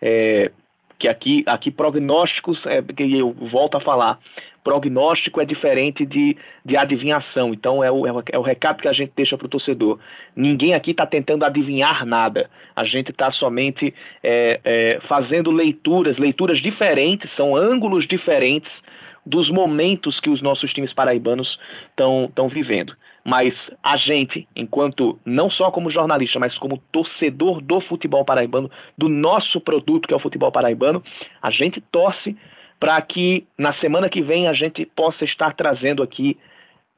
É, 0.01 0.51
que 0.99 1.09
aqui, 1.09 1.43
aqui 1.47 1.71
prognósticos, 1.71 2.65
é, 2.65 2.81
que 2.81 3.19
eu 3.19 3.33
volto 3.33 3.77
a 3.77 3.81
falar, 3.81 4.19
prognóstico 4.63 5.41
é 5.41 5.45
diferente 5.45 6.07
de, 6.07 6.37
de 6.65 6.77
adivinhação. 6.77 7.53
Então 7.53 7.83
é 7.83 7.91
o, 7.91 8.07
é 8.07 8.13
o, 8.13 8.21
é 8.21 8.47
recado 8.47 8.81
que 8.81 8.89
a 8.89 8.93
gente 8.93 9.13
deixa 9.15 9.37
para 9.37 9.47
o 9.47 9.51
torcedor. 9.51 9.99
Ninguém 10.35 10.75
aqui 10.75 10.93
está 10.93 11.07
tentando 11.07 11.45
adivinhar 11.45 12.07
nada. 12.07 12.51
A 12.75 12.85
gente 12.85 13.11
está 13.11 13.31
somente 13.31 13.95
é, 14.23 14.61
é, 14.65 15.01
fazendo 15.03 15.51
leituras, 15.51 16.19
leituras 16.19 16.59
diferentes, 16.59 17.31
são 17.31 17.57
ângulos 17.57 18.07
diferentes 18.07 18.83
dos 19.25 19.51
momentos 19.51 20.19
que 20.19 20.31
os 20.31 20.43
nossos 20.43 20.73
times 20.73 20.93
paraibanos 20.93 21.59
estão 21.91 22.49
vivendo. 22.49 22.97
Mas 23.25 23.71
a 23.83 23.97
gente, 23.97 24.49
enquanto 24.55 25.19
não 25.25 25.49
só 25.49 25.71
como 25.71 25.91
jornalista, 25.91 26.41
mas 26.41 26.59
como 26.59 26.83
torcedor 26.91 27.61
do 27.61 27.81
futebol 27.81 28.25
paraibano, 28.25 28.69
do 28.99 29.09
nosso 29.09 29.61
produto 29.61 30.09
que 30.09 30.15
é 30.15 30.17
o 30.17 30.21
futebol 30.21 30.51
paraibano, 30.51 31.03
a 31.41 31.51
gente 31.51 31.81
torce 31.81 32.37
para 32.83 33.01
que 33.01 33.47
na 33.57 33.71
semana 33.71 34.09
que 34.09 34.21
vem 34.21 34.49
a 34.49 34.53
gente 34.53 34.85
possa 34.85 35.25
estar 35.25 35.55
trazendo 35.55 36.03
aqui 36.03 36.37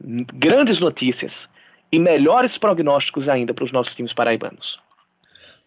grandes 0.01 0.81
notícias 0.81 1.47
e 1.93 1.99
melhores 1.99 2.57
prognósticos 2.57 3.29
ainda 3.29 3.53
para 3.53 3.67
os 3.67 3.71
nossos 3.71 3.95
times 3.95 4.15
paraibanos. 4.15 4.79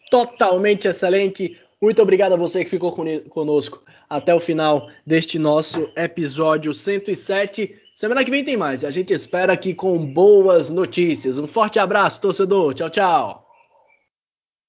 Totalmente 0.09 0.87
excelente. 0.87 1.55
Muito 1.79 2.01
obrigado 2.01 2.33
a 2.33 2.35
você 2.35 2.63
que 2.63 2.71
ficou 2.71 2.91
conosco 3.29 3.83
até 4.09 4.33
o 4.33 4.39
final 4.39 4.89
deste 5.05 5.37
nosso 5.37 5.87
episódio 5.95 6.73
107. 6.73 7.75
Semana 7.93 8.25
que 8.25 8.31
vem 8.31 8.43
tem 8.43 8.57
mais. 8.57 8.83
A 8.83 8.89
gente 8.89 9.13
espera 9.13 9.53
aqui 9.53 9.75
com 9.75 10.03
boas 10.03 10.71
notícias. 10.71 11.37
Um 11.37 11.45
forte 11.45 11.77
abraço, 11.77 12.19
torcedor. 12.19 12.73
Tchau, 12.73 12.89
tchau. 12.89 13.46